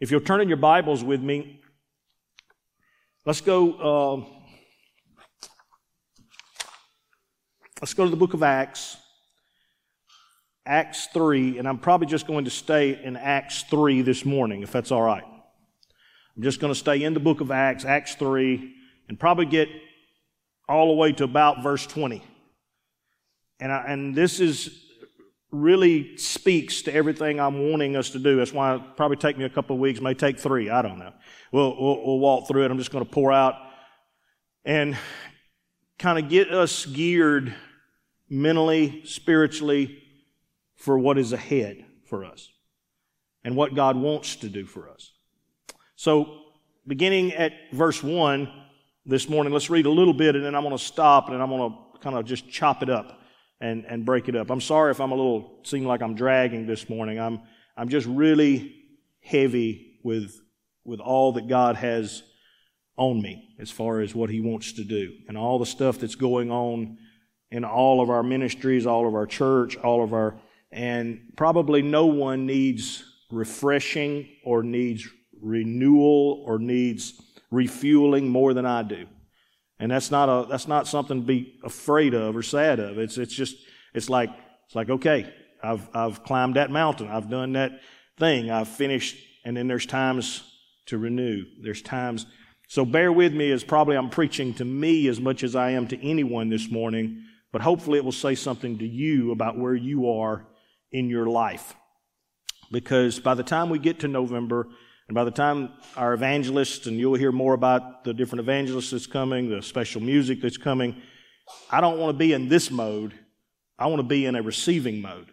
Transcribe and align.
If 0.00 0.12
you'll 0.12 0.20
turn 0.20 0.40
in 0.40 0.46
your 0.46 0.58
Bibles 0.58 1.02
with 1.02 1.20
me, 1.20 1.60
let's 3.26 3.40
go. 3.40 3.72
Uh, 3.72 4.24
let's 7.80 7.94
go 7.94 8.04
to 8.04 8.10
the 8.10 8.16
book 8.16 8.32
of 8.32 8.44
Acts. 8.44 8.96
Acts 10.64 11.08
3, 11.12 11.58
and 11.58 11.66
I'm 11.66 11.78
probably 11.78 12.06
just 12.06 12.28
going 12.28 12.44
to 12.44 12.50
stay 12.50 13.02
in 13.02 13.16
Acts 13.16 13.64
3 13.64 14.02
this 14.02 14.24
morning, 14.24 14.62
if 14.62 14.70
that's 14.70 14.92
all 14.92 15.02
right. 15.02 15.24
I'm 15.24 16.42
just 16.42 16.60
going 16.60 16.72
to 16.72 16.78
stay 16.78 17.02
in 17.02 17.12
the 17.12 17.20
book 17.20 17.40
of 17.40 17.50
Acts, 17.50 17.84
Acts 17.84 18.14
3, 18.14 18.72
and 19.08 19.18
probably 19.18 19.46
get 19.46 19.68
all 20.68 20.88
the 20.88 20.94
way 20.94 21.10
to 21.12 21.24
about 21.24 21.62
verse 21.62 21.84
20. 21.86 22.22
And, 23.58 23.72
I, 23.72 23.84
and 23.88 24.14
this 24.14 24.38
is 24.38 24.84
really 25.50 26.16
speaks 26.16 26.82
to 26.82 26.94
everything 26.94 27.40
I'm 27.40 27.70
wanting 27.70 27.96
us 27.96 28.10
to 28.10 28.18
do. 28.18 28.36
That's 28.36 28.52
why 28.52 28.74
it 28.74 28.82
probably 28.96 29.16
take 29.16 29.38
me 29.38 29.44
a 29.44 29.50
couple 29.50 29.74
of 29.74 29.80
weeks, 29.80 30.00
may 30.00 30.14
take 30.14 30.38
three. 30.38 30.68
I 30.68 30.82
don't 30.82 30.98
know. 30.98 31.12
We'll, 31.52 31.74
we'll, 31.80 32.06
we'll 32.06 32.18
walk 32.18 32.48
through 32.48 32.64
it. 32.64 32.70
I'm 32.70 32.78
just 32.78 32.90
going 32.90 33.04
to 33.04 33.10
pour 33.10 33.32
out 33.32 33.54
and 34.64 34.96
kind 35.98 36.18
of 36.18 36.28
get 36.28 36.52
us 36.52 36.84
geared 36.84 37.54
mentally, 38.28 39.02
spiritually 39.04 40.02
for 40.76 40.98
what 40.98 41.16
is 41.16 41.32
ahead 41.32 41.84
for 42.04 42.24
us 42.24 42.50
and 43.42 43.56
what 43.56 43.74
God 43.74 43.96
wants 43.96 44.36
to 44.36 44.48
do 44.48 44.66
for 44.66 44.90
us. 44.90 45.12
So, 45.96 46.42
beginning 46.86 47.32
at 47.32 47.52
verse 47.72 48.02
1 48.02 48.50
this 49.06 49.28
morning, 49.28 49.52
let's 49.52 49.70
read 49.70 49.86
a 49.86 49.90
little 49.90 50.12
bit 50.12 50.36
and 50.36 50.44
then 50.44 50.54
I'm 50.54 50.62
going 50.62 50.76
to 50.76 50.82
stop 50.82 51.30
and 51.30 51.42
I'm 51.42 51.48
going 51.48 51.70
to 51.70 51.98
kind 52.00 52.16
of 52.16 52.26
just 52.26 52.48
chop 52.50 52.82
it 52.82 52.90
up 52.90 53.17
and, 53.60 53.84
and 53.86 54.04
break 54.04 54.28
it 54.28 54.36
up. 54.36 54.50
I'm 54.50 54.60
sorry 54.60 54.90
if 54.90 55.00
I'm 55.00 55.12
a 55.12 55.14
little, 55.14 55.60
seem 55.64 55.84
like 55.84 56.02
I'm 56.02 56.14
dragging 56.14 56.66
this 56.66 56.88
morning. 56.88 57.18
I'm, 57.18 57.40
I'm 57.76 57.88
just 57.88 58.06
really 58.06 58.74
heavy 59.20 59.98
with, 60.02 60.40
with 60.84 61.00
all 61.00 61.32
that 61.32 61.48
God 61.48 61.76
has 61.76 62.22
on 62.96 63.20
me 63.20 63.54
as 63.58 63.70
far 63.70 64.00
as 64.00 64.14
what 64.14 64.30
He 64.30 64.40
wants 64.40 64.72
to 64.74 64.84
do 64.84 65.12
and 65.28 65.36
all 65.36 65.58
the 65.58 65.66
stuff 65.66 65.98
that's 65.98 66.14
going 66.14 66.50
on 66.50 66.98
in 67.50 67.64
all 67.64 68.00
of 68.00 68.10
our 68.10 68.22
ministries, 68.22 68.86
all 68.86 69.06
of 69.06 69.14
our 69.14 69.26
church, 69.26 69.76
all 69.76 70.02
of 70.02 70.12
our, 70.12 70.38
and 70.70 71.32
probably 71.36 71.82
no 71.82 72.06
one 72.06 72.46
needs 72.46 73.04
refreshing 73.30 74.28
or 74.44 74.62
needs 74.62 75.08
renewal 75.40 76.42
or 76.46 76.58
needs 76.58 77.20
refueling 77.50 78.28
more 78.28 78.52
than 78.54 78.66
I 78.66 78.82
do. 78.82 79.06
And 79.80 79.90
that's 79.90 80.10
not 80.10 80.28
a, 80.28 80.48
that's 80.48 80.66
not 80.66 80.88
something 80.88 81.20
to 81.20 81.26
be 81.26 81.58
afraid 81.62 82.14
of 82.14 82.36
or 82.36 82.42
sad 82.42 82.80
of. 82.80 82.98
It's, 82.98 83.16
it's 83.16 83.34
just, 83.34 83.56
it's 83.94 84.10
like, 84.10 84.30
it's 84.66 84.74
like, 84.74 84.90
okay, 84.90 85.32
I've, 85.62 85.88
I've 85.94 86.24
climbed 86.24 86.56
that 86.56 86.70
mountain. 86.70 87.08
I've 87.08 87.30
done 87.30 87.52
that 87.52 87.80
thing. 88.18 88.50
I've 88.50 88.68
finished. 88.68 89.16
And 89.44 89.56
then 89.56 89.68
there's 89.68 89.86
times 89.86 90.42
to 90.86 90.98
renew. 90.98 91.44
There's 91.62 91.82
times. 91.82 92.26
So 92.66 92.84
bear 92.84 93.12
with 93.12 93.32
me 93.32 93.50
as 93.50 93.64
probably 93.64 93.96
I'm 93.96 94.10
preaching 94.10 94.52
to 94.54 94.64
me 94.64 95.08
as 95.08 95.20
much 95.20 95.42
as 95.42 95.56
I 95.56 95.70
am 95.70 95.86
to 95.88 96.06
anyone 96.06 96.50
this 96.50 96.70
morning, 96.70 97.24
but 97.52 97.62
hopefully 97.62 97.98
it 97.98 98.04
will 98.04 98.12
say 98.12 98.34
something 98.34 98.78
to 98.78 98.86
you 98.86 99.32
about 99.32 99.58
where 99.58 99.74
you 99.74 100.10
are 100.10 100.46
in 100.92 101.08
your 101.08 101.26
life. 101.26 101.74
Because 102.70 103.20
by 103.20 103.34
the 103.34 103.42
time 103.42 103.70
we 103.70 103.78
get 103.78 104.00
to 104.00 104.08
November, 104.08 104.68
and 105.08 105.14
by 105.14 105.24
the 105.24 105.30
time 105.30 105.70
our 105.96 106.12
evangelists, 106.12 106.86
and 106.86 106.98
you'll 106.98 107.14
hear 107.14 107.32
more 107.32 107.54
about 107.54 108.04
the 108.04 108.12
different 108.12 108.40
evangelists 108.40 108.90
that's 108.90 109.06
coming, 109.06 109.48
the 109.48 109.62
special 109.62 110.02
music 110.02 110.42
that's 110.42 110.58
coming, 110.58 111.00
I 111.70 111.80
don't 111.80 111.98
want 111.98 112.10
to 112.10 112.18
be 112.18 112.34
in 112.34 112.48
this 112.48 112.70
mode. 112.70 113.14
I 113.78 113.86
want 113.86 114.00
to 114.00 114.06
be 114.06 114.26
in 114.26 114.36
a 114.36 114.42
receiving 114.42 115.00
mode. 115.00 115.28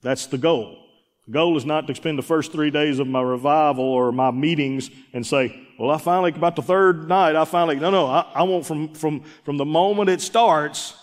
That's 0.00 0.26
the 0.26 0.38
goal. 0.38 0.78
The 1.26 1.32
goal 1.32 1.56
is 1.56 1.66
not 1.66 1.86
to 1.86 1.94
spend 1.94 2.18
the 2.18 2.22
first 2.22 2.50
three 2.50 2.70
days 2.70 2.98
of 2.98 3.06
my 3.06 3.20
revival 3.20 3.84
or 3.84 4.10
my 4.10 4.30
meetings 4.30 4.90
and 5.12 5.26
say, 5.26 5.58
well, 5.78 5.90
I 5.90 5.98
finally, 5.98 6.30
about 6.30 6.56
the 6.56 6.62
third 6.62 7.08
night, 7.08 7.36
I 7.36 7.44
finally, 7.44 7.76
no, 7.76 7.90
no, 7.90 8.06
I, 8.06 8.30
I 8.34 8.42
want 8.44 8.64
from, 8.64 8.94
from, 8.94 9.22
from 9.44 9.56
the 9.58 9.64
moment 9.64 10.08
it 10.08 10.20
starts, 10.20 10.94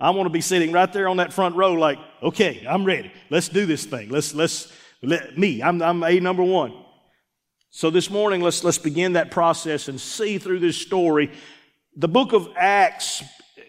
I 0.00 0.10
want 0.10 0.26
to 0.26 0.30
be 0.30 0.40
sitting 0.40 0.72
right 0.72 0.92
there 0.92 1.08
on 1.08 1.18
that 1.18 1.32
front 1.32 1.54
row 1.54 1.74
like, 1.74 1.98
okay, 2.22 2.64
I'm 2.68 2.84
ready. 2.84 3.12
Let's 3.30 3.48
do 3.48 3.66
this 3.66 3.84
thing. 3.84 4.08
Let's, 4.08 4.34
let's, 4.34 4.72
let 5.02 5.38
me, 5.38 5.62
I'm, 5.62 5.80
I'm 5.82 6.02
A 6.02 6.18
number 6.18 6.42
one. 6.42 6.85
So 7.76 7.90
this 7.90 8.08
morning, 8.08 8.40
let's, 8.40 8.64
let's 8.64 8.78
begin 8.78 9.12
that 9.12 9.30
process 9.30 9.88
and 9.88 10.00
see 10.00 10.38
through 10.38 10.60
this 10.60 10.78
story. 10.78 11.30
The 11.94 12.08
book 12.08 12.32
of 12.32 12.48
Acts 12.56 13.22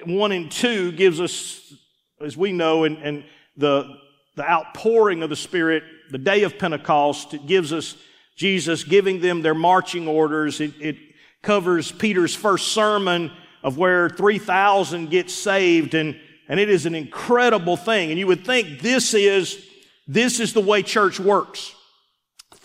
1 0.06 0.31
and 0.31 0.50
2 0.50 0.94
gives 0.94 1.19
us, 1.19 1.73
as 2.22 2.38
we 2.38 2.53
know, 2.53 2.85
and, 2.85 3.00
and 3.00 3.25
the, 3.57 3.97
the 4.38 4.50
outpouring 4.50 5.23
of 5.23 5.29
the 5.29 5.35
Spirit, 5.35 5.84
the 6.09 6.17
day 6.17 6.44
of 6.44 6.57
Pentecost, 6.57 7.34
it 7.34 7.47
gives 7.47 7.73
us 7.73 7.97
Jesus 8.38 8.85
giving 8.85 9.19
them 9.19 9.41
their 9.41 9.53
marching 9.53 10.07
orders. 10.07 10.62
It, 10.62 10.75
it 10.79 10.96
covers 11.44 11.91
Peter's 11.91 12.34
first 12.34 12.69
sermon 12.69 13.29
of 13.62 13.78
where 13.78 14.07
3,000 14.07 15.09
get 15.09 15.29
saved 15.29 15.96
and, 15.96 16.17
and 16.47 16.62
it 16.62 16.69
is 16.69 16.85
an 16.85 16.96
incredible 16.96 17.75
thing. 17.75 18.12
And 18.12 18.17
you 18.17 18.28
would 18.28 18.46
think 18.46 18.79
this 18.79 19.13
is, 19.13 19.67
this 20.07 20.40
is 20.40 20.53
the 20.53 20.62
way 20.62 20.81
church 20.81 21.19
works. 21.19 21.73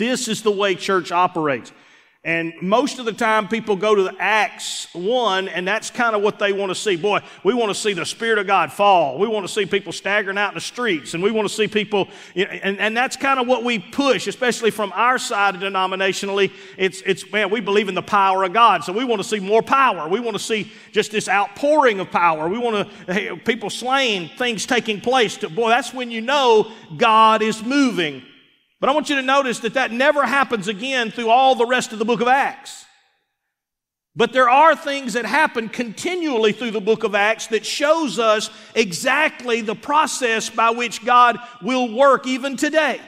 This 0.02 0.26
is 0.26 0.42
the 0.42 0.50
way 0.50 0.74
church 0.74 1.12
operates. 1.12 1.70
And 2.24 2.52
most 2.60 2.98
of 2.98 3.04
the 3.04 3.12
time 3.12 3.46
people 3.46 3.76
go 3.76 3.94
to 3.94 4.02
the 4.02 4.16
Acts 4.18 4.88
1 4.94 5.46
and 5.46 5.66
that's 5.66 5.90
kind 5.90 6.16
of 6.16 6.22
what 6.22 6.40
they 6.40 6.52
want 6.52 6.70
to 6.70 6.74
see. 6.74 6.96
Boy, 6.96 7.20
we 7.44 7.54
want 7.54 7.70
to 7.70 7.74
see 7.74 7.92
the 7.92 8.04
Spirit 8.04 8.38
of 8.38 8.48
God 8.48 8.72
fall. 8.72 9.16
We 9.16 9.28
want 9.28 9.46
to 9.46 9.52
see 9.52 9.64
people 9.64 9.92
staggering 9.92 10.38
out 10.38 10.50
in 10.50 10.54
the 10.56 10.60
streets 10.60 11.14
and 11.14 11.22
we 11.22 11.30
want 11.30 11.48
to 11.48 11.54
see 11.54 11.68
people, 11.68 12.08
you 12.34 12.46
know, 12.46 12.50
and, 12.50 12.78
and 12.80 12.96
that's 12.96 13.14
kind 13.14 13.38
of 13.38 13.46
what 13.46 13.62
we 13.62 13.78
push, 13.78 14.26
especially 14.26 14.72
from 14.72 14.92
our 14.96 15.18
side 15.18 15.54
denominationally. 15.54 16.50
It's, 16.76 17.00
it's, 17.06 17.30
man, 17.30 17.48
we 17.48 17.60
believe 17.60 17.88
in 17.88 17.94
the 17.94 18.02
power 18.02 18.42
of 18.42 18.52
God. 18.52 18.82
So 18.82 18.92
we 18.92 19.04
want 19.04 19.22
to 19.22 19.28
see 19.28 19.38
more 19.38 19.62
power. 19.62 20.08
We 20.08 20.18
want 20.18 20.36
to 20.36 20.42
see 20.42 20.72
just 20.90 21.12
this 21.12 21.28
outpouring 21.28 22.00
of 22.00 22.10
power. 22.10 22.48
We 22.48 22.58
want 22.58 22.88
to, 23.06 23.12
hey, 23.12 23.36
people 23.36 23.70
slain, 23.70 24.32
things 24.36 24.66
taking 24.66 25.00
place. 25.00 25.38
Boy, 25.38 25.68
that's 25.68 25.94
when 25.94 26.10
you 26.10 26.22
know 26.22 26.72
God 26.96 27.40
is 27.40 27.62
moving. 27.62 28.22
But 28.82 28.88
I 28.88 28.94
want 28.94 29.10
you 29.10 29.14
to 29.14 29.22
notice 29.22 29.60
that 29.60 29.74
that 29.74 29.92
never 29.92 30.26
happens 30.26 30.66
again 30.66 31.12
through 31.12 31.30
all 31.30 31.54
the 31.54 31.64
rest 31.64 31.92
of 31.92 32.00
the 32.00 32.04
book 32.04 32.20
of 32.20 32.26
Acts. 32.26 32.84
But 34.16 34.32
there 34.32 34.50
are 34.50 34.74
things 34.74 35.12
that 35.12 35.24
happen 35.24 35.68
continually 35.68 36.50
through 36.50 36.72
the 36.72 36.80
book 36.80 37.04
of 37.04 37.14
Acts 37.14 37.46
that 37.46 37.64
shows 37.64 38.18
us 38.18 38.50
exactly 38.74 39.60
the 39.60 39.76
process 39.76 40.50
by 40.50 40.70
which 40.70 41.04
God 41.04 41.38
will 41.62 41.94
work 41.94 42.26
even 42.26 42.56
today. 42.56 43.00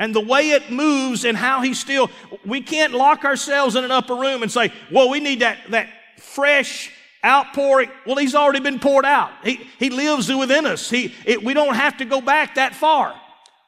And 0.00 0.12
the 0.12 0.20
way 0.20 0.50
it 0.50 0.72
moves 0.72 1.24
and 1.24 1.36
how 1.36 1.62
he 1.62 1.74
still, 1.74 2.10
we 2.44 2.60
can't 2.60 2.92
lock 2.92 3.24
ourselves 3.24 3.76
in 3.76 3.84
an 3.84 3.92
upper 3.92 4.16
room 4.16 4.42
and 4.42 4.50
say, 4.50 4.72
well, 4.90 5.08
we 5.08 5.20
need 5.20 5.42
that, 5.42 5.58
that 5.70 5.90
fresh 6.18 6.90
outpouring. 7.24 7.88
Well, 8.04 8.16
he's 8.16 8.34
already 8.34 8.58
been 8.58 8.80
poured 8.80 9.04
out. 9.04 9.30
He, 9.44 9.60
he 9.78 9.90
lives 9.90 10.28
within 10.28 10.66
us. 10.66 10.90
He, 10.90 11.14
it, 11.24 11.44
we 11.44 11.54
don't 11.54 11.76
have 11.76 11.98
to 11.98 12.04
go 12.04 12.20
back 12.20 12.56
that 12.56 12.74
far. 12.74 13.14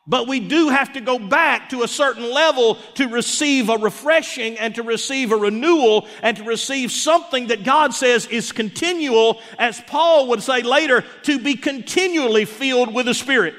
But 0.06 0.28
we 0.28 0.38
do 0.38 0.68
have 0.68 0.92
to 0.94 1.00
go 1.00 1.18
back 1.18 1.70
to 1.70 1.82
a 1.82 1.88
certain 1.88 2.30
level 2.30 2.74
to 2.96 3.08
receive 3.08 3.70
a 3.70 3.78
refreshing 3.78 4.58
and 4.58 4.74
to 4.74 4.82
receive 4.82 5.32
a 5.32 5.36
renewal 5.36 6.06
and 6.22 6.36
to 6.36 6.42
receive 6.42 6.92
something 6.92 7.46
that 7.46 7.64
God 7.64 7.94
says 7.94 8.26
is 8.26 8.52
continual, 8.52 9.40
as 9.58 9.80
Paul 9.80 10.28
would 10.28 10.42
say 10.42 10.60
later, 10.60 11.04
to 11.22 11.38
be 11.38 11.54
continually 11.54 12.44
filled 12.44 12.92
with 12.92 13.06
the 13.06 13.14
Spirit. 13.14 13.54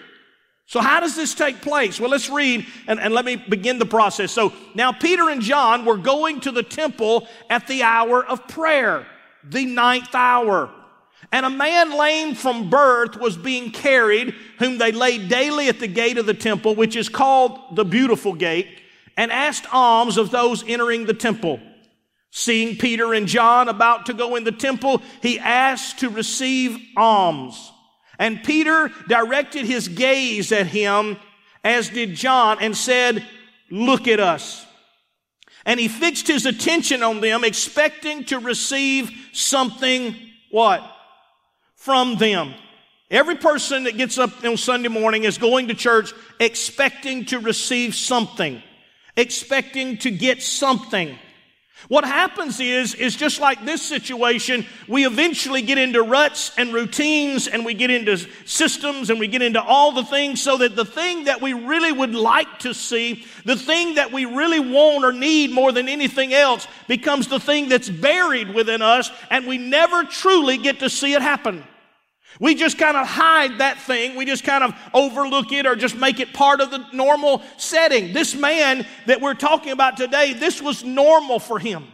So 0.67 0.81
how 0.81 0.99
does 0.99 1.15
this 1.15 1.33
take 1.33 1.61
place? 1.61 1.99
Well, 1.99 2.09
let's 2.09 2.29
read 2.29 2.67
and, 2.87 2.99
and 2.99 3.13
let 3.13 3.25
me 3.25 3.37
begin 3.37 3.79
the 3.79 3.85
process. 3.85 4.31
So 4.31 4.53
now 4.75 4.91
Peter 4.91 5.29
and 5.29 5.41
John 5.41 5.83
were 5.83 5.97
going 5.97 6.41
to 6.41 6.51
the 6.51 6.63
temple 6.63 7.27
at 7.49 7.67
the 7.67 7.83
hour 7.83 8.23
of 8.23 8.47
prayer, 8.47 9.07
the 9.43 9.65
ninth 9.65 10.13
hour. 10.13 10.71
And 11.31 11.45
a 11.45 11.49
man 11.49 11.97
lame 11.97 12.35
from 12.35 12.69
birth 12.69 13.17
was 13.17 13.37
being 13.37 13.71
carried, 13.71 14.33
whom 14.59 14.77
they 14.77 14.91
laid 14.91 15.27
daily 15.27 15.67
at 15.67 15.79
the 15.79 15.87
gate 15.87 16.17
of 16.17 16.25
the 16.25 16.33
temple, 16.33 16.75
which 16.75 16.95
is 16.95 17.09
called 17.09 17.75
the 17.75 17.85
beautiful 17.85 18.33
gate, 18.33 18.81
and 19.17 19.31
asked 19.31 19.65
alms 19.73 20.17
of 20.17 20.31
those 20.31 20.63
entering 20.67 21.05
the 21.05 21.13
temple. 21.13 21.59
Seeing 22.31 22.77
Peter 22.77 23.13
and 23.13 23.27
John 23.27 23.69
about 23.69 24.07
to 24.07 24.13
go 24.13 24.35
in 24.35 24.43
the 24.43 24.51
temple, 24.51 25.01
he 25.21 25.39
asked 25.39 25.99
to 25.99 26.09
receive 26.09 26.77
alms. 26.97 27.71
And 28.19 28.43
Peter 28.43 28.91
directed 29.07 29.65
his 29.65 29.87
gaze 29.87 30.51
at 30.51 30.67
him, 30.67 31.17
as 31.63 31.89
did 31.89 32.15
John, 32.15 32.57
and 32.59 32.75
said, 32.75 33.25
Look 33.71 34.07
at 34.07 34.19
us. 34.19 34.65
And 35.65 35.79
he 35.79 35.87
fixed 35.87 36.27
his 36.27 36.45
attention 36.45 37.01
on 37.01 37.21
them, 37.21 37.43
expecting 37.43 38.25
to 38.25 38.39
receive 38.39 39.11
something, 39.33 40.15
what? 40.51 40.83
From 41.85 42.15
them. 42.17 42.51
Every 43.11 43.35
person 43.35 43.83
that 43.83 43.95
gets 43.95 44.17
up 44.17 44.43
on 44.43 44.57
Sunday 44.57 44.89
morning 44.89 45.23
is 45.23 45.37
going 45.37 45.67
to 45.67 45.75
church 45.75 46.13
expecting 46.39 47.25
to 47.25 47.37
receive 47.37 47.93
something, 47.93 48.63
expecting 49.15 49.97
to 49.99 50.09
get 50.09 50.41
something. 50.41 51.15
What 51.87 52.03
happens 52.03 52.59
is, 52.59 52.95
is 52.95 53.15
just 53.15 53.39
like 53.39 53.63
this 53.63 53.83
situation, 53.83 54.65
we 54.87 55.05
eventually 55.05 55.61
get 55.61 55.77
into 55.77 56.01
ruts 56.01 56.51
and 56.57 56.73
routines 56.73 57.47
and 57.47 57.63
we 57.63 57.75
get 57.75 57.91
into 57.91 58.17
systems 58.45 59.11
and 59.11 59.19
we 59.19 59.27
get 59.27 59.43
into 59.43 59.61
all 59.61 59.91
the 59.91 60.03
things 60.03 60.41
so 60.41 60.57
that 60.57 60.75
the 60.75 60.85
thing 60.85 61.25
that 61.25 61.41
we 61.41 61.53
really 61.53 61.91
would 61.91 62.15
like 62.15 62.59
to 62.59 62.73
see, 62.73 63.23
the 63.45 63.55
thing 63.55 63.95
that 63.95 64.11
we 64.11 64.25
really 64.25 64.59
want 64.59 65.05
or 65.05 65.11
need 65.11 65.51
more 65.51 65.71
than 65.71 65.87
anything 65.87 66.33
else 66.33 66.67
becomes 66.87 67.27
the 67.27 67.39
thing 67.39 67.69
that's 67.69 67.89
buried 67.89 68.51
within 68.55 68.81
us 68.81 69.11
and 69.29 69.45
we 69.45 69.59
never 69.59 70.03
truly 70.05 70.57
get 70.57 70.79
to 70.79 70.89
see 70.89 71.13
it 71.13 71.21
happen. 71.21 71.63
We 72.39 72.55
just 72.55 72.77
kind 72.77 72.97
of 72.97 73.07
hide 73.07 73.59
that 73.59 73.79
thing. 73.79 74.15
We 74.15 74.25
just 74.25 74.43
kind 74.43 74.63
of 74.63 74.73
overlook 74.93 75.51
it 75.51 75.65
or 75.65 75.75
just 75.75 75.95
make 75.95 76.19
it 76.19 76.33
part 76.33 76.61
of 76.61 76.71
the 76.71 76.85
normal 76.91 77.41
setting. 77.57 78.13
This 78.13 78.35
man 78.35 78.85
that 79.05 79.21
we're 79.21 79.33
talking 79.33 79.71
about 79.71 79.97
today, 79.97 80.33
this 80.33 80.61
was 80.61 80.83
normal 80.83 81.39
for 81.39 81.59
him. 81.59 81.87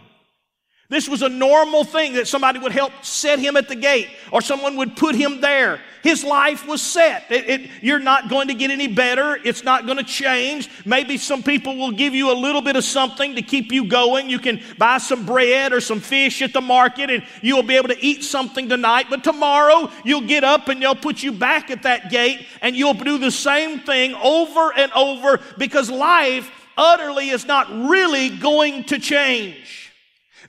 This 0.92 1.08
was 1.08 1.22
a 1.22 1.30
normal 1.30 1.86
thing 1.86 2.16
that 2.16 2.28
somebody 2.28 2.60
would 2.60 2.74
help 2.74 2.92
set 3.02 3.40
him 3.40 3.56
at 3.56 3.70
the 3.70 3.78
gate 3.78 4.10
or 4.30 4.42
someone 4.42 4.76
would 4.76 4.98
put 4.98 5.16
him 5.16 5.40
there. 5.40 5.80
His 6.04 6.22
life 6.22 6.68
was 6.68 6.82
set. 6.82 7.32
It, 7.32 7.50
it, 7.50 7.70
you're 7.80 7.98
not 7.98 8.30
going 8.30 8.50
to 8.50 8.54
get 8.54 8.72
any 8.72 8.90
better. 8.90 9.40
It's 9.46 9.64
not 9.64 9.86
going 9.86 10.00
to 10.00 10.04
change. 10.04 10.70
Maybe 10.84 11.16
some 11.16 11.44
people 11.44 11.78
will 11.78 11.94
give 11.94 12.14
you 12.14 12.30
a 12.30 12.36
little 12.36 12.62
bit 12.62 12.76
of 12.76 12.84
something 12.84 13.36
to 13.36 13.42
keep 13.42 13.72
you 13.72 13.86
going. 13.88 14.30
You 14.30 14.38
can 14.38 14.62
buy 14.78 14.98
some 14.98 15.26
bread 15.26 15.72
or 15.72 15.80
some 15.80 16.02
fish 16.02 16.42
at 16.42 16.52
the 16.52 16.60
market 16.60 17.10
and 17.10 17.24
you'll 17.42 17.64
be 17.64 17.78
able 17.78 17.88
to 17.88 18.06
eat 18.06 18.26
something 18.26 18.68
tonight. 18.68 19.06
But 19.10 19.24
tomorrow 19.24 19.90
you'll 20.04 20.28
get 20.28 20.44
up 20.44 20.68
and 20.68 20.82
they'll 20.82 20.94
put 20.94 21.24
you 21.24 21.32
back 21.32 21.72
at 21.72 21.84
that 21.84 22.12
gate 22.12 22.46
and 22.62 22.76
you'll 22.76 22.96
do 22.96 23.18
the 23.18 23.32
same 23.32 23.80
thing 23.80 24.14
over 24.16 24.74
and 24.76 24.92
over 24.92 25.40
because 25.58 25.90
life 25.90 26.52
utterly 26.78 27.30
is 27.30 27.46
not 27.46 27.70
really 27.90 28.28
going 28.28 28.84
to 28.86 29.00
change. 29.00 29.91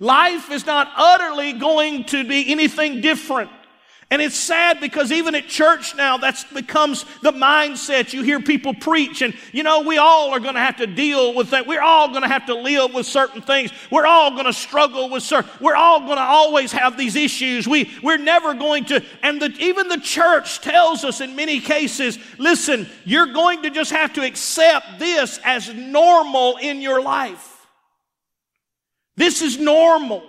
Life 0.00 0.50
is 0.50 0.67
not 0.67 0.91
utterly 0.97 1.53
going 1.53 2.05
to 2.05 2.25
be 2.27 2.50
anything 2.50 3.00
different. 3.00 3.50
And 4.12 4.21
it's 4.21 4.37
sad 4.37 4.79
because 4.79 5.11
even 5.11 5.35
at 5.35 5.49
church 5.49 5.94
now, 5.97 6.19
that 6.19 6.44
becomes 6.53 7.06
the 7.23 7.33
mindset. 7.33 8.12
You 8.12 8.23
hear 8.23 8.41
people 8.41 8.75
preach, 8.75 9.23
and 9.23 9.33
you 9.53 9.62
know, 9.62 9.81
we 9.81 9.97
all 9.97 10.33
are 10.33 10.39
going 10.39 10.53
to 10.53 10.61
have 10.61 10.77
to 10.77 10.87
deal 10.87 11.33
with 11.33 11.49
that. 11.53 11.67
We're 11.67 11.81
all 11.81 12.09
going 12.09 12.21
to 12.21 12.29
have 12.29 12.44
to 12.49 12.55
live 12.55 12.93
with 12.93 13.06
certain 13.06 13.41
things. 13.41 13.71
We're 13.91 14.05
all 14.05 14.33
going 14.33 14.44
to 14.44 14.53
struggle 14.53 15.09
with 15.09 15.23
certain, 15.23 15.50
we're 15.62 15.77
all 15.77 16.00
going 16.00 16.19
to 16.19 16.23
always 16.23 16.73
have 16.73 16.99
these 16.99 17.17
issues. 17.17 17.67
We, 17.67 17.91
we're 18.03 18.19
never 18.19 18.53
going 18.53 18.85
to, 18.87 19.03
and 19.23 19.41
the, 19.41 19.49
even 19.59 19.88
the 19.88 20.00
church 20.00 20.61
tells 20.61 21.05
us 21.05 21.23
in 21.23 21.35
many 21.35 21.59
cases 21.59 22.19
listen, 22.37 22.87
you're 23.06 23.33
going 23.33 23.62
to 23.62 23.71
just 23.71 23.93
have 23.93 24.12
to 24.12 24.27
accept 24.27 24.99
this 24.99 25.41
as 25.43 25.73
normal 25.73 26.59
in 26.59 26.83
your 26.83 27.00
life. 27.00 27.51
This 29.17 29.43
is 29.43 29.59
normal. 29.59 30.23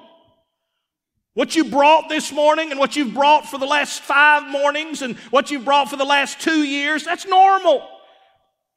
What 1.35 1.55
you 1.55 1.65
brought 1.65 2.09
this 2.09 2.31
morning 2.31 2.69
and 2.69 2.79
what 2.79 2.95
you've 2.95 3.13
brought 3.13 3.47
for 3.47 3.57
the 3.57 3.65
last 3.65 4.01
five 4.01 4.47
mornings 4.47 5.01
and 5.01 5.17
what 5.31 5.49
you've 5.49 5.65
brought 5.65 5.89
for 5.89 5.97
the 5.97 6.05
last 6.05 6.39
two 6.39 6.63
years, 6.63 7.03
that's 7.03 7.25
normal. 7.25 7.87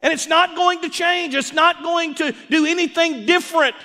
And 0.00 0.12
it's 0.12 0.26
not 0.26 0.56
going 0.56 0.80
to 0.82 0.88
change. 0.88 1.34
It's 1.34 1.52
not 1.52 1.82
going 1.82 2.14
to 2.14 2.34
do 2.48 2.64
anything 2.64 3.26
different. 3.26 3.76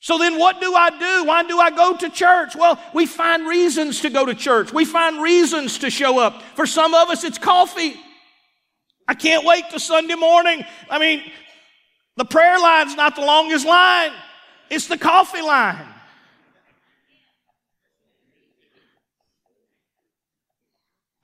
So 0.00 0.18
then 0.18 0.38
what 0.38 0.60
do 0.60 0.74
I 0.74 0.90
do? 0.90 1.24
Why 1.24 1.42
do 1.42 1.58
I 1.58 1.70
go 1.70 1.96
to 1.96 2.08
church? 2.08 2.54
Well, 2.54 2.80
we 2.94 3.06
find 3.06 3.46
reasons 3.46 4.00
to 4.02 4.10
go 4.10 4.24
to 4.24 4.34
church. 4.34 4.72
We 4.72 4.84
find 4.84 5.20
reasons 5.20 5.78
to 5.78 5.90
show 5.90 6.18
up. 6.18 6.42
For 6.54 6.66
some 6.66 6.94
of 6.94 7.10
us, 7.10 7.24
it's 7.24 7.38
coffee. 7.38 7.96
I 9.08 9.14
can't 9.14 9.44
wait 9.44 9.68
to 9.70 9.80
Sunday 9.80 10.14
morning. 10.14 10.64
I 10.88 10.98
mean, 10.98 11.22
the 12.16 12.24
prayer 12.24 12.58
line's 12.58 12.94
not 12.94 13.16
the 13.16 13.22
longest 13.22 13.66
line. 13.66 14.12
It's 14.70 14.86
the 14.86 14.98
coffee 14.98 15.42
line. 15.42 15.86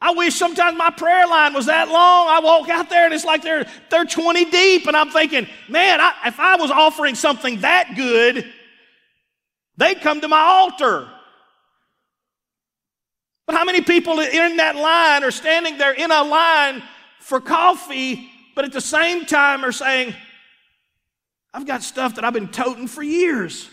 I 0.02 0.10
wish 0.14 0.34
sometimes 0.34 0.76
my 0.76 0.90
prayer 0.90 1.28
line 1.28 1.54
was 1.54 1.66
that 1.66 1.88
long. 1.88 2.26
I 2.28 2.40
walk 2.40 2.68
out 2.68 2.90
there 2.90 3.04
and 3.04 3.14
it's 3.14 3.24
like 3.24 3.42
they're, 3.42 3.64
they're 3.88 4.04
20 4.04 4.46
deep, 4.46 4.88
and 4.88 4.96
I'm 4.96 5.10
thinking, 5.10 5.46
man, 5.68 6.00
I, 6.00 6.12
if 6.26 6.40
I 6.40 6.56
was 6.56 6.72
offering 6.72 7.14
something 7.14 7.60
that 7.60 7.92
good, 7.94 8.52
they'd 9.76 10.00
come 10.00 10.20
to 10.20 10.26
my 10.26 10.40
altar. 10.40 11.08
But 13.46 13.54
how 13.54 13.64
many 13.64 13.80
people 13.80 14.18
in 14.18 14.56
that 14.56 14.74
line 14.74 15.22
are 15.22 15.30
standing 15.30 15.78
there 15.78 15.92
in 15.92 16.10
a 16.10 16.24
line 16.24 16.82
for 17.20 17.40
coffee, 17.40 18.28
but 18.56 18.64
at 18.64 18.72
the 18.72 18.80
same 18.80 19.24
time 19.24 19.64
are 19.64 19.70
saying, 19.70 20.16
I've 21.54 21.66
got 21.66 21.82
stuff 21.82 22.14
that 22.14 22.25
I've 22.25 22.32
been 22.32 22.49
toting 22.49 22.88
for 22.88 23.02
years. 23.02 23.69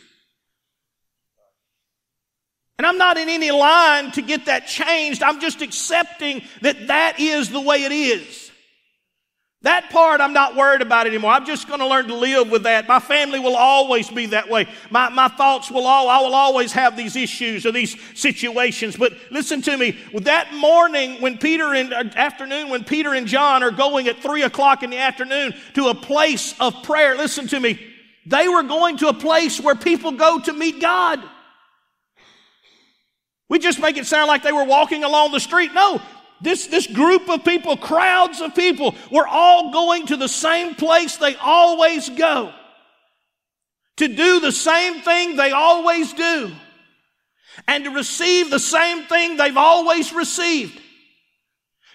And 2.77 2.85
I'm 2.85 2.97
not 2.97 3.17
in 3.17 3.27
any 3.27 3.51
line 3.51 4.11
to 4.11 4.21
get 4.21 4.45
that 4.45 4.67
changed. 4.67 5.21
I'm 5.21 5.41
just 5.41 5.61
accepting 5.61 6.41
that 6.61 6.87
that 6.87 7.19
is 7.19 7.49
the 7.49 7.59
way 7.59 7.83
it 7.83 7.91
is. 7.91 8.48
That 9.63 9.89
part 9.89 10.21
I'm 10.21 10.31
not 10.31 10.55
worried 10.55 10.81
about 10.81 11.05
anymore. 11.05 11.31
I'm 11.31 11.45
just 11.45 11.67
going 11.67 11.81
to 11.81 11.87
learn 11.87 12.07
to 12.07 12.15
live 12.15 12.49
with 12.49 12.63
that. 12.63 12.87
My 12.87 12.99
family 12.99 13.39
will 13.39 13.57
always 13.57 14.09
be 14.09 14.27
that 14.27 14.49
way. 14.49 14.67
My, 14.89 15.09
my 15.09 15.27
thoughts 15.27 15.69
will 15.69 15.85
all, 15.85 16.07
I 16.07 16.21
will 16.21 16.33
always 16.33 16.71
have 16.71 16.95
these 16.95 17.17
issues 17.17 17.65
or 17.65 17.73
these 17.73 17.97
situations. 18.17 18.95
But 18.95 19.13
listen 19.31 19.61
to 19.63 19.75
me. 19.75 19.97
That 20.21 20.53
morning 20.53 21.21
when 21.21 21.37
Peter 21.37 21.73
and 21.73 21.91
uh, 21.91 22.05
afternoon 22.15 22.69
when 22.69 22.85
Peter 22.85 23.13
and 23.13 23.27
John 23.27 23.61
are 23.61 23.71
going 23.71 24.07
at 24.07 24.19
three 24.19 24.43
o'clock 24.43 24.81
in 24.81 24.91
the 24.91 24.97
afternoon 24.97 25.53
to 25.73 25.89
a 25.89 25.95
place 25.95 26.55
of 26.61 26.81
prayer, 26.83 27.17
listen 27.17 27.47
to 27.47 27.59
me. 27.59 27.85
They 28.25 28.47
were 28.47 28.63
going 28.63 28.95
to 28.97 29.09
a 29.09 29.13
place 29.13 29.59
where 29.59 29.75
people 29.75 30.13
go 30.13 30.39
to 30.39 30.53
meet 30.53 30.79
God. 30.79 31.21
We 33.49 33.59
just 33.59 33.79
make 33.79 33.97
it 33.97 34.05
sound 34.05 34.29
like 34.29 34.43
they 34.43 34.51
were 34.53 34.63
walking 34.63 35.03
along 35.03 35.33
the 35.33 35.39
street. 35.39 35.73
No, 35.73 35.99
this, 36.41 36.67
this 36.67 36.87
group 36.87 37.29
of 37.29 37.43
people, 37.43 37.75
crowds 37.75 38.41
of 38.41 38.55
people, 38.55 38.95
were 39.11 39.27
all 39.27 39.71
going 39.71 40.07
to 40.07 40.17
the 40.17 40.27
same 40.27 40.75
place 40.75 41.17
they 41.17 41.35
always 41.35 42.09
go. 42.09 42.53
To 43.97 44.07
do 44.07 44.39
the 44.39 44.51
same 44.51 45.01
thing 45.01 45.35
they 45.35 45.51
always 45.51 46.13
do. 46.13 46.51
And 47.67 47.83
to 47.83 47.89
receive 47.91 48.49
the 48.49 48.59
same 48.59 49.03
thing 49.05 49.35
they've 49.35 49.57
always 49.57 50.13
received. 50.13 50.79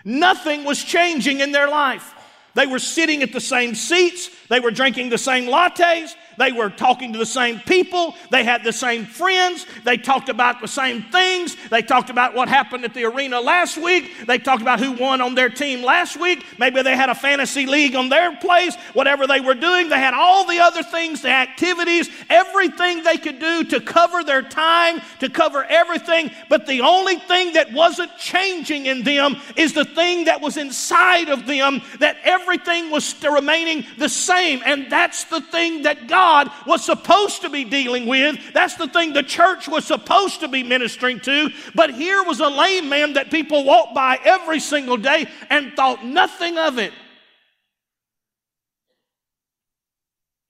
Nothing 0.05 0.65
was 0.65 0.83
changing 0.85 1.41
in 1.41 1.53
their 1.53 1.69
life. 1.69 2.15
They 2.55 2.67
were 2.67 2.79
sitting 2.79 3.23
at 3.23 3.33
the 3.33 3.41
same 3.41 3.75
seats. 3.75 4.31
They 4.49 4.61
were 4.61 4.71
drinking 4.71 5.09
the 5.09 5.19
same 5.19 5.47
lattes. 5.47 6.15
They 6.37 6.53
were 6.53 6.71
talking 6.71 7.13
to 7.13 7.19
the 7.19 7.27
same 7.27 7.61
people. 7.61 8.15
They 8.31 8.45
had 8.45 8.65
the 8.65 8.73
same 8.73 9.07
friends. 9.07 9.67
They 9.85 9.97
talked 9.97 10.29
about 10.29 10.61
the 10.61 10.69
same 10.69 11.03
things. 11.03 11.57
They 11.71 11.83
talked 11.83 12.11
about 12.11 12.35
what 12.35 12.49
happened 12.49 12.85
at 12.85 12.95
the 12.95 13.05
arena 13.05 13.41
last 13.41 13.77
week. 13.77 14.27
They 14.27 14.39
talked 14.39 14.63
about 14.63 14.81
who 14.81 14.93
won 14.93 15.21
on 15.21 15.35
their 15.35 15.51
team 15.51 15.83
last 15.83 16.19
week. 16.19 16.45
Maybe 16.59 16.83
they 16.83 16.97
had 16.97 17.11
a 17.11 17.15
fantasy 17.15 17.67
league 17.67 17.95
on 17.95 18.09
their 18.09 18.37
place. 18.37 18.77
Whatever 18.93 19.27
they 19.27 19.41
were 19.41 19.55
doing, 19.55 19.89
they 19.89 19.99
had 19.99 20.15
all 20.15 20.47
the 20.47 20.59
other 20.59 20.83
things, 20.83 21.23
the 21.23 21.31
activities, 21.31 22.09
everything 22.29 23.03
they 23.03 23.17
could 23.17 23.39
do 23.39 23.65
to 23.65 23.81
cover 23.81 24.25
their 24.25 24.43
time, 24.43 25.01
to 25.21 25.29
cover 25.29 25.65
everything. 25.65 26.31
But 26.49 26.67
the 26.67 26.81
only 26.81 27.17
thing 27.17 27.55
that 27.55 27.73
wasn't 27.73 28.17
changing 28.19 28.87
in 28.87 29.03
them 29.03 29.37
is 29.57 29.73
the 29.73 29.85
thing 29.85 30.25
that 30.25 30.41
was 30.41 30.57
inside 30.57 31.29
of 31.29 31.47
them, 31.47 31.83
that 32.01 32.17
everything 32.25 32.91
was 32.91 33.15
remaining 33.23 33.87
the 33.99 34.09
same. 34.09 34.63
And 34.65 34.91
that's 34.91 35.25
the 35.25 35.41
thing 35.41 35.83
that 35.83 36.09
God 36.09 36.24
God 36.25 36.51
was 36.67 36.83
supposed 36.83 37.43
to 37.43 37.51
be 37.51 37.65
dealing 37.65 38.07
with. 38.07 38.39
That's 38.55 38.77
the 38.77 38.89
thing 38.89 39.13
the 39.13 39.23
church 39.23 39.69
was 39.69 39.85
supposed 39.85 40.41
to 40.41 40.49
be 40.49 40.63
ministering 40.63 41.21
to. 41.21 41.51
But 41.75 41.93
here 41.93 42.25
was 42.25 42.41
a 42.41 42.49
lame 42.49 42.89
man 42.89 43.13
that 43.13 43.31
people 43.31 43.65
walked 43.65 43.95
by 43.95 44.19
every 44.25 44.59
single 44.59 44.97
day 44.97 45.27
and 45.51 45.75
thought 45.75 46.03
nothing 46.03 46.57
of 46.57 46.79
it. 46.79 46.95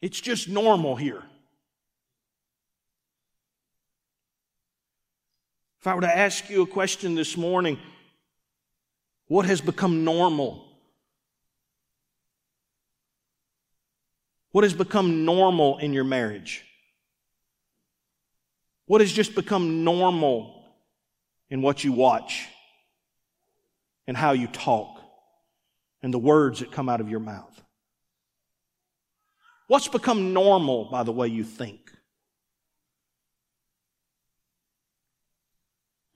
It's 0.01 0.21
just 0.21 0.49
normal 0.49 0.95
here. 0.95 1.25
If 5.81 5.89
I 5.89 5.95
were 5.97 6.03
to 6.03 6.19
ask 6.19 6.49
you 6.49 6.63
a 6.63 6.67
question 6.69 7.17
this 7.17 7.37
morning, 7.37 7.81
what 9.27 9.45
has 9.47 9.61
become 9.61 10.05
normal 10.05 10.65
What 14.55 14.63
has 14.63 14.73
become 14.73 15.25
normal 15.25 15.79
in 15.79 15.93
your 15.93 16.05
marriage? 16.05 16.65
What 18.87 19.01
has 19.01 19.11
just 19.11 19.35
become 19.35 19.83
normal 19.83 20.65
in 21.51 21.61
what 21.61 21.83
you 21.83 21.91
watch 21.91 22.47
and 24.07 24.17
how 24.17 24.31
you 24.31 24.47
talk 24.47 25.01
and 26.05 26.15
the 26.15 26.21
words 26.21 26.61
that 26.61 26.71
come 26.71 26.89
out 26.89 27.01
of 27.01 27.09
your 27.09 27.19
mouth? 27.19 27.61
What's 29.67 29.89
become 29.89 30.33
normal 30.33 30.85
by 30.85 31.03
the 31.03 31.11
way 31.11 31.27
you 31.27 31.43
think? 31.43 31.91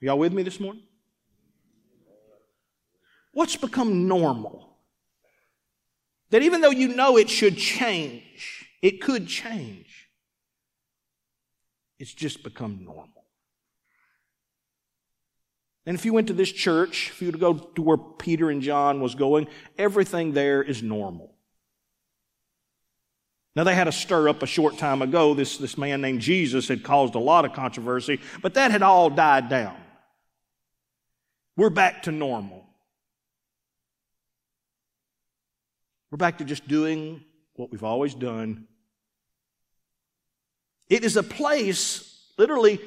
Are 0.01 0.05
y'all 0.05 0.17
with 0.17 0.31
me 0.31 0.43
this 0.43 0.61
morning? 0.61 0.83
What's 3.33 3.57
become 3.57 4.07
normal? 4.07 4.68
That 6.31 6.43
even 6.43 6.61
though 6.61 6.69
you 6.69 6.89
know 6.89 7.17
it 7.17 7.29
should 7.29 7.57
change, 7.57 8.67
it 8.81 9.01
could 9.01 9.27
change. 9.27 10.09
It's 11.97 12.13
just 12.13 12.43
become 12.43 12.83
normal. 12.83 13.25
And 15.85 15.97
if 15.97 16.05
you 16.05 16.13
went 16.13 16.27
to 16.27 16.33
this 16.33 16.51
church, 16.51 17.09
if 17.09 17.21
you 17.21 17.29
were 17.29 17.31
to 17.31 17.37
go 17.37 17.53
to 17.53 17.81
where 17.81 17.97
Peter 17.97 18.49
and 18.49 18.61
John 18.61 19.01
was 19.01 19.15
going, 19.15 19.47
everything 19.77 20.33
there 20.33 20.61
is 20.61 20.83
normal. 20.83 21.33
Now, 23.55 23.63
they 23.63 23.73
had 23.73 23.87
a 23.87 23.91
stir 23.91 24.29
up 24.29 24.43
a 24.43 24.45
short 24.45 24.77
time 24.77 25.01
ago. 25.01 25.33
This, 25.33 25.57
this 25.57 25.77
man 25.77 25.99
named 25.99 26.21
Jesus 26.21 26.67
had 26.67 26.83
caused 26.83 27.15
a 27.15 27.19
lot 27.19 27.43
of 27.43 27.53
controversy, 27.53 28.21
but 28.41 28.53
that 28.53 28.71
had 28.71 28.83
all 28.83 29.09
died 29.09 29.49
down. 29.49 29.75
We're 31.57 31.71
back 31.71 32.03
to 32.03 32.11
normal. 32.11 32.68
We're 36.11 36.17
back 36.17 36.39
to 36.39 36.45
just 36.45 36.67
doing 36.67 37.23
what 37.55 37.71
we've 37.71 37.83
always 37.83 38.15
done. 38.15 38.67
It 40.89 41.03
is 41.03 41.17
a 41.17 41.23
place, 41.23 42.31
literally, 42.37 42.79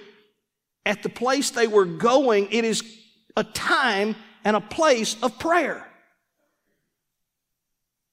at 0.84 1.02
the 1.02 1.08
place 1.08 1.50
they 1.50 1.68
were 1.68 1.84
going, 1.84 2.48
it 2.50 2.64
is 2.64 2.82
a 3.36 3.44
time 3.44 4.16
and 4.44 4.56
a 4.56 4.60
place 4.60 5.16
of 5.22 5.38
prayer. 5.38 5.86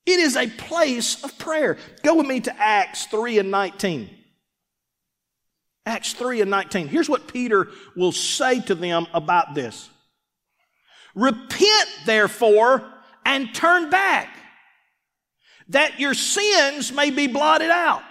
It 0.05 0.19
is 0.19 0.35
a 0.35 0.47
place 0.47 1.23
of 1.23 1.37
prayer. 1.37 1.77
Go 2.03 2.15
with 2.15 2.27
me 2.27 2.39
to 2.41 2.55
Acts 2.59 3.05
3 3.07 3.39
and 3.39 3.51
19. 3.51 4.09
Acts 5.85 6.13
3 6.13 6.41
and 6.41 6.51
19. 6.51 6.87
Here's 6.87 7.09
what 7.09 7.27
Peter 7.31 7.67
will 7.95 8.11
say 8.11 8.59
to 8.61 8.75
them 8.75 9.07
about 9.13 9.55
this. 9.55 9.89
Repent, 11.15 11.89
therefore, 12.05 12.87
and 13.25 13.53
turn 13.53 13.89
back, 13.89 14.35
that 15.69 15.99
your 15.99 16.13
sins 16.13 16.91
may 16.91 17.09
be 17.09 17.27
blotted 17.27 17.69
out 17.69 18.03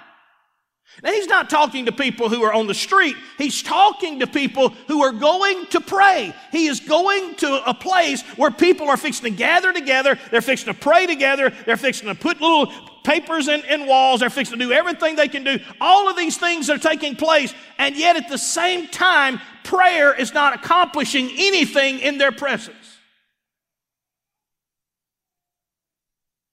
now, 1.02 1.12
he's 1.12 1.28
not 1.28 1.48
talking 1.48 1.86
to 1.86 1.92
people 1.92 2.28
who 2.28 2.42
are 2.42 2.52
on 2.52 2.66
the 2.66 2.74
street. 2.74 3.16
He's 3.36 3.62
talking 3.62 4.18
to 4.18 4.26
people 4.26 4.70
who 4.88 5.02
are 5.02 5.12
going 5.12 5.66
to 5.66 5.80
pray. 5.80 6.34
He 6.50 6.66
is 6.66 6.80
going 6.80 7.36
to 7.36 7.68
a 7.68 7.74
place 7.74 8.22
where 8.36 8.50
people 8.50 8.88
are 8.88 8.96
fixing 8.96 9.30
to 9.30 9.36
gather 9.36 9.72
together. 9.72 10.18
They're 10.32 10.40
fixing 10.40 10.72
to 10.72 10.78
pray 10.78 11.06
together. 11.06 11.52
They're 11.66 11.76
fixing 11.76 12.08
to 12.08 12.16
put 12.16 12.40
little 12.40 12.72
papers 13.04 13.46
in, 13.46 13.64
in 13.66 13.86
walls. 13.86 14.20
They're 14.20 14.30
fixing 14.30 14.58
to 14.58 14.64
do 14.64 14.72
everything 14.72 15.14
they 15.14 15.28
can 15.28 15.44
do. 15.44 15.60
All 15.80 16.08
of 16.08 16.16
these 16.16 16.36
things 16.36 16.68
are 16.68 16.78
taking 16.78 17.14
place. 17.14 17.54
And 17.78 17.96
yet, 17.96 18.16
at 18.16 18.28
the 18.28 18.38
same 18.38 18.88
time, 18.88 19.40
prayer 19.62 20.12
is 20.12 20.34
not 20.34 20.52
accomplishing 20.52 21.30
anything 21.36 22.00
in 22.00 22.18
their 22.18 22.32
presence. 22.32 22.74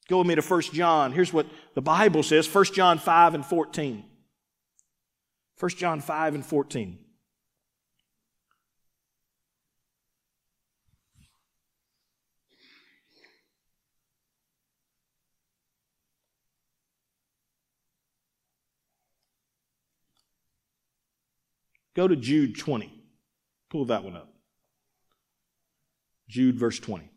Go 0.08 0.20
with 0.20 0.28
me 0.28 0.36
to 0.36 0.42
1 0.42 0.62
John. 0.74 1.12
Here's 1.12 1.34
what 1.34 1.48
the 1.74 1.82
Bible 1.82 2.22
says 2.22 2.54
1 2.54 2.66
John 2.66 3.00
5 3.00 3.34
and 3.34 3.46
14. 3.46 4.04
1 5.60 5.70
John 5.72 6.02
5 6.02 6.36
and 6.36 6.46
14. 6.46 7.00
Go 21.96 22.10
to 22.10 22.16
Jude 22.16 22.60
20. 22.60 22.92
Pull 23.72 23.86
that 23.86 24.04
one 24.04 24.18
up. 24.18 24.30
Jude, 26.28 26.58
verse 26.58 26.78
20. 26.80 27.10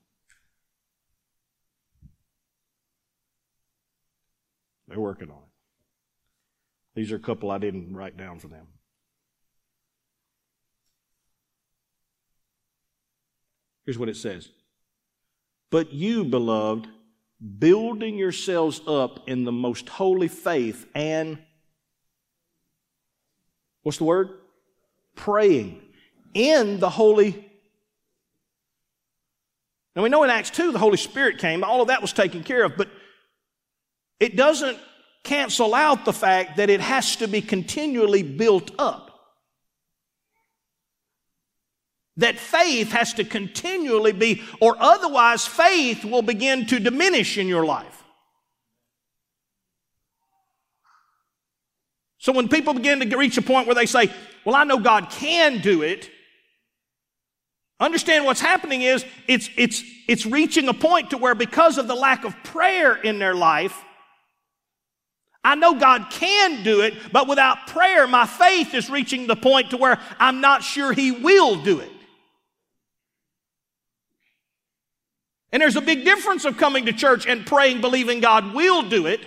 They're 4.88 4.99
working 4.99 5.30
on 5.30 5.37
it. 5.37 5.42
These 6.95 7.12
are 7.12 7.16
a 7.16 7.21
couple 7.21 7.50
I 7.50 7.59
didn't 7.59 7.95
write 7.95 8.16
down 8.16 8.38
for 8.38 8.49
them. 8.49 8.66
Here's 13.85 13.99
what 13.99 14.09
it 14.09 14.16
says 14.16 14.50
But 15.71 15.92
you, 15.92 16.25
beloved, 16.25 16.88
building 17.59 18.18
yourselves 18.18 18.80
up 18.87 19.28
in 19.28 19.45
the 19.45 19.52
most 19.52 19.88
holy 19.88 20.28
faith 20.28 20.87
and 20.95 21.38
what's 23.83 23.99
the 23.99 24.04
word? 24.04 24.30
Praying 25.14 25.80
in 26.35 26.80
the 26.80 26.90
holy. 26.90 27.45
Now 29.95 30.02
we 30.02 30.09
know 30.09 30.23
in 30.23 30.30
Acts 30.30 30.50
2 30.50 30.73
the 30.73 30.78
Holy 30.78 30.97
Spirit 30.97 31.38
came, 31.38 31.64
all 31.64 31.80
of 31.80 31.88
that 31.88 32.02
was 32.02 32.12
taken 32.12 32.42
care 32.42 32.64
of, 32.64 32.76
but 32.76 32.88
it 34.20 34.37
doesn't 34.37 34.78
cancel 35.25 35.75
out 35.75 36.04
the 36.04 36.12
fact 36.12 36.56
that 36.56 36.70
it 36.70 36.80
has 36.80 37.16
to 37.16 37.28
be 37.28 37.40
continually 37.40 38.22
built 38.22 38.70
up. 38.78 39.04
That 42.16 42.37
faith 42.37 42.90
has 42.92 43.14
to 43.14 43.25
continually 43.25 44.12
be, 44.12 44.42
or 44.60 44.76
otherwise 44.80 45.46
faith 45.46 46.04
will 46.04 46.22
begin 46.22 46.66
to 46.66 46.80
diminish 46.80 47.38
in 47.38 47.46
your 47.46 47.64
life. 47.64 48.02
So 52.18 52.32
when 52.32 52.48
people 52.48 52.75
begin 52.75 53.08
to 53.08 53.16
reach 53.16 53.38
a 53.38 53.42
point 53.42 53.66
where 53.68 53.76
they 53.76 53.87
say, 53.87 54.12
Well, 54.44 54.56
I 54.56 54.64
know 54.64 54.80
God 54.80 55.10
can 55.10 55.58
do 55.58 55.82
it, 55.82 56.10
understand 57.78 58.25
what's 58.25 58.40
happening 58.40 58.82
is 58.82 59.04
it's, 59.28 59.48
it's, 59.56 59.82
it's 60.08 60.26
reaching 60.26 60.68
a 60.68 60.75
point 60.75 61.10
to 61.10 61.18
where 61.18 61.34
because 61.34 61.78
of 61.78 61.87
the 61.87 61.94
lack 61.94 62.25
of 62.25 62.34
prayer 62.42 62.96
in 62.96 63.18
their 63.20 63.34
life, 63.34 63.84
I 65.49 65.55
know 65.55 65.73
God 65.76 66.11
can 66.11 66.62
do 66.62 66.83
it, 66.83 66.93
but 67.11 67.26
without 67.26 67.69
prayer, 67.69 68.07
my 68.07 68.26
faith 68.26 68.75
is 68.75 68.90
reaching 68.90 69.26
the 69.26 69.35
point 69.35 69.71
to 69.71 69.78
where 69.78 69.99
I'm 70.19 70.43
not 70.43 70.62
sure 70.62 70.93
He 70.93 71.11
will 71.11 71.62
do 71.62 71.81
it. 71.81 71.90
And 75.50 75.62
there's 75.62 75.76
a 75.76 75.81
big 75.81 76.05
difference 76.05 76.45
of 76.45 76.59
coming 76.59 76.85
to 76.85 76.93
church 76.93 77.26
and 77.26 77.47
praying, 77.47 77.81
believing 77.81 78.21
God 78.21 78.52
will 78.52 78.90
do 78.90 79.07
it, 79.07 79.21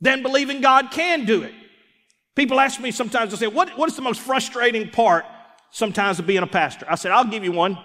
than 0.00 0.22
believing 0.22 0.60
God 0.60 0.92
can 0.92 1.24
do 1.24 1.42
it. 1.42 1.52
People 2.36 2.60
ask 2.60 2.80
me 2.80 2.92
sometimes, 2.92 3.32
they 3.32 3.38
say, 3.38 3.46
what, 3.48 3.76
what 3.76 3.88
is 3.88 3.96
the 3.96 4.02
most 4.02 4.20
frustrating 4.20 4.90
part 4.90 5.24
sometimes 5.72 6.20
of 6.20 6.26
being 6.28 6.44
a 6.44 6.46
pastor? 6.46 6.86
I 6.88 6.94
said, 6.94 7.10
I'll 7.10 7.24
give 7.24 7.42
you 7.42 7.50
one. 7.50 7.78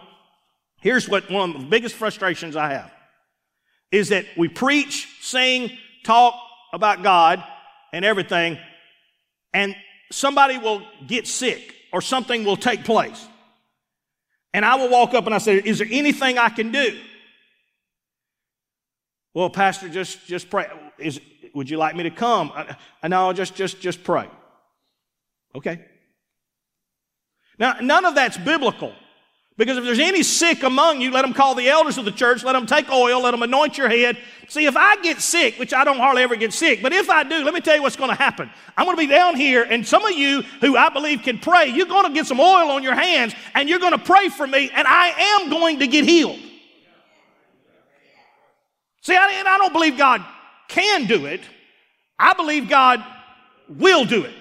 Here's 0.79 1.09
what 1.09 1.31
one 1.31 1.55
of 1.55 1.61
the 1.61 1.67
biggest 1.67 1.95
frustrations 1.95 2.55
I 2.55 2.73
have 2.73 2.91
is 3.91 4.09
that 4.09 4.25
we 4.37 4.47
preach, 4.47 5.07
sing, 5.21 5.75
talk, 6.03 6.35
about 6.73 7.03
God 7.03 7.43
and 7.93 8.05
everything, 8.05 8.57
and 9.53 9.75
somebody 10.11 10.57
will 10.57 10.81
get 11.07 11.27
sick 11.27 11.75
or 11.91 12.01
something 12.01 12.43
will 12.43 12.57
take 12.57 12.83
place. 12.83 13.27
And 14.53 14.65
I 14.65 14.75
will 14.75 14.89
walk 14.89 15.13
up 15.13 15.25
and 15.25 15.35
I 15.35 15.37
say, 15.37 15.57
Is 15.57 15.79
there 15.79 15.87
anything 15.89 16.37
I 16.37 16.49
can 16.49 16.71
do? 16.71 16.99
Well, 19.33 19.49
Pastor, 19.49 19.87
just, 19.87 20.27
just 20.27 20.49
pray. 20.49 20.67
Is, 20.97 21.21
would 21.53 21.69
you 21.69 21.77
like 21.77 21.95
me 21.95 22.03
to 22.03 22.11
come? 22.11 22.51
I, 22.53 22.75
I 23.01 23.07
know, 23.07 23.31
just, 23.33 23.55
just, 23.55 23.79
just 23.79 24.03
pray. 24.03 24.27
Okay. 25.55 25.85
Now, 27.57 27.77
none 27.81 28.05
of 28.05 28.15
that's 28.15 28.37
biblical. 28.37 28.93
Because 29.57 29.77
if 29.77 29.83
there's 29.83 29.99
any 29.99 30.23
sick 30.23 30.63
among 30.63 31.01
you, 31.01 31.11
let 31.11 31.23
them 31.23 31.33
call 31.33 31.55
the 31.55 31.69
elders 31.69 31.97
of 31.97 32.05
the 32.05 32.11
church, 32.11 32.43
let 32.43 32.53
them 32.53 32.65
take 32.65 32.89
oil, 32.89 33.21
let 33.21 33.31
them 33.31 33.43
anoint 33.43 33.77
your 33.77 33.89
head. 33.89 34.17
See, 34.47 34.65
if 34.65 34.75
I 34.75 34.99
get 35.01 35.21
sick, 35.21 35.59
which 35.59 35.73
I 35.73 35.83
don't 35.83 35.97
hardly 35.97 36.23
ever 36.23 36.35
get 36.35 36.53
sick, 36.53 36.81
but 36.81 36.93
if 36.93 37.09
I 37.09 37.23
do, 37.23 37.43
let 37.43 37.53
me 37.53 37.61
tell 37.61 37.75
you 37.75 37.81
what's 37.81 37.95
going 37.95 38.09
to 38.09 38.15
happen. 38.15 38.49
I'm 38.77 38.85
going 38.85 38.97
to 38.97 39.01
be 39.01 39.07
down 39.07 39.35
here, 39.35 39.63
and 39.63 39.85
some 39.85 40.05
of 40.05 40.13
you 40.13 40.41
who 40.61 40.77
I 40.77 40.89
believe 40.89 41.21
can 41.23 41.37
pray, 41.37 41.67
you're 41.67 41.85
going 41.85 42.07
to 42.07 42.13
get 42.13 42.25
some 42.25 42.39
oil 42.39 42.69
on 42.71 42.81
your 42.81 42.95
hands, 42.95 43.35
and 43.53 43.69
you're 43.69 43.79
going 43.79 43.91
to 43.91 43.99
pray 43.99 44.29
for 44.29 44.47
me, 44.47 44.71
and 44.73 44.87
I 44.87 45.39
am 45.41 45.49
going 45.49 45.79
to 45.79 45.87
get 45.87 46.05
healed. 46.05 46.39
See, 49.01 49.15
I, 49.15 49.43
I 49.45 49.57
don't 49.57 49.73
believe 49.73 49.97
God 49.97 50.23
can 50.67 51.05
do 51.07 51.25
it. 51.25 51.41
I 52.17 52.33
believe 52.33 52.69
God 52.69 53.03
will 53.67 54.05
do 54.05 54.23
it. 54.23 54.33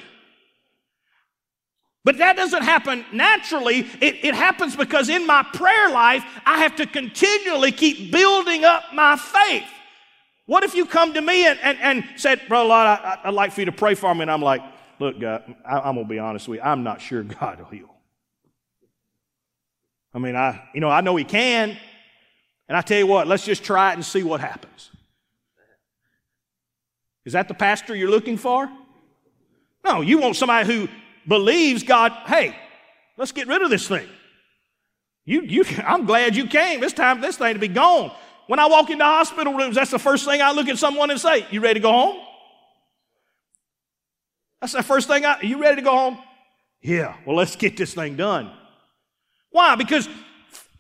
But 2.03 2.19
that 2.19 2.37
doesn't 2.37 2.63
happen 2.63 3.05
naturally. 3.13 3.81
It, 4.01 4.25
it, 4.25 4.35
happens 4.35 4.75
because 4.75 5.11
in 5.11 5.27
my 5.27 5.43
prayer 5.53 5.91
life, 5.91 6.25
I 6.47 6.61
have 6.61 6.77
to 6.77 6.87
continually 6.87 7.73
keep 7.73 8.11
building 8.11 8.65
up 8.65 8.85
my 8.95 9.17
faith. 9.17 9.69
What 10.47 10.65
if 10.65 10.75
you 10.75 10.87
come 10.87 11.13
to 11.13 11.21
me 11.21 11.47
and, 11.47 11.59
and, 11.61 11.79
and 11.81 12.05
said, 12.17 12.41
Brother 12.49 12.71
Lott, 12.71 13.05
I, 13.05 13.29
would 13.29 13.35
like 13.35 13.53
for 13.53 13.61
you 13.61 13.67
to 13.67 13.73
pray 13.73 13.95
for 13.95 14.15
me? 14.15 14.23
And 14.23 14.31
I'm 14.31 14.41
like, 14.41 14.63
Look, 15.01 15.19
God, 15.19 15.43
I, 15.65 15.81
I'm 15.81 15.95
going 15.95 16.07
to 16.07 16.11
be 16.11 16.19
honest 16.19 16.47
with 16.47 16.59
you. 16.59 16.63
I'm 16.63 16.85
not 16.85 17.01
sure 17.01 17.23
God 17.23 17.59
will 17.59 17.67
heal. 17.67 17.89
I 20.13 20.19
mean, 20.19 20.37
I, 20.37 20.69
you 20.75 20.81
know, 20.81 20.91
I 20.91 21.01
know 21.01 21.17
He 21.17 21.25
can. 21.25 21.77
And 22.69 22.77
I 22.77 22.83
tell 22.83 22.99
you 22.99 23.07
what, 23.07 23.27
let's 23.27 23.45
just 23.45 23.65
try 23.65 23.91
it 23.91 23.95
and 23.95 24.05
see 24.05 24.23
what 24.23 24.41
happens. 24.41 24.91
Is 27.25 27.33
that 27.33 27.49
the 27.49 27.55
pastor 27.55 27.97
you're 27.97 28.11
looking 28.11 28.37
for? 28.37 28.71
No, 29.85 30.03
you 30.03 30.19
want 30.19 30.37
somebody 30.37 30.73
who 30.73 30.89
believes 31.27 31.83
God, 31.83 32.13
hey, 32.27 32.57
let's 33.17 33.33
get 33.33 33.49
rid 33.49 33.63
of 33.63 33.71
this 33.71 33.87
thing. 33.87 34.09
You, 35.25 35.43
you, 35.43 35.65
I'm 35.87 36.07
glad 36.07 36.37
you 36.37 36.47
came. 36.47 36.83
It's 36.83 36.93
time 36.93 37.17
for 37.17 37.23
this 37.23 37.37
thing 37.37 37.55
to 37.55 37.61
be 37.61 37.69
gone. 37.69 38.13
When 38.47 38.59
I 38.59 38.67
walk 38.67 38.91
into 38.91 39.05
hospital 39.05 39.55
rooms, 39.55 39.77
that's 39.77 39.93
the 39.93 39.99
first 39.99 40.25
thing 40.25 40.43
I 40.43 40.51
look 40.51 40.69
at 40.69 40.77
someone 40.79 41.11
and 41.11 41.21
say, 41.21 41.47
You 41.51 41.61
ready 41.61 41.75
to 41.75 41.83
go 41.83 41.93
home? 41.93 42.17
That's 44.61 44.73
the 44.73 44.83
first 44.83 45.09
thing 45.09 45.25
I, 45.25 45.35
are 45.35 45.45
you 45.45 45.61
ready 45.61 45.77
to 45.77 45.83
go 45.83 45.93
home? 45.93 46.19
Yeah, 46.83 47.17
well, 47.25 47.37
let's 47.37 47.57
get 47.57 47.77
this 47.77 47.95
thing 47.95 48.17
done. 48.17 48.51
Why? 49.51 49.75
Because 49.75 50.09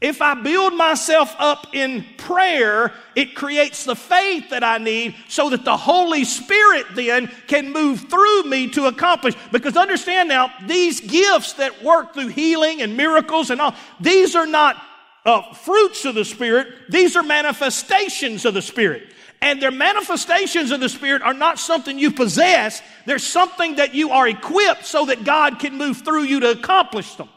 if 0.00 0.22
I 0.22 0.32
build 0.34 0.74
myself 0.74 1.34
up 1.38 1.74
in 1.74 2.06
prayer, 2.16 2.92
it 3.14 3.34
creates 3.34 3.84
the 3.84 3.94
faith 3.94 4.48
that 4.48 4.64
I 4.64 4.78
need 4.78 5.14
so 5.28 5.50
that 5.50 5.64
the 5.64 5.76
Holy 5.76 6.24
Spirit 6.24 6.86
then 6.94 7.26
can 7.46 7.70
move 7.70 8.08
through 8.08 8.44
me 8.44 8.70
to 8.70 8.86
accomplish. 8.86 9.34
Because 9.52 9.76
understand 9.76 10.30
now, 10.30 10.50
these 10.66 11.00
gifts 11.00 11.54
that 11.54 11.82
work 11.82 12.14
through 12.14 12.28
healing 12.28 12.80
and 12.80 12.96
miracles 12.96 13.50
and 13.50 13.60
all, 13.60 13.74
these 14.00 14.34
are 14.34 14.46
not 14.46 14.82
uh, 15.26 15.52
fruits 15.52 16.06
of 16.06 16.14
the 16.14 16.24
Spirit, 16.24 16.68
these 16.88 17.14
are 17.14 17.22
manifestations 17.22 18.46
of 18.46 18.54
the 18.54 18.62
Spirit. 18.62 19.02
And 19.42 19.60
their 19.60 19.70
manifestations 19.70 20.70
of 20.70 20.80
the 20.80 20.88
Spirit 20.88 21.20
are 21.20 21.34
not 21.34 21.58
something 21.58 21.98
you 21.98 22.10
possess, 22.10 22.80
they're 23.04 23.18
something 23.18 23.76
that 23.76 23.94
you 23.94 24.10
are 24.10 24.26
equipped 24.26 24.86
so 24.86 25.06
that 25.06 25.24
God 25.24 25.58
can 25.58 25.76
move 25.76 25.98
through 25.98 26.22
you 26.22 26.40
to 26.40 26.52
accomplish 26.52 27.14
them. 27.16 27.28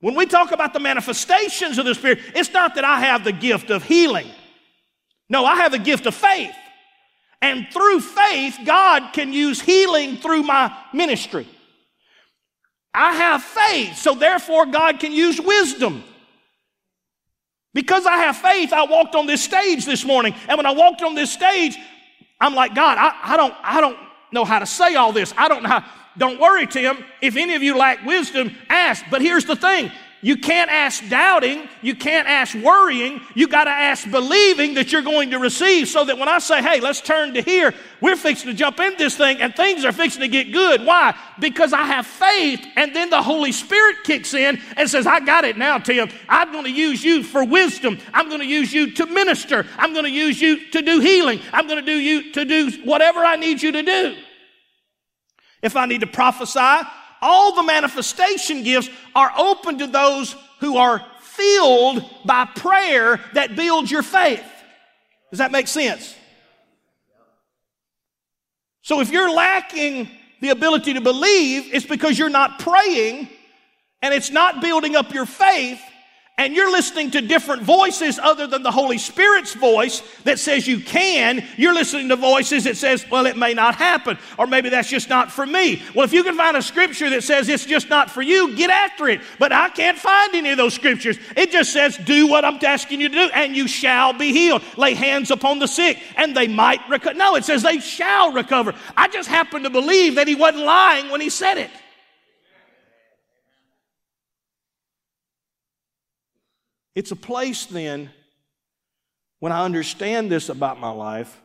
When 0.00 0.14
we 0.14 0.26
talk 0.26 0.52
about 0.52 0.72
the 0.72 0.80
manifestations 0.80 1.78
of 1.78 1.84
the 1.84 1.94
Spirit, 1.94 2.20
it's 2.34 2.52
not 2.52 2.76
that 2.76 2.84
I 2.84 3.00
have 3.00 3.24
the 3.24 3.32
gift 3.32 3.70
of 3.70 3.82
healing. 3.82 4.30
No, 5.28 5.44
I 5.44 5.56
have 5.56 5.72
the 5.72 5.78
gift 5.78 6.06
of 6.06 6.14
faith. 6.14 6.54
And 7.42 7.66
through 7.72 8.00
faith, 8.00 8.58
God 8.64 9.12
can 9.12 9.32
use 9.32 9.60
healing 9.60 10.16
through 10.16 10.42
my 10.42 10.76
ministry. 10.92 11.46
I 12.94 13.14
have 13.14 13.42
faith, 13.42 13.96
so 13.96 14.14
therefore 14.14 14.66
God 14.66 14.98
can 14.98 15.12
use 15.12 15.40
wisdom. 15.40 16.02
Because 17.74 18.06
I 18.06 18.16
have 18.18 18.36
faith, 18.36 18.72
I 18.72 18.84
walked 18.84 19.14
on 19.14 19.26
this 19.26 19.42
stage 19.42 19.84
this 19.84 20.04
morning. 20.04 20.34
And 20.48 20.56
when 20.56 20.66
I 20.66 20.72
walked 20.72 21.02
on 21.02 21.14
this 21.14 21.32
stage, 21.32 21.76
I'm 22.40 22.54
like, 22.54 22.74
God, 22.74 22.98
I, 22.98 23.34
I, 23.34 23.36
don't, 23.36 23.54
I 23.62 23.80
don't 23.80 23.98
know 24.32 24.44
how 24.44 24.58
to 24.58 24.66
say 24.66 24.94
all 24.94 25.12
this. 25.12 25.32
I 25.36 25.48
don't 25.48 25.62
know 25.62 25.68
how. 25.68 25.84
Don't 26.16 26.40
worry, 26.40 26.66
Tim. 26.66 27.04
If 27.20 27.36
any 27.36 27.54
of 27.54 27.62
you 27.62 27.76
lack 27.76 28.04
wisdom, 28.04 28.56
ask. 28.68 29.04
But 29.10 29.22
here's 29.22 29.44
the 29.44 29.56
thing 29.56 29.92
you 30.20 30.36
can't 30.36 30.68
ask 30.68 31.08
doubting. 31.08 31.68
You 31.80 31.94
can't 31.94 32.26
ask 32.26 32.52
worrying. 32.56 33.20
You 33.34 33.46
got 33.46 33.64
to 33.64 33.70
ask 33.70 34.10
believing 34.10 34.74
that 34.74 34.90
you're 34.90 35.02
going 35.02 35.30
to 35.30 35.38
receive 35.38 35.86
so 35.86 36.04
that 36.04 36.18
when 36.18 36.28
I 36.28 36.40
say, 36.40 36.60
hey, 36.60 36.80
let's 36.80 37.00
turn 37.00 37.34
to 37.34 37.42
here, 37.42 37.72
we're 38.00 38.16
fixing 38.16 38.50
to 38.50 38.54
jump 38.54 38.80
in 38.80 38.96
this 38.98 39.16
thing 39.16 39.40
and 39.40 39.54
things 39.54 39.84
are 39.84 39.92
fixing 39.92 40.22
to 40.22 40.28
get 40.28 40.52
good. 40.52 40.84
Why? 40.84 41.16
Because 41.38 41.72
I 41.72 41.82
have 41.82 42.04
faith 42.04 42.66
and 42.74 42.94
then 42.96 43.10
the 43.10 43.22
Holy 43.22 43.52
Spirit 43.52 43.98
kicks 44.02 44.34
in 44.34 44.60
and 44.76 44.90
says, 44.90 45.06
I 45.06 45.20
got 45.20 45.44
it 45.44 45.56
now, 45.56 45.78
Tim. 45.78 46.08
I'm 46.28 46.50
going 46.50 46.64
to 46.64 46.72
use 46.72 47.04
you 47.04 47.22
for 47.22 47.44
wisdom. 47.44 47.98
I'm 48.12 48.28
going 48.28 48.40
to 48.40 48.46
use 48.46 48.72
you 48.72 48.90
to 48.94 49.06
minister. 49.06 49.66
I'm 49.76 49.92
going 49.92 50.04
to 50.04 50.10
use 50.10 50.40
you 50.40 50.68
to 50.70 50.82
do 50.82 50.98
healing. 50.98 51.40
I'm 51.52 51.68
going 51.68 51.78
to 51.78 51.86
do 51.86 51.96
you 51.96 52.32
to 52.32 52.44
do 52.44 52.72
whatever 52.82 53.20
I 53.20 53.36
need 53.36 53.62
you 53.62 53.70
to 53.70 53.82
do. 53.82 54.16
If 55.62 55.76
I 55.76 55.86
need 55.86 56.00
to 56.00 56.06
prophesy, 56.06 56.86
all 57.20 57.54
the 57.54 57.62
manifestation 57.62 58.62
gifts 58.62 58.88
are 59.14 59.32
open 59.36 59.78
to 59.78 59.86
those 59.86 60.36
who 60.60 60.76
are 60.76 61.04
filled 61.20 62.04
by 62.24 62.44
prayer 62.44 63.20
that 63.34 63.56
builds 63.56 63.90
your 63.90 64.02
faith. 64.02 64.44
Does 65.30 65.38
that 65.38 65.52
make 65.52 65.68
sense? 65.68 66.14
So 68.82 69.00
if 69.00 69.10
you're 69.10 69.32
lacking 69.32 70.08
the 70.40 70.48
ability 70.50 70.94
to 70.94 71.00
believe, 71.00 71.74
it's 71.74 71.86
because 71.86 72.18
you're 72.18 72.30
not 72.30 72.58
praying 72.58 73.28
and 74.00 74.14
it's 74.14 74.30
not 74.30 74.60
building 74.60 74.96
up 74.96 75.12
your 75.12 75.26
faith 75.26 75.80
and 76.38 76.54
you're 76.54 76.70
listening 76.70 77.10
to 77.10 77.20
different 77.20 77.62
voices 77.62 78.18
other 78.18 78.46
than 78.46 78.62
the 78.62 78.70
Holy 78.70 78.96
Spirit's 78.96 79.54
voice 79.54 80.02
that 80.24 80.38
says 80.38 80.66
you 80.66 80.80
can, 80.80 81.44
you're 81.56 81.74
listening 81.74 82.08
to 82.08 82.16
voices 82.16 82.64
that 82.64 82.76
says, 82.76 83.04
well, 83.10 83.26
it 83.26 83.36
may 83.36 83.52
not 83.52 83.74
happen, 83.74 84.16
or 84.38 84.46
maybe 84.46 84.68
that's 84.68 84.88
just 84.88 85.08
not 85.08 85.30
for 85.32 85.44
me. 85.44 85.82
Well, 85.94 86.04
if 86.04 86.12
you 86.12 86.22
can 86.22 86.36
find 86.36 86.56
a 86.56 86.62
scripture 86.62 87.10
that 87.10 87.24
says 87.24 87.48
it's 87.48 87.66
just 87.66 87.90
not 87.90 88.10
for 88.10 88.22
you, 88.22 88.54
get 88.56 88.70
after 88.70 89.08
it. 89.08 89.20
But 89.38 89.52
I 89.52 89.68
can't 89.68 89.98
find 89.98 90.34
any 90.34 90.50
of 90.50 90.56
those 90.56 90.74
scriptures. 90.74 91.18
It 91.36 91.50
just 91.50 91.72
says, 91.72 91.98
do 91.98 92.28
what 92.28 92.44
I'm 92.44 92.58
asking 92.64 93.00
you 93.00 93.08
to 93.08 93.14
do, 93.14 93.30
and 93.34 93.56
you 93.56 93.66
shall 93.66 94.12
be 94.12 94.32
healed. 94.32 94.62
Lay 94.76 94.94
hands 94.94 95.30
upon 95.30 95.58
the 95.58 95.66
sick, 95.66 95.98
and 96.16 96.36
they 96.36 96.46
might 96.46 96.80
recover. 96.88 97.14
No, 97.16 97.34
it 97.34 97.44
says 97.44 97.62
they 97.62 97.80
shall 97.80 98.32
recover. 98.32 98.74
I 98.96 99.08
just 99.08 99.28
happen 99.28 99.64
to 99.64 99.70
believe 99.70 100.14
that 100.14 100.28
he 100.28 100.36
wasn't 100.36 100.64
lying 100.64 101.10
when 101.10 101.20
he 101.20 101.30
said 101.30 101.58
it. 101.58 101.70
It's 106.98 107.12
a 107.12 107.16
place 107.16 107.64
then, 107.66 108.10
when 109.38 109.52
I 109.52 109.64
understand 109.64 110.32
this 110.32 110.48
about 110.48 110.80
my 110.80 110.90
life, 110.90 111.40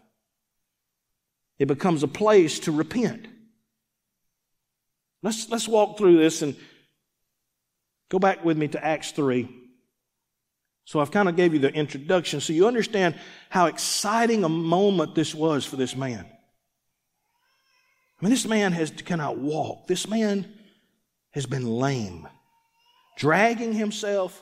it 1.59 1.67
becomes 1.67 2.01
a 2.01 2.07
place 2.07 2.57
to 2.61 2.71
repent. 2.71 3.27
Let's, 5.21 5.47
let's 5.51 5.67
walk 5.67 5.99
through 5.99 6.17
this 6.17 6.41
and 6.41 6.55
go 8.09 8.17
back 8.17 8.43
with 8.43 8.57
me 8.57 8.67
to 8.69 8.83
Acts 8.83 9.11
3. 9.11 9.47
So 10.85 10.99
I've 10.99 11.11
kind 11.11 11.29
of 11.29 11.35
gave 11.35 11.53
you 11.53 11.59
the 11.59 11.71
introduction 11.71 12.41
so 12.41 12.51
you 12.51 12.67
understand 12.67 13.13
how 13.51 13.67
exciting 13.67 14.43
a 14.43 14.49
moment 14.49 15.13
this 15.13 15.35
was 15.35 15.65
for 15.65 15.75
this 15.75 15.95
man. 15.95 16.25
I 18.19 18.25
mean, 18.25 18.31
this 18.31 18.47
man 18.47 18.71
has 18.71 18.89
cannot 18.89 19.37
walk. 19.37 19.85
This 19.85 20.07
man 20.07 20.51
has 21.29 21.45
been 21.45 21.67
lame, 21.67 22.27
dragging 23.17 23.73
himself 23.73 24.41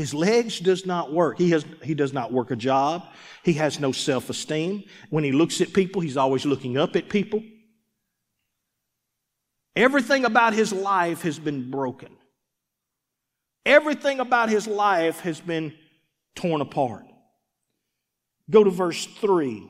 his 0.00 0.14
legs 0.14 0.58
does 0.60 0.86
not 0.86 1.12
work. 1.12 1.36
He, 1.36 1.50
has, 1.50 1.62
he 1.82 1.92
does 1.92 2.14
not 2.14 2.32
work 2.32 2.50
a 2.50 2.56
job. 2.56 3.06
He 3.42 3.52
has 3.52 3.78
no 3.78 3.92
self-esteem. 3.92 4.84
When 5.10 5.24
he 5.24 5.30
looks 5.30 5.60
at 5.60 5.74
people, 5.74 6.00
he's 6.00 6.16
always 6.16 6.46
looking 6.46 6.78
up 6.78 6.96
at 6.96 7.10
people. 7.10 7.42
Everything 9.76 10.24
about 10.24 10.54
his 10.54 10.72
life 10.72 11.20
has 11.20 11.38
been 11.38 11.70
broken. 11.70 12.16
Everything 13.66 14.20
about 14.20 14.48
his 14.48 14.66
life 14.66 15.20
has 15.20 15.38
been 15.38 15.74
torn 16.34 16.62
apart. 16.62 17.04
Go 18.48 18.64
to 18.64 18.70
verse 18.70 19.04
3. 19.04 19.68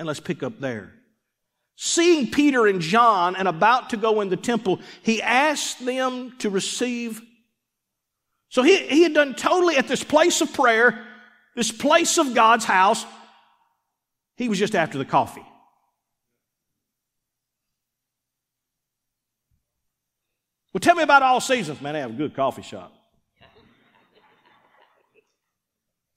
And 0.00 0.08
let's 0.08 0.18
pick 0.18 0.42
up 0.42 0.58
there. 0.58 0.92
Seeing 1.76 2.28
Peter 2.28 2.66
and 2.66 2.80
John 2.80 3.36
and 3.36 3.46
about 3.46 3.90
to 3.90 3.96
go 3.96 4.20
in 4.20 4.30
the 4.30 4.36
temple, 4.36 4.80
he 5.04 5.22
asked 5.22 5.86
them 5.86 6.34
to 6.40 6.50
receive 6.50 7.22
so 8.52 8.62
he, 8.62 8.76
he 8.76 9.02
had 9.02 9.14
done 9.14 9.34
totally 9.34 9.78
at 9.78 9.88
this 9.88 10.04
place 10.04 10.42
of 10.42 10.52
prayer, 10.52 11.02
this 11.56 11.72
place 11.72 12.18
of 12.18 12.34
God's 12.34 12.66
house. 12.66 13.06
He 14.36 14.50
was 14.50 14.58
just 14.58 14.74
after 14.74 14.98
the 14.98 15.06
coffee. 15.06 15.44
Well, 20.74 20.80
tell 20.80 20.94
me 20.94 21.02
about 21.02 21.22
all 21.22 21.40
seasons. 21.40 21.80
Man, 21.80 21.94
they 21.94 22.00
have 22.00 22.10
a 22.10 22.14
good 22.14 22.34
coffee 22.34 22.60
shop. 22.60 22.92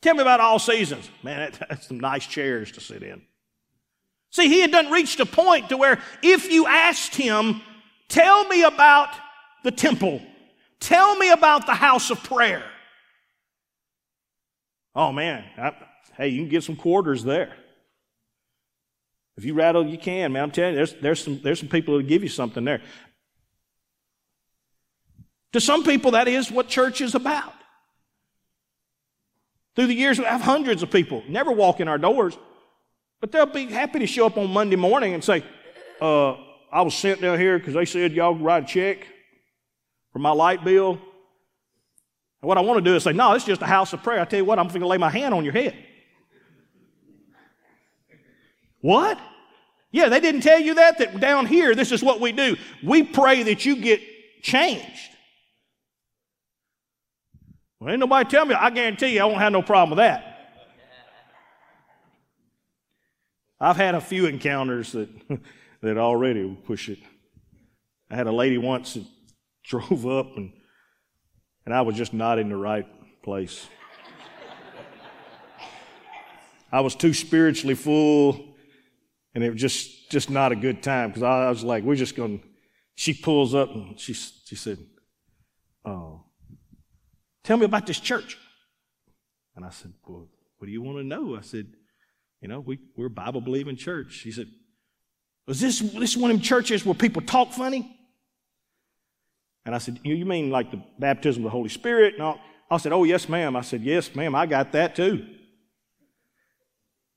Tell 0.02 0.16
me 0.16 0.22
about 0.22 0.42
all 0.42 0.60
seasons. 0.60 1.10
Man, 1.24 1.54
that's 1.70 1.88
some 1.88 2.02
nice 2.02 2.28
chairs 2.28 2.70
to 2.74 2.82
sit 2.82 3.02
in. 3.02 3.22
See, 4.32 4.50
he 4.50 4.60
had 4.60 4.72
done 4.72 4.92
reached 4.92 5.22
a 5.22 5.26
point 5.26 5.70
to 5.70 5.78
where 5.78 6.02
if 6.22 6.52
you 6.52 6.68
asked 6.68 7.16
him, 7.16 7.62
tell 8.10 8.46
me 8.50 8.64
about 8.64 9.16
the 9.64 9.72
temple, 9.72 10.22
Tell 10.80 11.18
me 11.18 11.32
about 11.32 11.66
the 11.66 11.74
house 11.74 12.12
of 12.12 12.24
prayer. 12.24 12.64
Oh 14.94 15.12
man, 15.12 15.44
I, 15.58 15.74
hey, 16.18 16.30
you 16.30 16.42
can 16.42 16.50
get 16.50 16.64
some 16.64 16.76
quarters 16.76 17.24
there. 17.24 17.54
If 19.38 19.44
you 19.44 19.54
rattle, 19.54 19.86
you 19.86 19.98
can, 19.98 20.32
man. 20.32 20.44
I'm 20.44 20.52
telling 20.52 20.72
you, 20.72 20.78
there's, 20.78 20.94
there's, 21.02 21.24
some, 21.24 21.42
there's 21.44 21.60
some 21.60 21.68
people 21.68 21.94
that 21.94 22.04
will 22.04 22.10
give 22.10 22.24
you 22.24 22.30
something 22.30 22.64
there. 22.64 22.82
To 25.52 25.60
some 25.60 25.84
people, 25.84 26.12
that 26.12 26.28
is 26.28 26.50
what 26.50 26.70
church 26.70 27.02
is 27.02 27.16
about. 27.16 27.54
Through 29.76 29.88
the 29.88 29.94
years, 29.94 30.18
we 30.20 30.26
have 30.26 30.42
hundreds 30.42 30.84
of 30.84 30.92
people 30.92 31.24
never 31.28 31.52
walk 31.52 31.82
in 31.82 31.90
our 31.90 31.98
doors, 31.98 32.38
but 33.20 33.32
they'll 33.32 33.46
be 33.46 33.66
happy 33.66 34.00
to 34.00 34.08
show 34.08 34.26
up 34.26 34.38
on 34.38 34.50
Monday 34.52 34.78
morning 34.78 35.14
and 35.14 35.24
say, 35.24 35.44
uh, 36.02 36.36
I 36.72 36.82
was 36.82 36.94
sent 36.94 37.22
down 37.22 37.38
here 37.38 37.60
because 37.60 37.74
they 37.74 37.86
said 37.86 38.14
y'all 38.14 38.36
write 38.36 38.64
a 38.64 38.68
check 38.68 39.06
for 40.16 40.20
my 40.20 40.32
light 40.32 40.64
bill. 40.64 40.92
And 40.92 42.48
what 42.48 42.58
I 42.58 42.62
want 42.62 42.78
to 42.78 42.90
do 42.90 42.96
is 42.96 43.04
say, 43.04 43.12
no, 43.12 43.34
it's 43.34 43.44
just 43.44 43.62
a 43.62 43.66
house 43.66 43.92
of 43.92 44.02
prayer. 44.02 44.22
I 44.22 44.24
tell 44.24 44.40
you 44.40 44.46
what, 44.46 44.58
I'm 44.58 44.70
going 44.70 44.80
to 44.80 44.88
lay 44.88 44.98
my 44.98 45.10
hand 45.10 45.34
on 45.34 45.44
your 45.44 45.52
head. 45.52 45.76
What? 48.80 49.20
Yeah, 49.92 50.08
they 50.08 50.22
didn't 50.22 50.40
tell 50.40 50.58
you 50.58 50.76
that, 50.76 51.00
that 51.00 51.20
down 51.20 51.48
here, 51.48 51.76
this 51.76 51.92
is 51.92 52.02
what 52.02 52.22
we 52.22 52.32
do. 52.32 52.56
We 52.82 53.04
pray 53.04 53.44
that 53.44 53.66
you 53.66 53.76
get 53.76 54.00
changed. 54.42 55.10
Well, 57.82 57.92
ain't 57.92 58.00
nobody 58.00 58.30
tell 58.30 58.46
me. 58.46 58.56
I 58.56 58.70
guarantee 58.70 59.16
you 59.16 59.22
I 59.22 59.26
won't 59.26 59.40
have 59.40 59.52
no 59.52 59.64
problem 59.64 59.90
with 59.90 59.98
that. 59.98 60.32
I've 63.60 63.76
had 63.76 63.96
a 63.96 64.02
few 64.02 64.28
encounters 64.28 64.94
that, 64.94 65.10
that 65.82 65.98
already 65.98 66.58
push 66.64 66.88
it. 66.88 67.00
I 68.10 68.16
had 68.16 68.28
a 68.28 68.32
lady 68.32 68.58
once 68.58 68.94
that 68.94 69.04
drove 69.68 70.06
up 70.06 70.38
and 70.38 70.52
and 71.66 71.74
I 71.74 71.82
was 71.82 71.96
just 71.96 72.14
not 72.14 72.38
in 72.38 72.50
the 72.50 72.58
right 72.58 72.86
place. 73.24 73.68
I 76.72 76.82
was 76.82 76.96
too 76.96 77.14
spiritually 77.14 77.76
full 77.76 78.56
And 79.36 79.44
it 79.44 79.52
was 79.52 79.60
just, 79.60 80.10
just 80.10 80.30
not 80.30 80.54
a 80.54 80.56
good 80.56 80.82
time 80.82 81.10
because 81.10 81.22
I, 81.22 81.48
I 81.48 81.50
was 81.50 81.64
like, 81.64 81.84
we're 81.84 81.96
just 81.96 82.16
to, 82.16 82.40
she 82.96 83.14
pulls 83.14 83.54
up 83.54 83.70
and 83.70 84.00
she, 84.00 84.14
she 84.14 84.56
said, 84.56 84.80
oh, 85.84 86.24
tell 87.44 87.58
me 87.58 87.66
about 87.66 87.86
this 87.86 88.00
church. 88.00 88.38
And 89.58 89.66
I 89.66 89.70
said, 89.72 89.92
well, 90.08 90.30
what 90.58 90.68
do 90.68 90.72
you 90.72 90.82
want 90.82 91.00
to 91.00 91.04
know? 91.04 91.36
I 91.36 91.42
said, 91.42 91.68
you 92.42 92.48
know, 92.48 92.62
we, 92.62 92.80
we're 92.96 93.08
a 93.08 93.10
Bible 93.10 93.42
believing 93.42 93.76
church. 93.76 94.14
She 94.14 94.32
said, 94.32 94.48
was 95.46 95.60
this, 95.60 95.80
this 95.80 96.16
one 96.16 96.32
of 96.32 96.38
them 96.38 96.44
churches 96.44 96.86
where 96.86 96.96
people 96.96 97.22
talk 97.22 97.52
funny? 97.52 97.95
And 99.66 99.74
I 99.74 99.80
said, 99.80 100.00
you, 100.04 100.26
mean 100.26 100.52
like 100.52 100.72
the 100.72 100.82
baptism 101.00 101.44
of 101.44 101.46
the 101.46 101.50
Holy 101.50 101.70
Spirit? 101.70 102.16
No. 102.20 102.40
I 102.70 102.78
said, 102.78 102.94
oh, 102.94 103.04
yes, 103.04 103.28
ma'am. 103.28 103.56
I 103.56 103.62
said, 103.62 103.82
yes, 103.82 104.14
ma'am, 104.16 104.36
I 104.36 104.46
got 104.46 104.72
that 104.74 104.96
too. 104.96 105.26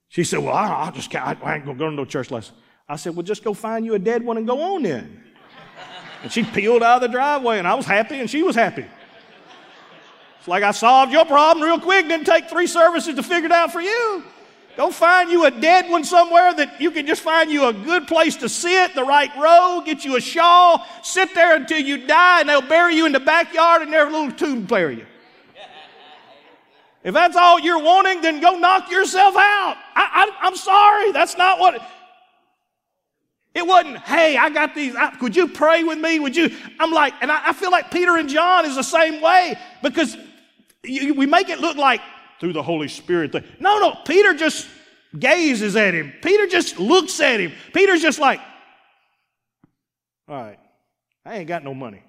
She 0.08 0.24
said, 0.24 0.38
well, 0.38 0.54
I, 0.54 0.86
will 0.86 0.92
just, 0.92 1.14
I, 1.14 1.36
I 1.42 1.56
ain't 1.56 1.64
going 1.64 1.76
to 1.76 1.84
go 1.84 1.90
to 1.90 1.94
no 1.94 2.04
church 2.06 2.30
lesson. 2.30 2.54
I 2.88 2.96
said, 2.96 3.14
well, 3.14 3.22
just 3.22 3.44
go 3.44 3.52
find 3.52 3.84
you 3.84 3.94
a 3.94 3.98
dead 3.98 4.24
one 4.24 4.38
and 4.38 4.46
go 4.46 4.74
on 4.74 4.82
then. 4.82 5.24
And 6.22 6.32
she 6.32 6.42
peeled 6.42 6.82
out 6.82 6.96
of 6.96 7.02
the 7.02 7.08
driveway, 7.08 7.58
and 7.58 7.68
I 7.68 7.74
was 7.74 7.84
happy, 7.84 8.18
and 8.18 8.28
she 8.28 8.42
was 8.42 8.56
happy. 8.56 8.86
It's 10.38 10.48
like 10.48 10.62
I 10.62 10.70
solved 10.70 11.12
your 11.12 11.26
problem 11.26 11.64
real 11.64 11.78
quick. 11.78 12.08
Didn't 12.08 12.26
take 12.26 12.48
three 12.48 12.66
services 12.66 13.14
to 13.14 13.22
figure 13.22 13.46
it 13.46 13.52
out 13.52 13.72
for 13.72 13.80
you. 13.80 14.24
Go 14.78 14.92
find 14.92 15.28
you 15.28 15.44
a 15.44 15.50
dead 15.50 15.90
one 15.90 16.04
somewhere 16.04 16.54
that 16.54 16.80
you 16.80 16.92
can 16.92 17.04
just 17.04 17.20
find 17.20 17.50
you 17.50 17.66
a 17.66 17.72
good 17.72 18.06
place 18.06 18.36
to 18.36 18.48
sit, 18.48 18.94
the 18.94 19.02
right 19.02 19.28
row, 19.36 19.82
get 19.84 20.04
you 20.04 20.14
a 20.14 20.20
shawl, 20.20 20.86
sit 21.02 21.34
there 21.34 21.56
until 21.56 21.80
you 21.80 22.06
die, 22.06 22.38
and 22.38 22.48
they'll 22.48 22.62
bury 22.62 22.94
you 22.94 23.04
in 23.04 23.10
the 23.10 23.18
backyard 23.18 23.82
and 23.82 23.92
their 23.92 24.04
little 24.04 24.30
tomb 24.30 24.66
bury 24.66 24.98
you. 24.98 25.06
If 27.02 27.12
that's 27.12 27.34
all 27.34 27.58
you're 27.58 27.82
wanting, 27.82 28.20
then 28.20 28.40
go 28.40 28.56
knock 28.56 28.88
yourself 28.88 29.34
out. 29.36 29.78
I, 29.96 30.30
am 30.42 30.54
sorry, 30.54 31.10
that's 31.10 31.36
not 31.36 31.58
what. 31.58 31.74
It, 31.74 31.82
it 33.56 33.66
wasn't, 33.66 33.98
hey, 33.98 34.36
I 34.36 34.48
got 34.48 34.76
these. 34.76 34.94
I, 34.94 35.10
could 35.16 35.34
you 35.34 35.48
pray 35.48 35.82
with 35.82 35.98
me? 35.98 36.20
Would 36.20 36.36
you? 36.36 36.54
I'm 36.78 36.92
like, 36.92 37.14
and 37.20 37.32
I, 37.32 37.48
I 37.48 37.52
feel 37.52 37.72
like 37.72 37.90
Peter 37.90 38.16
and 38.16 38.28
John 38.28 38.64
is 38.64 38.76
the 38.76 38.84
same 38.84 39.20
way 39.20 39.58
because 39.82 40.16
you, 40.84 41.14
we 41.14 41.26
make 41.26 41.48
it 41.48 41.58
look 41.58 41.76
like 41.76 42.00
through 42.40 42.52
the 42.52 42.62
Holy 42.62 42.88
Spirit 42.88 43.32
thing. 43.32 43.44
No, 43.60 43.78
no, 43.78 43.96
Peter 44.04 44.34
just 44.34 44.68
gazes 45.18 45.76
at 45.76 45.94
him. 45.94 46.12
Peter 46.22 46.46
just 46.46 46.78
looks 46.78 47.20
at 47.20 47.40
him. 47.40 47.52
Peter's 47.72 48.02
just 48.02 48.18
like, 48.18 48.40
all 50.28 50.36
right, 50.36 50.58
I 51.24 51.36
ain't 51.36 51.48
got 51.48 51.64
no 51.64 51.74
money. 51.74 52.02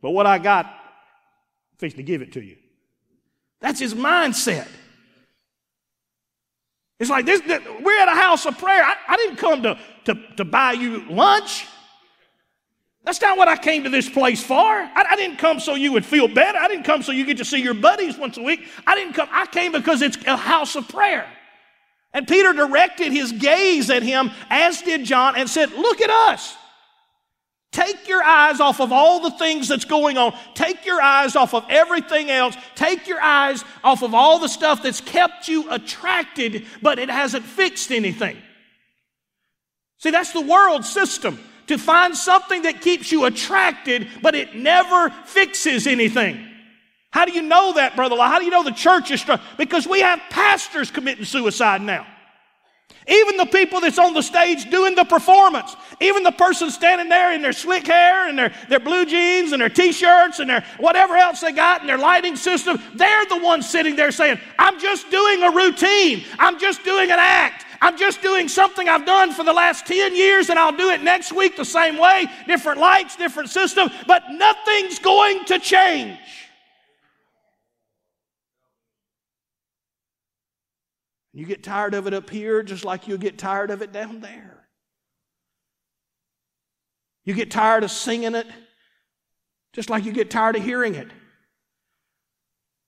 But 0.00 0.10
what 0.10 0.26
I 0.26 0.38
got, 0.38 0.66
I'm 0.66 1.78
fixing 1.78 1.98
to 1.98 2.02
give 2.02 2.22
it 2.22 2.32
to 2.32 2.40
you. 2.42 2.56
That's 3.60 3.80
his 3.80 3.94
mindset. 3.94 4.68
It's 6.98 7.10
like 7.10 7.26
this, 7.26 7.42
we're 7.46 8.00
at 8.00 8.08
a 8.08 8.18
house 8.18 8.46
of 8.46 8.58
prayer. 8.58 8.82
I, 8.82 8.96
I 9.08 9.16
didn't 9.16 9.36
come 9.36 9.62
to, 9.64 9.78
to, 10.06 10.14
to 10.36 10.44
buy 10.44 10.72
you 10.72 11.04
lunch. 11.10 11.66
That's 13.06 13.20
not 13.20 13.38
what 13.38 13.46
I 13.46 13.56
came 13.56 13.84
to 13.84 13.88
this 13.88 14.08
place 14.08 14.42
for. 14.42 14.56
I, 14.56 15.04
I, 15.10 15.14
didn't 15.14 15.36
come 15.36 15.60
so 15.60 15.76
you 15.76 15.92
would 15.92 16.04
feel 16.04 16.26
better. 16.26 16.58
I 16.58 16.66
didn't 16.66 16.82
come 16.82 17.04
so 17.04 17.12
you 17.12 17.24
get 17.24 17.36
to 17.36 17.44
see 17.44 17.62
your 17.62 17.72
buddies 17.72 18.18
once 18.18 18.36
a 18.36 18.42
week. 18.42 18.66
I 18.84 18.96
didn't 18.96 19.12
come, 19.12 19.28
I 19.30 19.46
came 19.46 19.70
because 19.70 20.02
it's 20.02 20.18
a 20.26 20.36
house 20.36 20.74
of 20.74 20.88
prayer. 20.88 21.24
And 22.12 22.26
Peter 22.26 22.52
directed 22.52 23.12
his 23.12 23.30
gaze 23.30 23.90
at 23.90 24.02
him, 24.02 24.32
as 24.50 24.82
did 24.82 25.04
John, 25.04 25.36
and 25.36 25.48
said, 25.48 25.70
Look 25.70 26.00
at 26.00 26.10
us. 26.10 26.56
Take 27.70 28.08
your 28.08 28.24
eyes 28.24 28.58
off 28.58 28.80
of 28.80 28.90
all 28.90 29.20
the 29.20 29.32
things 29.32 29.68
that's 29.68 29.84
going 29.84 30.16
on. 30.16 30.36
Take 30.54 30.84
your 30.84 31.00
eyes 31.00 31.36
off 31.36 31.54
of 31.54 31.64
everything 31.68 32.30
else. 32.30 32.56
Take 32.74 33.06
your 33.06 33.20
eyes 33.20 33.62
off 33.84 34.02
of 34.02 34.14
all 34.14 34.40
the 34.40 34.48
stuff 34.48 34.82
that's 34.82 35.00
kept 35.00 35.46
you 35.46 35.70
attracted, 35.70 36.66
but 36.82 36.98
it 36.98 37.10
hasn't 37.10 37.44
fixed 37.44 37.92
anything. 37.92 38.36
See, 39.98 40.10
that's 40.10 40.32
the 40.32 40.40
world 40.40 40.84
system. 40.84 41.38
To 41.68 41.78
find 41.78 42.16
something 42.16 42.62
that 42.62 42.80
keeps 42.80 43.10
you 43.10 43.24
attracted, 43.24 44.08
but 44.22 44.34
it 44.34 44.54
never 44.54 45.10
fixes 45.24 45.86
anything. 45.86 46.46
How 47.10 47.24
do 47.24 47.32
you 47.32 47.42
know 47.42 47.72
that, 47.74 47.96
Brother? 47.96 48.16
How 48.16 48.38
do 48.38 48.44
you 48.44 48.50
know 48.50 48.62
the 48.62 48.70
church 48.70 49.10
is 49.10 49.20
struggling? 49.20 49.48
Because 49.56 49.86
we 49.86 50.00
have 50.00 50.20
pastors 50.30 50.90
committing 50.90 51.24
suicide 51.24 51.82
now. 51.82 52.06
Even 53.08 53.36
the 53.36 53.46
people 53.46 53.80
that's 53.80 53.98
on 53.98 54.14
the 54.14 54.22
stage 54.22 54.68
doing 54.68 54.96
the 54.96 55.04
performance, 55.04 55.76
even 56.00 56.24
the 56.24 56.32
person 56.32 56.70
standing 56.70 57.08
there 57.08 57.32
in 57.32 57.40
their 57.40 57.52
slick 57.52 57.86
hair 57.86 58.28
and 58.28 58.36
their, 58.36 58.52
their 58.68 58.80
blue 58.80 59.06
jeans 59.06 59.52
and 59.52 59.62
their 59.62 59.68
t-shirts 59.68 60.40
and 60.40 60.50
their 60.50 60.64
whatever 60.78 61.16
else 61.16 61.40
they 61.40 61.52
got 61.52 61.80
and 61.80 61.88
their 61.88 61.98
lighting 61.98 62.34
system, 62.34 62.82
they're 62.94 63.26
the 63.26 63.38
ones 63.38 63.68
sitting 63.68 63.94
there 63.94 64.10
saying, 64.10 64.40
I'm 64.58 64.80
just 64.80 65.08
doing 65.08 65.42
a 65.44 65.50
routine. 65.52 66.24
I'm 66.38 66.58
just 66.58 66.82
doing 66.82 67.12
an 67.12 67.18
act. 67.20 67.64
I'm 67.80 67.96
just 67.96 68.22
doing 68.22 68.48
something 68.48 68.88
I've 68.88 69.06
done 69.06 69.32
for 69.32 69.44
the 69.44 69.52
last 69.52 69.86
10 69.86 70.14
years 70.14 70.50
and 70.50 70.58
I'll 70.58 70.76
do 70.76 70.90
it 70.90 71.02
next 71.02 71.32
week 71.32 71.56
the 71.56 71.64
same 71.64 71.98
way. 71.98 72.26
Different 72.46 72.80
lights, 72.80 73.16
different 73.16 73.50
system, 73.50 73.90
but 74.06 74.22
nothing's 74.30 74.98
going 74.98 75.44
to 75.46 75.58
change. 75.58 76.18
You 81.32 81.44
get 81.44 81.62
tired 81.62 81.94
of 81.94 82.06
it 82.06 82.14
up 82.14 82.30
here 82.30 82.62
just 82.62 82.84
like 82.84 83.08
you'll 83.08 83.18
get 83.18 83.36
tired 83.36 83.70
of 83.70 83.82
it 83.82 83.92
down 83.92 84.20
there. 84.20 84.66
You 87.24 87.34
get 87.34 87.50
tired 87.50 87.84
of 87.84 87.90
singing 87.90 88.34
it 88.34 88.46
just 89.76 89.90
like 89.90 90.06
you 90.06 90.12
get 90.12 90.30
tired 90.30 90.56
of 90.56 90.64
hearing 90.64 90.94
it. 90.94 91.08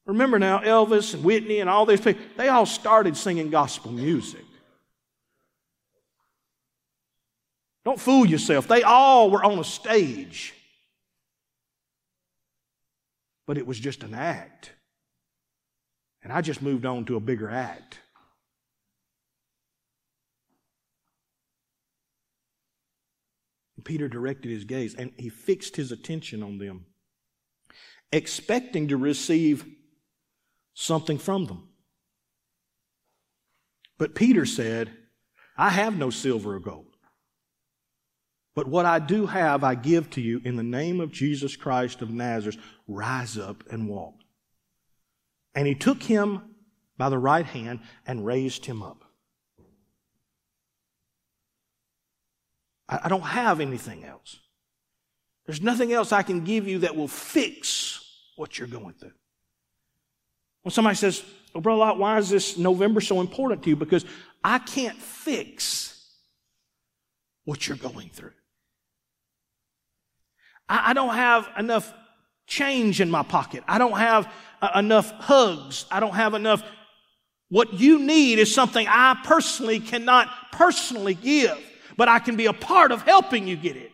Remember 0.06 0.38
now, 0.38 0.60
Elvis 0.60 1.12
and 1.12 1.22
Whitney 1.22 1.60
and 1.60 1.68
all 1.68 1.84
these 1.84 2.00
people, 2.00 2.22
they 2.38 2.48
all 2.48 2.64
started 2.64 3.14
singing 3.14 3.50
gospel 3.50 3.92
music. 3.92 4.40
Don't 7.88 7.98
fool 7.98 8.26
yourself. 8.26 8.68
They 8.68 8.82
all 8.82 9.30
were 9.30 9.42
on 9.42 9.58
a 9.58 9.64
stage. 9.64 10.52
But 13.46 13.56
it 13.56 13.66
was 13.66 13.80
just 13.80 14.02
an 14.02 14.12
act. 14.12 14.72
And 16.22 16.30
I 16.30 16.42
just 16.42 16.60
moved 16.60 16.84
on 16.84 17.06
to 17.06 17.16
a 17.16 17.20
bigger 17.20 17.48
act. 17.48 18.00
Peter 23.84 24.06
directed 24.06 24.50
his 24.50 24.64
gaze 24.64 24.94
and 24.94 25.10
he 25.16 25.30
fixed 25.30 25.74
his 25.74 25.90
attention 25.90 26.42
on 26.42 26.58
them, 26.58 26.84
expecting 28.12 28.88
to 28.88 28.98
receive 28.98 29.64
something 30.74 31.16
from 31.16 31.46
them. 31.46 31.70
But 33.96 34.14
Peter 34.14 34.44
said, 34.44 34.94
I 35.56 35.70
have 35.70 35.96
no 35.96 36.10
silver 36.10 36.54
or 36.54 36.60
gold. 36.60 36.87
But 38.54 38.66
what 38.66 38.86
I 38.86 38.98
do 38.98 39.26
have, 39.26 39.62
I 39.62 39.74
give 39.74 40.10
to 40.10 40.20
you 40.20 40.40
in 40.44 40.56
the 40.56 40.62
name 40.62 41.00
of 41.00 41.12
Jesus 41.12 41.56
Christ 41.56 42.02
of 42.02 42.10
Nazareth. 42.10 42.58
Rise 42.86 43.38
up 43.38 43.62
and 43.70 43.88
walk. 43.88 44.14
And 45.54 45.66
he 45.66 45.74
took 45.74 46.02
him 46.02 46.42
by 46.96 47.08
the 47.08 47.18
right 47.18 47.46
hand 47.46 47.80
and 48.06 48.26
raised 48.26 48.66
him 48.66 48.82
up. 48.82 49.04
I 52.88 53.08
don't 53.08 53.20
have 53.20 53.60
anything 53.60 54.04
else. 54.04 54.38
There's 55.44 55.60
nothing 55.60 55.92
else 55.92 56.10
I 56.10 56.22
can 56.22 56.44
give 56.44 56.66
you 56.66 56.80
that 56.80 56.96
will 56.96 57.08
fix 57.08 58.04
what 58.36 58.58
you're 58.58 58.68
going 58.68 58.94
through. 58.94 59.12
When 60.62 60.72
somebody 60.72 60.96
says, 60.96 61.22
Oh, 61.54 61.60
Brother 61.60 61.78
Lot, 61.78 61.98
why 61.98 62.18
is 62.18 62.28
this 62.28 62.58
November 62.58 63.00
so 63.00 63.20
important 63.20 63.62
to 63.62 63.70
you? 63.70 63.76
Because 63.76 64.04
I 64.44 64.58
can't 64.58 64.96
fix 64.96 66.06
what 67.44 67.66
you're 67.66 67.78
going 67.78 68.10
through. 68.10 68.32
I, 70.68 70.90
I 70.90 70.92
don't 70.92 71.14
have 71.14 71.48
enough 71.58 71.92
change 72.46 73.00
in 73.00 73.10
my 73.10 73.22
pocket. 73.22 73.64
I 73.68 73.78
don't 73.78 73.98
have 73.98 74.32
uh, 74.62 74.70
enough 74.76 75.10
hugs. 75.12 75.86
I 75.90 76.00
don't 76.00 76.14
have 76.14 76.34
enough. 76.34 76.62
What 77.50 77.74
you 77.74 77.98
need 77.98 78.38
is 78.38 78.54
something 78.54 78.86
I 78.88 79.20
personally 79.24 79.80
cannot 79.80 80.28
personally 80.52 81.14
give 81.14 81.58
but 81.98 82.08
I 82.08 82.20
can 82.20 82.36
be 82.36 82.46
a 82.46 82.52
part 82.52 82.92
of 82.92 83.02
helping 83.02 83.46
you 83.46 83.56
get 83.56 83.76
it. 83.76 83.90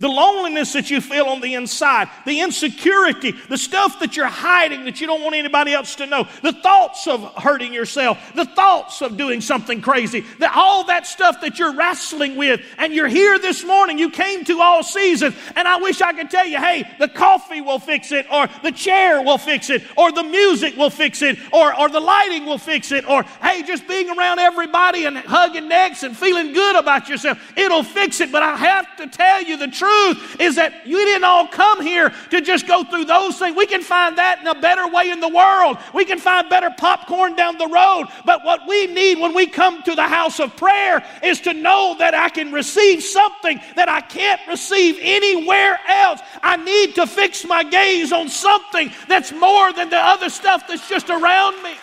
The 0.00 0.08
loneliness 0.08 0.72
that 0.72 0.90
you 0.90 1.02
feel 1.02 1.26
on 1.26 1.42
the 1.42 1.52
inside, 1.52 2.08
the 2.24 2.40
insecurity, 2.40 3.32
the 3.32 3.58
stuff 3.58 4.00
that 4.00 4.16
you're 4.16 4.24
hiding 4.24 4.84
that 4.84 4.98
you 4.98 5.06
don't 5.06 5.20
want 5.20 5.36
anybody 5.36 5.74
else 5.74 5.96
to 5.96 6.06
know, 6.06 6.26
the 6.40 6.54
thoughts 6.54 7.06
of 7.06 7.22
hurting 7.34 7.74
yourself, 7.74 8.18
the 8.34 8.46
thoughts 8.46 9.02
of 9.02 9.18
doing 9.18 9.42
something 9.42 9.82
crazy, 9.82 10.24
the, 10.38 10.50
all 10.54 10.84
that 10.84 11.06
stuff 11.06 11.42
that 11.42 11.58
you're 11.58 11.74
wrestling 11.74 12.36
with. 12.36 12.62
And 12.78 12.94
you're 12.94 13.08
here 13.08 13.38
this 13.38 13.62
morning, 13.62 13.98
you 13.98 14.08
came 14.08 14.42
to 14.46 14.62
all 14.62 14.82
season, 14.82 15.34
and 15.54 15.68
I 15.68 15.76
wish 15.76 16.00
I 16.00 16.14
could 16.14 16.30
tell 16.30 16.46
you, 16.46 16.56
hey, 16.56 16.90
the 16.98 17.08
coffee 17.08 17.60
will 17.60 17.78
fix 17.78 18.10
it, 18.10 18.24
or 18.32 18.48
the 18.62 18.72
chair 18.72 19.20
will 19.20 19.36
fix 19.36 19.68
it, 19.68 19.82
or 19.98 20.12
the 20.12 20.24
music 20.24 20.78
will 20.78 20.88
fix 20.88 21.20
it, 21.20 21.38
or, 21.52 21.78
or 21.78 21.90
the 21.90 22.00
lighting 22.00 22.46
will 22.46 22.56
fix 22.56 22.90
it, 22.90 23.06
or 23.06 23.22
hey, 23.42 23.62
just 23.64 23.86
being 23.86 24.08
around 24.08 24.38
everybody 24.38 25.04
and 25.04 25.18
hugging 25.18 25.68
necks 25.68 26.04
and 26.04 26.16
feeling 26.16 26.54
good 26.54 26.76
about 26.76 27.10
yourself, 27.10 27.38
it'll 27.54 27.82
fix 27.82 28.22
it. 28.22 28.32
But 28.32 28.42
I 28.42 28.56
have 28.56 28.96
to 28.96 29.06
tell 29.06 29.42
you 29.42 29.58
the 29.58 29.68
truth 29.68 29.89
truth 29.90 30.40
is 30.40 30.56
that 30.56 30.86
you 30.86 30.96
didn't 31.04 31.24
all 31.24 31.46
come 31.46 31.82
here 31.82 32.12
to 32.30 32.40
just 32.40 32.66
go 32.66 32.84
through 32.84 33.04
those 33.04 33.38
things. 33.38 33.56
We 33.56 33.66
can 33.66 33.82
find 33.82 34.18
that 34.18 34.40
in 34.40 34.46
a 34.46 34.60
better 34.60 34.88
way 34.88 35.10
in 35.10 35.20
the 35.20 35.28
world. 35.28 35.78
We 35.94 36.04
can 36.04 36.18
find 36.18 36.48
better 36.48 36.70
popcorn 36.76 37.36
down 37.36 37.58
the 37.58 37.68
road. 37.68 38.06
But 38.24 38.44
what 38.44 38.66
we 38.68 38.86
need 38.86 39.18
when 39.18 39.34
we 39.34 39.46
come 39.46 39.82
to 39.82 39.94
the 39.94 40.06
house 40.06 40.40
of 40.40 40.56
prayer 40.56 41.04
is 41.22 41.40
to 41.42 41.52
know 41.52 41.96
that 41.98 42.14
I 42.14 42.28
can 42.28 42.52
receive 42.52 43.02
something 43.02 43.60
that 43.76 43.88
I 43.88 44.00
can't 44.00 44.40
receive 44.48 44.98
anywhere 45.00 45.78
else. 45.88 46.20
I 46.42 46.56
need 46.56 46.94
to 46.96 47.06
fix 47.06 47.44
my 47.44 47.62
gaze 47.62 48.12
on 48.12 48.28
something 48.28 48.92
that's 49.08 49.32
more 49.32 49.72
than 49.72 49.90
the 49.90 49.98
other 49.98 50.28
stuff 50.28 50.66
that's 50.68 50.88
just 50.88 51.10
around 51.10 51.62
me. 51.62 51.74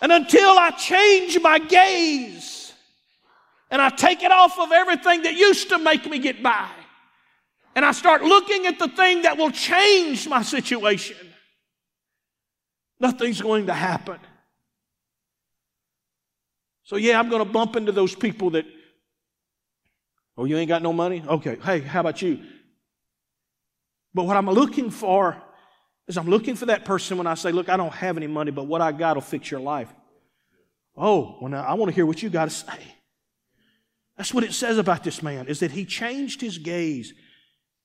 And 0.00 0.12
until 0.12 0.56
I 0.56 0.70
change 0.70 1.40
my 1.40 1.58
gaze 1.58 2.57
and 3.70 3.82
I 3.82 3.90
take 3.90 4.22
it 4.22 4.32
off 4.32 4.58
of 4.58 4.72
everything 4.72 5.22
that 5.22 5.34
used 5.34 5.68
to 5.70 5.78
make 5.78 6.08
me 6.08 6.18
get 6.18 6.42
by, 6.42 6.68
and 7.74 7.84
I 7.84 7.92
start 7.92 8.22
looking 8.22 8.66
at 8.66 8.78
the 8.78 8.88
thing 8.88 9.22
that 9.22 9.36
will 9.36 9.50
change 9.50 10.28
my 10.28 10.42
situation, 10.42 11.16
nothing's 12.98 13.40
going 13.40 13.66
to 13.66 13.74
happen. 13.74 14.18
So, 16.84 16.96
yeah, 16.96 17.18
I'm 17.18 17.28
going 17.28 17.44
to 17.44 17.50
bump 17.50 17.76
into 17.76 17.92
those 17.92 18.14
people 18.14 18.50
that, 18.50 18.64
oh, 20.36 20.46
you 20.46 20.56
ain't 20.56 20.68
got 20.68 20.82
no 20.82 20.92
money? 20.92 21.22
Okay, 21.26 21.58
hey, 21.62 21.80
how 21.80 22.00
about 22.00 22.22
you? 22.22 22.42
But 24.14 24.24
what 24.24 24.36
I'm 24.36 24.46
looking 24.46 24.90
for 24.90 25.36
is 26.08 26.16
I'm 26.16 26.26
looking 26.26 26.56
for 26.56 26.66
that 26.66 26.84
person 26.84 27.18
when 27.18 27.26
I 27.26 27.34
say, 27.34 27.52
Look, 27.52 27.68
I 27.68 27.76
don't 27.76 27.92
have 27.92 28.16
any 28.16 28.26
money, 28.26 28.50
but 28.50 28.64
what 28.64 28.80
I 28.80 28.92
got 28.92 29.16
will 29.16 29.20
fix 29.20 29.50
your 29.50 29.60
life. 29.60 29.92
Oh, 30.96 31.36
well, 31.40 31.50
now 31.50 31.62
I 31.62 31.74
want 31.74 31.90
to 31.90 31.94
hear 31.94 32.06
what 32.06 32.22
you 32.22 32.30
got 32.30 32.46
to 32.46 32.50
say. 32.50 32.78
That's 34.18 34.34
what 34.34 34.44
it 34.44 34.52
says 34.52 34.76
about 34.76 35.04
this 35.04 35.22
man, 35.22 35.46
is 35.46 35.60
that 35.60 35.70
he 35.70 35.86
changed 35.86 36.40
his 36.40 36.58
gaze. 36.58 37.14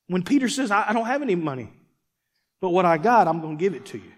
When 0.07 0.23
Peter 0.23 0.49
says, 0.49 0.71
I, 0.71 0.89
I 0.89 0.93
don't 0.93 1.05
have 1.05 1.21
any 1.21 1.35
money, 1.35 1.71
but 2.59 2.71
what 2.71 2.85
I 2.85 2.97
got, 2.97 3.27
I'm 3.27 3.39
going 3.39 3.57
to 3.57 3.61
give 3.61 3.75
it 3.75 3.85
to 3.87 3.97
you. 3.97 4.11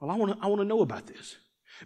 Well, 0.00 0.10
I 0.10 0.16
want 0.16 0.38
to, 0.38 0.44
I 0.44 0.64
know 0.64 0.82
about 0.82 1.06
this. 1.06 1.36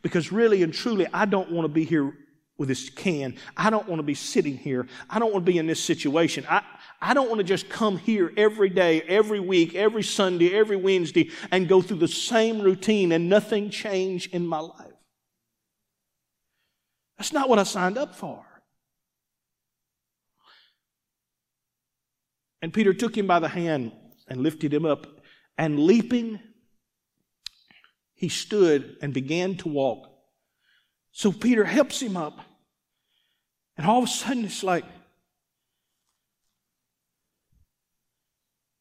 Because 0.03 0.33
really 0.33 0.63
and 0.63 0.73
truly, 0.73 1.07
I 1.13 1.27
don't 1.27 1.53
want 1.53 1.67
to 1.67 1.73
be 1.73 1.85
here 1.85 2.13
with 2.59 2.69
this 2.69 2.89
can. 2.89 3.37
I 3.55 3.69
don't 3.69 3.87
want 3.87 3.99
to 3.99 4.03
be 4.03 4.15
sitting 4.15 4.57
here. 4.57 4.87
I 5.11 5.19
don't 5.19 5.33
want 5.33 5.45
to 5.45 5.53
be 5.53 5.59
in 5.59 5.67
this 5.67 5.83
situation. 5.85 6.47
I, 6.49 6.63
I 7.01 7.13
don't 7.13 7.29
want 7.29 7.39
to 7.39 7.45
just 7.45 7.69
come 7.69 7.99
here 7.99 8.33
every 8.39 8.71
day, 8.71 9.03
every 9.03 9.41
week, 9.41 9.75
every 9.75 10.03
Sunday, 10.03 10.55
every 10.55 10.77
Wednesday, 10.77 11.31
and 11.51 11.69
go 11.69 11.83
through 11.83 11.99
the 11.99 12.09
same 12.09 12.63
routine 12.63 13.13
and 13.13 13.29
nothing 13.29 13.69
change 13.69 14.29
in 14.29 14.47
my 14.47 14.61
life. 14.61 14.96
That's 17.19 17.33
not 17.33 17.49
what 17.49 17.59
I 17.59 17.63
signed 17.63 17.97
up 17.99 18.15
for. 18.15 18.45
And 22.63 22.73
Peter 22.73 22.93
took 22.93 23.17
him 23.17 23.27
by 23.27 23.39
the 23.39 23.49
hand 23.49 23.93
and 24.29 24.43
lifted 24.43 24.75
him 24.75 24.85
up, 24.85 25.07
and 25.57 25.79
leaping, 25.79 26.41
he 28.15 28.29
stood 28.29 28.97
and 29.01 29.15
began 29.15 29.57
to 29.59 29.69
walk. 29.69 30.09
So 31.13 31.31
Peter 31.33 31.65
helps 31.65 32.01
him 32.01 32.17
up, 32.17 32.41
and 33.77 33.87
all 33.87 33.99
of 33.99 34.05
a 34.05 34.09
sudden 34.09 34.45
it's 34.45 34.65
like, 34.65 34.85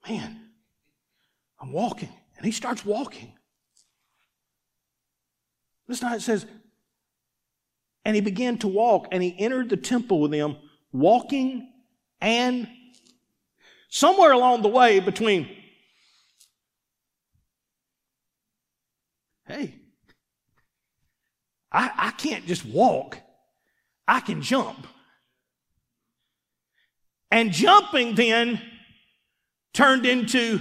man, 0.07 0.49
I'm 1.59 1.71
walking. 1.71 2.09
And 2.37 2.45
he 2.45 2.51
starts 2.51 2.83
walking. 2.83 3.33
This 5.87 6.01
night 6.01 6.15
it 6.15 6.21
says, 6.21 6.45
and 8.05 8.15
he 8.15 8.21
began 8.21 8.57
to 8.59 8.67
walk, 8.67 9.07
and 9.11 9.21
he 9.23 9.35
entered 9.37 9.69
the 9.69 9.77
temple 9.77 10.21
with 10.21 10.31
them, 10.31 10.57
walking 10.93 11.73
and 12.21 12.67
somewhere 13.89 14.31
along 14.31 14.61
the 14.61 14.69
way 14.69 14.99
between, 14.99 15.49
hey, 19.47 19.75
I, 21.71 21.91
I 21.97 22.11
can't 22.11 22.45
just 22.45 22.65
walk, 22.65 23.17
I 24.07 24.19
can 24.19 24.41
jump. 24.41 24.87
And 27.31 27.51
jumping 27.51 28.15
then 28.15 28.61
turned 29.73 30.05
into 30.05 30.59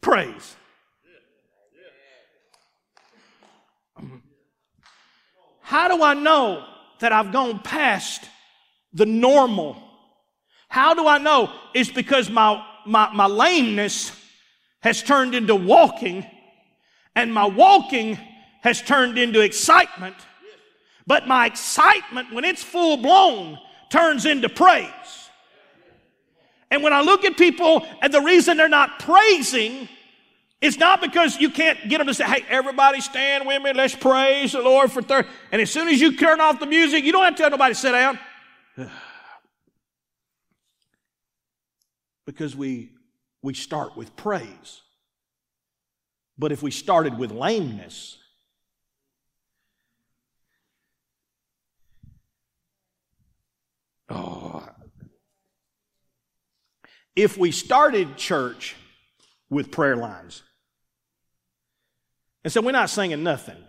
praise. 0.00 0.56
How 5.68 5.94
do 5.94 6.02
I 6.02 6.14
know 6.14 6.64
that 7.00 7.12
I've 7.12 7.30
gone 7.30 7.58
past 7.58 8.26
the 8.94 9.04
normal? 9.04 9.76
How 10.70 10.94
do 10.94 11.06
I 11.06 11.18
know? 11.18 11.52
It's 11.74 11.90
because 11.90 12.30
my, 12.30 12.64
my, 12.86 13.12
my 13.12 13.26
lameness 13.26 14.10
has 14.80 15.02
turned 15.02 15.34
into 15.34 15.54
walking, 15.54 16.24
and 17.14 17.34
my 17.34 17.44
walking 17.44 18.18
has 18.62 18.80
turned 18.80 19.18
into 19.18 19.42
excitement. 19.42 20.16
But 21.06 21.28
my 21.28 21.44
excitement, 21.44 22.32
when 22.32 22.46
it's 22.46 22.62
full 22.62 22.96
blown, 22.96 23.58
turns 23.90 24.24
into 24.24 24.48
praise. 24.48 24.88
And 26.70 26.82
when 26.82 26.94
I 26.94 27.02
look 27.02 27.26
at 27.26 27.36
people 27.36 27.86
and 28.00 28.10
the 28.14 28.22
reason 28.22 28.56
they're 28.56 28.70
not 28.70 29.00
praising 29.00 29.86
it's 30.60 30.76
not 30.76 31.00
because 31.00 31.38
you 31.38 31.50
can't 31.50 31.88
get 31.88 31.98
them 31.98 32.08
to 32.08 32.14
say, 32.14 32.24
hey, 32.24 32.44
everybody 32.48 33.00
stand 33.00 33.46
with 33.46 33.62
me, 33.62 33.72
let's 33.72 33.94
praise 33.94 34.52
the 34.52 34.60
Lord 34.60 34.90
for 34.90 35.00
30. 35.00 35.28
And 35.52 35.62
as 35.62 35.70
soon 35.70 35.86
as 35.88 36.00
you 36.00 36.16
turn 36.16 36.40
off 36.40 36.58
the 36.58 36.66
music, 36.66 37.04
you 37.04 37.12
don't 37.12 37.22
have 37.22 37.36
to 37.36 37.42
tell 37.42 37.50
nobody 37.50 37.74
to 37.74 37.80
sit 37.80 37.92
down. 37.92 38.18
because 42.26 42.56
we, 42.56 42.90
we 43.40 43.54
start 43.54 43.96
with 43.96 44.14
praise. 44.16 44.82
But 46.36 46.50
if 46.50 46.62
we 46.62 46.72
started 46.72 47.16
with 47.18 47.30
lameness, 47.30 48.18
oh, 54.08 54.68
if 57.14 57.38
we 57.38 57.52
started 57.52 58.16
church 58.16 58.76
with 59.50 59.70
prayer 59.70 59.96
lines, 59.96 60.42
and 62.48 62.52
so 62.54 62.62
we're 62.62 62.72
not 62.72 62.88
singing 62.88 63.22
nothing. 63.22 63.62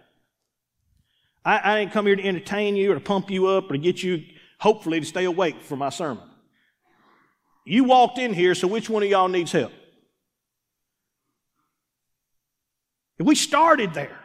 I, 1.44 1.58
I 1.58 1.80
ain't 1.80 1.92
come 1.92 2.06
here 2.06 2.16
to 2.16 2.24
entertain 2.24 2.78
you 2.78 2.94
or 2.94 2.94
to 2.94 3.02
pump 3.02 3.30
you 3.30 3.48
up 3.48 3.70
or 3.70 3.74
to 3.74 3.78
get 3.78 4.02
you, 4.02 4.24
hopefully, 4.58 5.02
to 5.02 5.06
stay 5.06 5.26
awake 5.26 5.62
for 5.62 5.76
my 5.76 5.90
sermon. 5.90 6.24
You 7.66 7.84
walked 7.84 8.20
in 8.20 8.34
here, 8.34 8.56
so 8.56 8.70
which 8.70 8.90
one 8.90 9.04
of 9.04 9.10
y'all 9.10 9.28
needs 9.28 9.52
help? 9.52 9.74
If 13.18 13.26
we 13.26 13.36
started 13.36 13.94
there, 13.94 14.18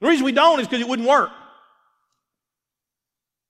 the 0.00 0.08
reason 0.08 0.24
we 0.24 0.32
don't 0.32 0.58
is 0.58 0.66
because 0.66 0.80
it 0.80 0.88
wouldn't 0.88 1.08
work. 1.08 1.30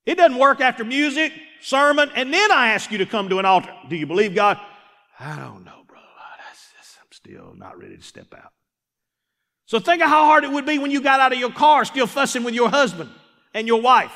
It 0.05 0.17
doesn't 0.17 0.37
work 0.37 0.61
after 0.61 0.83
music, 0.83 1.33
sermon, 1.61 2.11
and 2.13 2.31
then 2.31 2.51
I 2.51 2.73
ask 2.73 2.91
you 2.91 2.99
to 2.99 3.07
come 3.07 3.27
to 3.29 3.39
an 3.39 3.45
altar. 3.45 3.73
Do 3.89 3.95
you 3.95 4.05
believe 4.05 4.35
God? 4.35 4.59
I 5.19 5.35
don't 5.35 5.65
know, 5.65 5.81
brother. 5.87 6.05
I'm 7.01 7.07
still 7.09 7.55
not 7.57 7.79
ready 7.79 7.97
to 7.97 8.03
step 8.03 8.35
out. 8.35 8.53
So 9.69 9.79
think 9.79 10.01
of 10.01 10.09
how 10.09 10.25
hard 10.25 10.43
it 10.43 10.51
would 10.51 10.65
be 10.65 10.79
when 10.79 10.89
you 10.89 10.99
got 10.99 11.19
out 11.19 11.31
of 11.31 11.37
your 11.37 11.51
car 11.51 11.85
still 11.85 12.07
fussing 12.07 12.43
with 12.43 12.55
your 12.55 12.69
husband 12.69 13.07
and 13.53 13.67
your 13.67 13.79
wife 13.79 14.11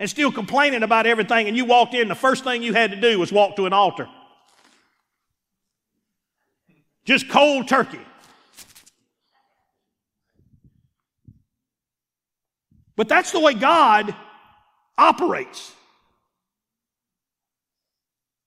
and 0.00 0.10
still 0.10 0.32
complaining 0.32 0.82
about 0.82 1.06
everything 1.06 1.46
and 1.46 1.56
you 1.56 1.64
walked 1.64 1.94
in, 1.94 2.08
the 2.08 2.16
first 2.16 2.42
thing 2.42 2.60
you 2.60 2.74
had 2.74 2.90
to 2.90 3.00
do 3.00 3.16
was 3.16 3.30
walk 3.30 3.54
to 3.54 3.66
an 3.66 3.72
altar. 3.72 4.08
Just 7.04 7.28
cold 7.28 7.68
turkey. 7.68 8.00
But 12.96 13.08
that's 13.08 13.30
the 13.30 13.38
way 13.38 13.54
God 13.54 14.12
operates. 14.98 15.72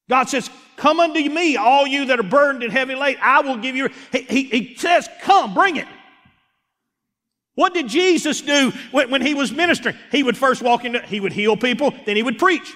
God 0.10 0.28
says, 0.28 0.50
Come 0.76 1.00
unto 1.00 1.20
me, 1.30 1.56
all 1.56 1.86
you 1.86 2.06
that 2.06 2.20
are 2.20 2.24
burdened 2.24 2.64
and 2.64 2.72
heavy 2.72 2.96
laden. 2.96 3.22
I 3.24 3.42
will 3.42 3.58
give 3.58 3.76
you. 3.76 3.90
He, 4.12 4.22
he, 4.22 4.44
he 4.44 4.76
says, 4.76 5.08
Come, 5.22 5.54
bring 5.54 5.78
it. 5.78 5.88
What 7.56 7.74
did 7.74 7.88
Jesus 7.88 8.42
do 8.42 8.72
when, 8.92 9.12
when 9.12 9.22
he 9.22 9.34
was 9.34 9.52
ministering? 9.52 9.96
He 10.12 10.24
would 10.24 10.38
first 10.38 10.62
walk 10.62 10.86
into, 10.86 11.02
he 11.02 11.20
would 11.20 11.34
heal 11.34 11.56
people, 11.56 11.94
then 12.06 12.16
he 12.16 12.24
would 12.24 12.40
preach. 12.40 12.74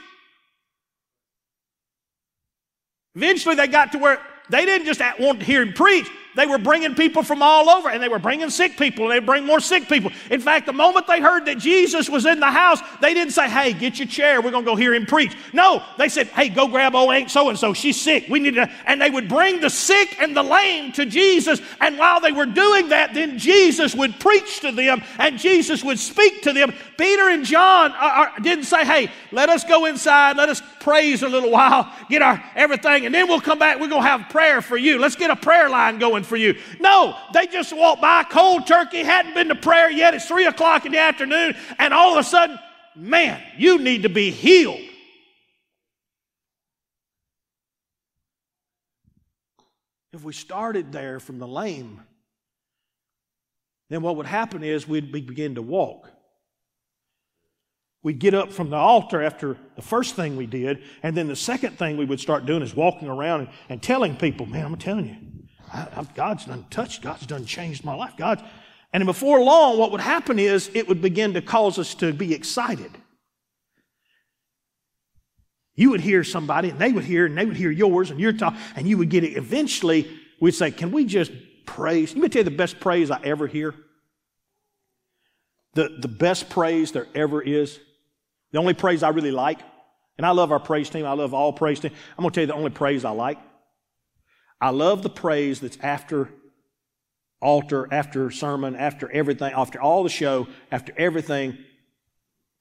Eventually, 3.16 3.56
they 3.56 3.68
got 3.68 3.94
to 3.94 3.98
where 3.98 4.22
they 4.50 4.66
didn't 4.66 4.86
just 4.86 5.02
want 5.20 5.40
to 5.40 5.46
hear 5.46 5.64
him 5.64 5.74
preach, 5.74 6.08
They 6.38 6.46
were 6.46 6.60
bringing 6.60 6.94
people 6.94 7.24
from 7.24 7.42
all 7.42 7.68
over, 7.68 7.90
and 7.90 8.02
they 8.02 8.10
were 8.10 8.20
bringing 8.20 8.52
sick 8.52 8.78
people, 8.78 9.06
and 9.06 9.12
they 9.12 9.26
bring 9.26 9.44
more 9.44 9.60
sick 9.60 9.90
people. 9.90 10.12
In 10.30 10.40
fact, 10.40 10.68
the 10.68 10.74
moment 10.74 11.08
they 11.08 11.20
heard 11.20 11.46
that 11.46 11.58
Jesus 11.58 12.12
was 12.12 12.28
in 12.28 12.40
the 12.40 12.52
house, 12.52 12.80
they 13.02 13.16
didn't 13.16 13.34
say, 13.34 13.50
Hey, 13.50 13.74
get 13.74 13.98
your 13.98 14.08
chair, 14.08 14.40
we're 14.40 14.52
going 14.52 14.64
to 14.64 14.70
go 14.70 14.76
hear 14.76 14.94
him 14.94 15.08
preach. 15.08 15.36
No, 15.52 15.84
they 15.98 16.10
said, 16.10 16.28
Hey, 16.28 16.50
go 16.50 16.68
grab 16.68 16.94
old 16.94 17.12
Aunt 17.12 17.32
so 17.32 17.50
and 17.50 17.58
so, 17.58 17.74
she's 17.74 18.00
sick. 18.00 18.28
We 18.30 18.40
need 18.40 18.54
to, 18.54 18.70
and 18.86 19.02
they 19.02 19.10
would 19.10 19.28
bring 19.28 19.62
the 19.62 19.72
sick 19.72 20.16
and 20.22 20.38
the 20.38 20.44
lame 20.44 20.92
to 20.92 21.08
Jesus, 21.08 21.60
and 21.82 21.98
while 21.98 22.20
they 22.20 22.32
were 22.32 22.46
doing 22.46 22.90
that, 22.90 23.16
then 23.16 23.40
Jesus 23.40 23.96
would 23.96 24.20
preach 24.20 24.60
to 24.60 24.72
them, 24.72 25.02
and 25.18 25.40
Jesus 25.40 25.84
would 25.84 25.98
speak 25.98 26.44
to 26.44 26.54
them. 26.54 26.72
Peter 27.00 27.30
and 27.30 27.46
John 27.46 27.94
are, 27.94 28.12
are, 28.28 28.40
didn't 28.42 28.66
say, 28.66 28.86
Hey, 28.86 29.12
let 29.32 29.50
us 29.50 29.64
go 29.64 29.86
inside, 29.88 30.38
let 30.38 30.50
us 30.50 30.62
praise 30.88 31.22
a 31.22 31.28
little 31.28 31.52
while, 31.52 31.94
get 32.10 32.22
our 32.22 32.42
everything, 32.56 33.06
and 33.06 33.14
then 33.14 33.28
we'll 33.28 33.42
come 33.42 33.60
back, 33.60 33.78
we're 33.78 33.90
going 33.90 34.02
to 34.02 34.08
have 34.08 34.30
prayer 34.30 34.62
for 34.62 34.78
you. 34.78 34.98
Let's 34.98 35.18
get 35.18 35.30
a 35.30 35.36
prayer 35.36 35.70
line 35.70 36.00
going 36.00 36.24
for 36.24 36.38
you. 36.38 36.58
No, 36.80 37.14
they 37.34 37.46
just 37.46 37.76
walked 37.76 38.02
by 38.02 38.24
cold 38.24 38.66
turkey, 38.66 39.04
hadn't 39.04 39.34
been 39.34 39.50
to 39.50 39.56
prayer 39.56 39.92
yet. 39.92 40.14
It's 40.14 40.26
three 40.26 40.46
o'clock 40.46 40.86
in 40.86 40.94
the 40.94 41.00
afternoon, 41.00 41.58
and 41.78 41.94
all 41.94 42.14
of 42.14 42.20
a 42.20 42.24
sudden, 42.24 42.58
man, 42.96 43.44
you 43.58 43.80
need 43.80 44.04
to 44.04 44.10
be 44.10 44.32
healed. 44.32 44.80
If 50.14 50.24
we 50.24 50.32
started 50.32 50.94
there 50.94 51.20
from 51.20 51.38
the 51.38 51.48
lame, 51.48 52.00
then 53.90 54.02
what 54.02 54.16
would 54.16 54.26
happen 54.26 54.64
is 54.64 54.88
we'd 54.88 55.12
begin 55.12 55.56
to 55.56 55.62
walk. 55.62 56.10
We'd 58.08 58.20
get 58.20 58.34
up 58.34 58.54
from 58.54 58.70
the 58.70 58.78
altar 58.78 59.22
after 59.22 59.58
the 59.76 59.82
first 59.82 60.16
thing 60.16 60.38
we 60.38 60.46
did, 60.46 60.82
and 61.04 61.14
then 61.14 61.28
the 61.28 61.36
second 61.36 61.78
thing 61.78 61.98
we 61.98 62.06
would 62.06 62.22
start 62.22 62.46
doing 62.46 62.62
is 62.62 62.74
walking 62.74 63.10
around 63.10 63.42
and, 63.42 63.50
and 63.68 63.84
telling 63.84 64.16
people, 64.16 64.46
man, 64.46 64.64
I'm 64.66 64.78
telling 64.78 65.08
you, 65.08 65.18
I, 65.74 66.08
God's 66.16 66.46
done 66.46 66.66
touched, 66.70 67.02
God's 67.02 67.26
done 67.26 67.44
changed 67.46 67.84
my 67.84 67.94
life. 67.94 68.14
God, 68.16 68.42
and 68.94 69.06
before 69.06 69.44
long, 69.44 69.78
what 69.78 69.92
would 69.92 70.00
happen 70.00 70.40
is 70.40 70.72
it 70.74 70.88
would 70.88 71.02
begin 71.02 71.34
to 71.34 71.42
cause 71.42 71.78
us 71.78 71.96
to 71.96 72.14
be 72.14 72.34
excited. 72.34 72.92
You 75.76 75.90
would 75.90 76.00
hear 76.00 76.24
somebody, 76.24 76.70
and 76.70 76.80
they 76.80 76.94
would 76.94 77.04
hear, 77.04 77.26
and 77.26 77.38
they 77.38 77.46
would 77.46 77.58
hear 77.58 77.72
yours, 77.72 78.10
and 78.10 78.22
your 78.22 78.32
talk, 78.32 78.56
and 78.78 78.88
you 78.88 78.98
would 79.00 79.10
get 79.10 79.26
it. 79.26 79.36
Eventually, 79.36 80.10
we'd 80.40 80.52
say, 80.52 80.72
Can 80.72 80.94
we 80.94 81.04
just 81.04 81.34
praise? 81.66 82.14
Let 82.14 82.22
me 82.22 82.30
tell 82.30 82.40
you 82.40 82.50
the 82.50 82.52
best 82.52 82.80
praise 82.80 83.12
I 83.12 83.20
ever 83.26 83.48
hear. 83.48 83.76
The, 85.74 85.90
the 86.00 86.08
best 86.08 86.50
praise 86.50 86.94
there 86.94 87.08
ever 87.14 87.42
is. 87.42 87.82
The 88.52 88.60
only 88.60 88.74
praise 88.74 89.04
I 89.04 89.10
really 89.10 89.32
like, 89.32 89.60
and 90.18 90.26
I 90.26 90.32
love 90.32 90.52
our 90.52 90.60
praise 90.60 90.90
team, 90.90 91.06
I 91.06 91.14
love 91.14 91.34
all 91.34 91.54
praise 91.54 91.80
team. 91.80 91.92
I'm 92.18 92.24
going 92.24 92.32
to 92.32 92.36
tell 92.36 92.42
you 92.44 92.48
the 92.48 92.54
only 92.54 92.72
praise 92.72 93.06
I 93.06 93.12
like 93.12 93.38
I 94.60 94.70
love 94.70 95.04
the 95.04 95.10
praise 95.10 95.60
that's 95.60 95.78
after 95.82 96.30
altar, 97.42 97.88
after 97.92 98.32
sermon, 98.32 98.76
after 98.76 99.12
everything, 99.12 99.54
after 99.54 99.80
all 99.80 100.04
the 100.04 100.10
show, 100.10 100.48
after 100.72 100.94
everything. 100.98 101.58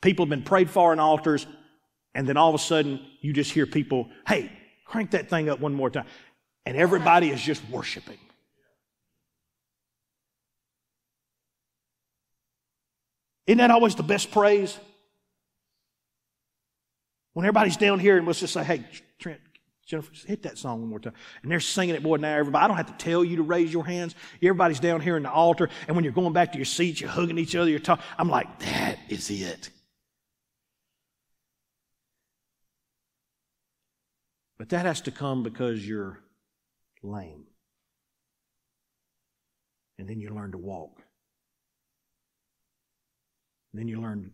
People 0.03 0.27
have 0.27 0.31
been 0.31 0.42
prayed 0.42 0.68
for 0.68 0.92
in 0.92 1.01
altars, 1.01 1.46
and 2.14 2.29
then 2.29 2.37
all 2.37 2.51
of 2.51 2.55
a 2.55 2.62
sudden 2.62 3.01
you 3.22 3.33
just 3.33 3.51
hear 3.51 3.66
people, 3.66 4.11
hey, 4.29 4.53
crank 4.85 5.12
that 5.12 5.31
thing 5.31 5.49
up 5.49 5.59
one 5.59 5.75
more 5.75 5.88
time. 5.88 6.07
And 6.66 6.77
everybody 6.77 7.31
is 7.31 7.40
just 7.40 7.62
worshiping. 7.70 8.18
Isn't 13.46 13.59
that 13.59 13.70
always 13.70 13.94
the 13.94 14.03
best 14.03 14.33
praise? 14.33 14.77
When 17.37 17.44
everybody's 17.44 17.77
down 17.77 17.99
here 17.99 18.16
and 18.16 18.27
let's 18.27 18.40
just 18.40 18.55
say, 18.55 18.64
hey, 18.64 18.83
Trent, 19.18 19.38
Jennifer, 19.85 20.11
hit 20.27 20.44
that 20.44 20.57
song 20.57 20.81
one 20.81 20.88
more 20.88 20.99
time. 20.99 21.12
And 21.42 21.53
they're 21.53 21.61
singing 21.61 21.94
it, 21.94 22.03
boy, 22.03 22.16
now 22.16 22.35
everybody. 22.35 22.64
I 22.64 22.66
don't 22.66 22.79
have 22.79 22.87
to 22.87 23.05
tell 23.05 23.22
you 23.22 23.37
to 23.37 23.42
raise 23.42 23.70
your 23.70 23.85
hands. 23.85 24.14
Everybody's 24.37 24.81
down 24.81 25.03
here 25.03 25.18
in 25.18 25.22
the 25.22 25.31
altar, 25.31 25.68
and 25.87 25.94
when 25.94 26.03
you're 26.03 26.14
going 26.14 26.33
back 26.33 26.53
to 26.53 26.59
your 26.59 26.64
seats, 26.64 26.99
you're 26.99 27.11
hugging 27.11 27.37
each 27.37 27.55
other, 27.55 27.68
you're 27.68 27.79
talking. 27.79 28.03
I'm 28.16 28.31
like, 28.31 28.59
that 28.61 28.99
is 29.11 29.31
it. 29.31 29.68
But 34.57 34.70
that 34.70 34.87
has 34.87 35.03
to 35.03 35.11
come 35.11 35.42
because 35.42 35.87
you're 35.87 36.18
lame. 37.03 37.44
And 39.99 40.09
then 40.09 40.20
you 40.20 40.31
learn 40.31 40.53
to 40.53 40.59
walk. 40.59 41.03
And 43.75 43.81
then 43.81 43.88
you 43.88 44.01
learn 44.01 44.31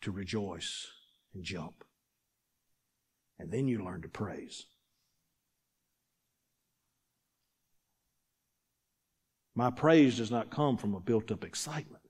to 0.00 0.10
rejoice 0.10 0.88
and 1.32 1.44
jump. 1.44 1.84
And 3.40 3.50
then 3.50 3.66
you 3.66 3.82
learn 3.82 4.02
to 4.02 4.08
praise. 4.08 4.66
My 9.54 9.70
praise 9.70 10.18
does 10.18 10.30
not 10.30 10.50
come 10.50 10.76
from 10.76 10.94
a 10.94 11.00
built 11.00 11.32
up 11.32 11.42
excitement. 11.42 12.02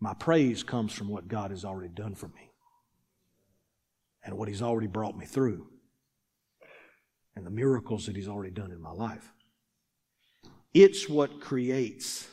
My 0.00 0.12
praise 0.12 0.64
comes 0.64 0.92
from 0.92 1.08
what 1.08 1.28
God 1.28 1.52
has 1.52 1.64
already 1.64 1.88
done 1.88 2.16
for 2.16 2.26
me 2.26 2.50
and 4.24 4.36
what 4.36 4.48
He's 4.48 4.60
already 4.60 4.88
brought 4.88 5.16
me 5.16 5.24
through 5.24 5.68
and 7.36 7.46
the 7.46 7.50
miracles 7.50 8.06
that 8.06 8.16
He's 8.16 8.28
already 8.28 8.52
done 8.52 8.72
in 8.72 8.82
my 8.82 8.92
life. 8.92 9.32
It's 10.74 11.08
what 11.08 11.40
creates 11.40 12.28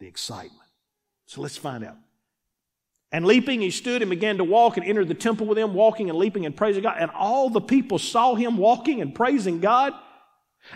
the 0.00 0.08
excitement. 0.08 0.68
So 1.26 1.40
let's 1.40 1.56
find 1.56 1.84
out. 1.84 1.96
And 3.14 3.24
leaping, 3.24 3.60
he 3.60 3.70
stood 3.70 4.02
and 4.02 4.10
began 4.10 4.38
to 4.38 4.44
walk 4.44 4.76
and 4.76 4.84
entered 4.84 5.06
the 5.06 5.14
temple 5.14 5.46
with 5.46 5.56
them, 5.56 5.72
walking 5.72 6.10
and 6.10 6.18
leaping 6.18 6.46
and 6.46 6.56
praising 6.56 6.82
God. 6.82 6.96
And 6.98 7.12
all 7.12 7.48
the 7.48 7.60
people 7.60 8.00
saw 8.00 8.34
him 8.34 8.56
walking 8.56 9.00
and 9.00 9.14
praising 9.14 9.60
God 9.60 9.94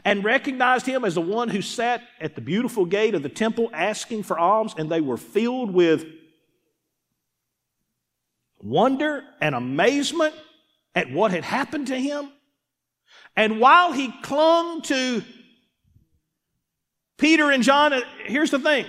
and 0.05 0.23
recognized 0.23 0.87
him 0.87 1.05
as 1.05 1.17
the 1.17 1.21
one 1.21 1.49
who 1.49 1.61
sat 1.61 2.01
at 2.21 2.37
the 2.37 2.41
beautiful 2.41 2.85
gate 2.85 3.17
of 3.17 3.25
the 3.25 3.29
temple 3.29 3.71
asking 3.75 4.23
for 4.23 4.39
alms, 4.39 4.73
and 4.79 4.89
they 4.89 5.01
were 5.01 5.17
filled 5.17 5.75
with 5.75 6.05
wonder 8.63 9.25
and 9.41 9.57
amazement 9.57 10.33
at 10.95 11.11
what 11.11 11.33
had 11.33 11.43
happened 11.43 11.89
to 11.89 11.99
him. 12.01 12.31
And 13.35 13.59
while 13.59 13.91
he 13.91 14.13
clung 14.23 14.83
to 14.83 15.25
Peter 17.17 17.51
and 17.51 17.65
John, 17.65 18.01
here's 18.27 18.53
the 18.53 18.61
thing. 18.61 18.87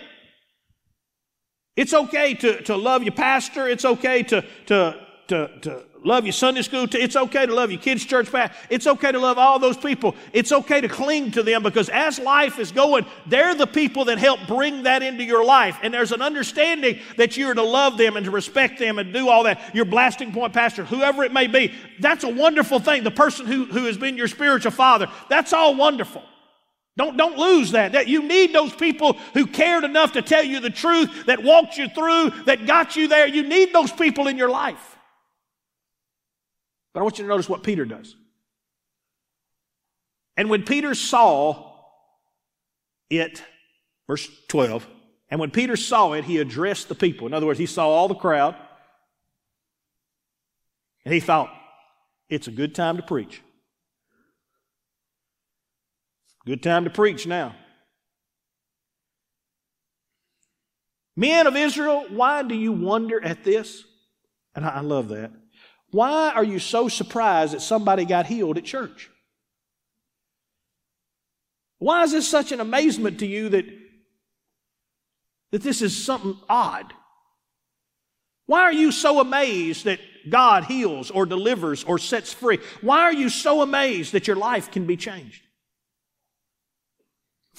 It's 1.80 1.94
okay 1.94 2.34
to, 2.34 2.62
to 2.63 2.76
love 2.76 3.04
your 3.04 3.13
pastor. 3.13 3.65
It's 3.65 3.86
okay 3.86 4.22
to, 4.24 4.42
to, 4.65 5.08
to, 5.30 5.60
to 5.62 5.84
love 6.04 6.26
your 6.26 6.34
Sunday 6.34 6.62
school. 6.62 6.88
It's 6.92 7.15
okay 7.15 7.46
to 7.46 7.56
love 7.56 7.72
your 7.72 7.80
kids' 7.80 8.04
church 8.04 8.30
path. 8.30 8.54
It's 8.70 8.86
okay 8.86 9.13
to 9.13 9.18
love 9.18 9.38
all 9.38 9.60
those 9.60 9.78
people. 9.78 10.13
It's 10.34 10.52
okay 10.52 10.82
to 10.82 10.89
cling 10.89 11.32
to 11.32 11.42
them 11.42 11.63
because 11.63 11.88
as 11.88 12.20
life 12.20 12.60
is 12.60 12.74
going, 12.74 13.06
they're 13.28 13.56
the 13.56 13.65
people 13.65 14.04
that 14.06 14.18
help 14.18 14.42
bring 14.46 14.84
that 14.84 15.04
into 15.04 15.24
your 15.24 15.46
life. 15.46 15.80
And 15.82 15.94
there's 15.94 16.12
an 16.12 16.22
understanding 16.22 17.00
that 17.15 17.38
you're 17.38 17.54
to 17.54 17.63
love 17.63 17.98
them 17.98 18.18
and 18.18 18.26
to 18.26 18.32
respect 18.32 18.78
them 18.78 19.00
and 19.00 19.13
do 19.13 19.30
all 19.30 19.46
that. 19.46 19.74
Your 19.74 19.86
blasting 19.86 20.34
point 20.34 20.52
pastor, 20.52 20.84
whoever 20.84 21.24
it 21.24 21.32
may 21.32 21.48
be, 21.48 21.74
that's 22.02 22.26
a 22.26 22.30
wonderful 22.30 22.82
thing. 22.82 23.06
The 23.06 23.10
person 23.10 23.46
who, 23.46 23.63
who 23.68 23.86
has 23.86 23.98
been 23.98 24.18
your 24.18 24.28
spiritual 24.28 24.74
father, 24.74 25.08
that's 25.30 25.54
all 25.54 25.76
wonderful. 25.76 26.24
Don't, 26.97 27.15
don't 27.15 27.38
lose 27.38 27.71
that. 27.71 27.93
that. 27.93 28.08
You 28.08 28.23
need 28.23 28.54
those 28.54 28.73
people 28.73 29.13
who 29.34 29.45
cared 29.45 29.84
enough 29.84 30.13
to 30.13 30.21
tell 30.21 30.43
you 30.43 30.60
the 30.60 30.69
truth, 30.69 31.28
that 31.28 31.43
walked 31.43 31.78
you 31.78 31.88
through, 31.89 32.32
that 32.45 32.65
got 32.65 32.95
you 32.95 33.08
there. 33.08 33.28
You 33.28 33.43
need 33.43 33.73
those 33.73 33.91
people 33.91 34.28
in 34.28 34.38
your 34.38 34.49
life. 34.49 34.97
But 36.93 36.99
I 36.99 37.04
want 37.04 37.17
you 37.19 37.23
to 37.23 37.30
notice 37.30 37.47
what 37.47 37.63
Peter 37.63 37.86
does. 37.86 38.15
And 40.36 40.49
when 40.49 40.63
Peter 40.63 40.93
saw 40.95 41.73
it, 43.10 43.43
verse 44.08 44.30
12, 44.47 44.88
and 45.30 45.39
when 45.39 45.52
Peter 45.52 45.75
saw 45.75 46.13
it, 46.13 46.23
he 46.25 46.39
addressed 46.39 46.89
the 46.89 46.95
people. 46.95 47.28
In 47.28 47.34
other 47.34 47.45
words, 47.45 47.60
he 47.60 47.65
saw 47.65 47.88
all 47.88 48.08
the 48.08 48.15
crowd, 48.15 48.56
and 51.06 51.13
he 51.13 51.19
thought, 51.19 51.54
it's 52.30 52.47
a 52.47 52.52
good 52.52 52.73
time 52.73 52.97
to 52.97 53.04
preach. 53.04 53.41
Good 56.49 56.63
time 56.63 56.85
to 56.85 56.89
preach 56.89 57.27
now. 57.27 57.55
Men 61.15 61.45
of 61.45 61.55
Israel, 61.55 62.07
why 62.09 62.41
do 62.41 62.55
you 62.55 62.71
wonder 62.71 63.23
at 63.23 63.43
this? 63.43 63.83
And 64.55 64.65
I 64.65 64.79
love 64.79 65.09
that. 65.09 65.31
Why 65.91 66.31
are 66.31 66.43
you 66.43 66.57
so 66.57 66.88
surprised 66.88 67.53
that 67.53 67.62
somebody 67.62 68.03
got 68.03 68.25
healed 68.25 68.57
at 68.57 68.63
church? 68.63 69.12
Why 71.77 72.01
is 72.01 72.13
this 72.13 72.27
such 72.27 72.51
an 72.51 72.62
amazement 72.62 73.19
to 73.19 73.27
you 73.27 73.49
that, 73.49 73.65
that 75.51 75.62
this 75.62 75.83
is 75.83 76.03
something 76.03 76.35
odd? 76.49 76.91
Why 78.47 78.62
are 78.62 78.73
you 78.73 78.91
so 78.91 79.19
amazed 79.19 79.85
that 79.85 79.99
God 80.27 80.63
heals 80.63 81.12
or 81.12 81.27
delivers 81.27 81.83
or 81.83 81.99
sets 81.99 82.33
free? 82.33 82.57
Why 82.81 83.01
are 83.01 83.13
you 83.13 83.29
so 83.29 83.62
amazed 83.62 84.13
that 84.13 84.25
your 84.25 84.35
life 84.35 84.71
can 84.71 84.88
be 84.88 84.97
changed? 84.97 85.43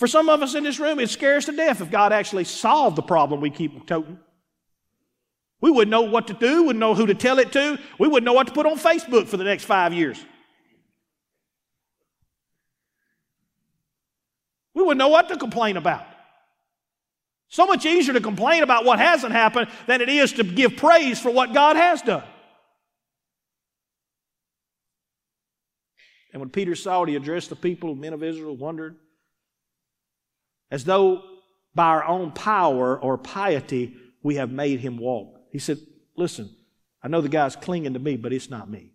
For 0.01 0.07
some 0.07 0.31
of 0.31 0.41
us 0.41 0.55
in 0.55 0.65
this 0.65 0.81
room, 0.81 0.99
it 0.99 1.11
scares 1.11 1.45
to 1.45 1.53
death 1.53 1.83
if 1.83 1.91
God 1.91 2.11
actually 2.11 2.45
solved 2.45 2.97
the 2.97 3.03
problem 3.03 3.43
we 3.43 3.51
keep 3.51 3.87
toting. 3.87 4.19
We 5.61 5.71
wouldn't 5.71 5.91
know 5.91 6.01
what 6.01 6.29
to 6.29 6.33
do, 6.33 6.63
we 6.63 6.69
wouldn't 6.69 6.81
know 6.81 6.95
who 6.95 7.05
to 7.05 7.15
tell 7.15 7.39
it 7.39 7.53
to. 7.53 7.79
We 7.99 8.09
wouldn't 8.09 8.25
know 8.25 8.33
what 8.33 8.47
to 8.47 8.55
put 8.55 8.65
on 8.65 8.79
Facebook 8.79 9.27
for 9.27 9.37
the 9.37 9.45
next 9.45 9.65
five 9.65 9.93
years. 9.93 10.19
We 14.73 14.81
wouldn't 14.81 14.97
know 14.97 15.09
what 15.09 15.29
to 15.29 15.37
complain 15.37 15.77
about. 15.77 16.07
So 17.51 17.67
much 17.67 17.85
easier 17.85 18.15
to 18.15 18.23
complain 18.23 18.63
about 18.63 18.87
what 18.87 18.99
hasn't 18.99 19.33
happened 19.33 19.69
than 19.87 20.01
it 20.01 20.09
is 20.09 20.33
to 20.33 20.45
give 20.45 20.79
praise 20.79 21.21
for 21.21 21.31
what 21.31 21.53
God 21.53 21.77
has 21.77 22.01
done. 22.01 22.25
And 26.33 26.41
when 26.41 26.49
Peter 26.49 26.75
saw 26.75 27.03
it, 27.03 27.11
he 27.11 27.17
addressed 27.17 27.51
the 27.51 27.57
people, 27.57 27.95
men 27.95 28.15
of 28.15 28.23
Israel, 28.23 28.57
wondered, 28.57 28.97
as 30.71 30.85
though 30.85 31.23
by 31.75 31.87
our 31.87 32.05
own 32.05 32.33
power 32.33 32.99
or 32.99 33.19
piety 33.19 33.97
we 34.23 34.37
have 34.37 34.51
made 34.51 34.81
him 34.81 34.99
walk. 34.99 35.41
He 35.51 35.59
said, 35.59 35.79
Listen, 36.17 36.55
I 37.03 37.09
know 37.09 37.21
the 37.21 37.29
guy's 37.29 37.57
clinging 37.57 37.95
to 37.95 37.99
me, 37.99 38.17
but 38.17 38.33
it's 38.33 38.51
not 38.51 38.71
me. 38.71 38.93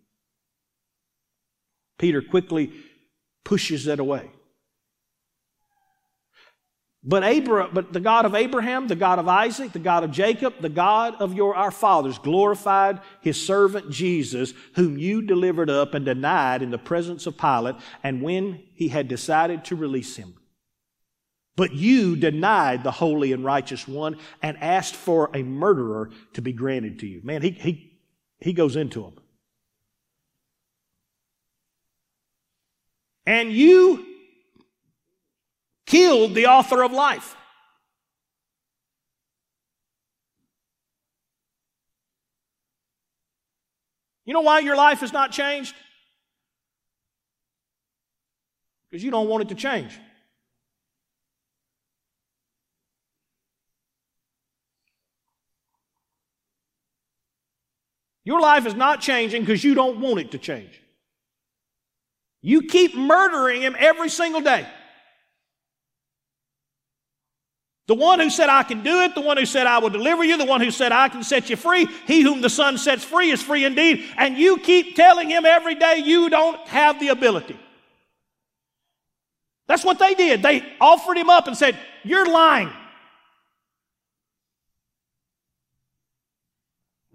Peter 1.98 2.22
quickly 2.22 2.72
pushes 3.44 3.84
that 3.86 3.98
away. 3.98 4.30
But, 7.08 7.22
Abraham, 7.22 7.70
but 7.72 7.92
the 7.92 8.00
God 8.00 8.26
of 8.26 8.34
Abraham, 8.34 8.88
the 8.88 8.96
God 8.96 9.20
of 9.20 9.28
Isaac, 9.28 9.72
the 9.72 9.78
God 9.78 10.02
of 10.02 10.10
Jacob, 10.10 10.54
the 10.60 10.68
God 10.68 11.14
of 11.20 11.34
your, 11.34 11.54
our 11.54 11.70
fathers 11.70 12.18
glorified 12.18 13.00
his 13.20 13.40
servant 13.44 13.90
Jesus, 13.90 14.54
whom 14.74 14.98
you 14.98 15.22
delivered 15.22 15.70
up 15.70 15.94
and 15.94 16.04
denied 16.04 16.62
in 16.62 16.70
the 16.70 16.78
presence 16.78 17.26
of 17.26 17.38
Pilate, 17.38 17.76
and 18.02 18.22
when 18.22 18.60
he 18.74 18.88
had 18.88 19.06
decided 19.06 19.64
to 19.66 19.76
release 19.76 20.16
him. 20.16 20.34
But 21.56 21.72
you 21.72 22.16
denied 22.16 22.84
the 22.84 22.90
holy 22.90 23.32
and 23.32 23.42
righteous 23.42 23.88
one 23.88 24.18
and 24.42 24.58
asked 24.62 24.94
for 24.94 25.30
a 25.34 25.42
murderer 25.42 26.10
to 26.34 26.42
be 26.42 26.52
granted 26.52 26.98
to 27.00 27.06
you. 27.06 27.22
Man, 27.24 27.40
he, 27.40 27.50
he, 27.50 27.98
he 28.38 28.52
goes 28.52 28.76
into 28.76 29.00
them. 29.00 29.14
And 33.24 33.50
you 33.50 34.04
killed 35.86 36.34
the 36.34 36.46
author 36.46 36.84
of 36.84 36.92
life. 36.92 37.34
You 44.26 44.34
know 44.34 44.40
why 44.40 44.58
your 44.58 44.76
life 44.76 45.00
has 45.00 45.12
not 45.12 45.32
changed? 45.32 45.74
Because 48.90 49.02
you 49.02 49.10
don't 49.10 49.28
want 49.28 49.44
it 49.44 49.48
to 49.48 49.54
change. 49.54 49.98
Your 58.26 58.40
life 58.40 58.66
is 58.66 58.74
not 58.74 59.00
changing 59.00 59.42
because 59.42 59.62
you 59.62 59.74
don't 59.74 60.00
want 60.00 60.18
it 60.18 60.32
to 60.32 60.38
change. 60.38 60.82
You 62.42 62.62
keep 62.62 62.96
murdering 62.96 63.62
him 63.62 63.76
every 63.78 64.08
single 64.08 64.40
day. 64.40 64.66
The 67.86 67.94
one 67.94 68.18
who 68.18 68.28
said, 68.28 68.48
I 68.48 68.64
can 68.64 68.82
do 68.82 69.02
it, 69.02 69.14
the 69.14 69.20
one 69.20 69.36
who 69.36 69.46
said, 69.46 69.68
I 69.68 69.78
will 69.78 69.90
deliver 69.90 70.24
you, 70.24 70.36
the 70.36 70.44
one 70.44 70.60
who 70.60 70.72
said, 70.72 70.90
I 70.90 71.08
can 71.08 71.22
set 71.22 71.50
you 71.50 71.56
free, 71.56 71.86
he 72.08 72.22
whom 72.22 72.40
the 72.40 72.50
Son 72.50 72.78
sets 72.78 73.04
free 73.04 73.30
is 73.30 73.40
free 73.40 73.64
indeed. 73.64 74.04
And 74.16 74.36
you 74.36 74.58
keep 74.58 74.96
telling 74.96 75.30
him 75.30 75.46
every 75.46 75.76
day 75.76 75.98
you 75.98 76.28
don't 76.28 76.58
have 76.66 76.98
the 76.98 77.08
ability. 77.08 77.56
That's 79.68 79.84
what 79.84 80.00
they 80.00 80.14
did. 80.14 80.42
They 80.42 80.64
offered 80.80 81.16
him 81.16 81.30
up 81.30 81.46
and 81.46 81.56
said, 81.56 81.78
You're 82.02 82.28
lying. 82.28 82.72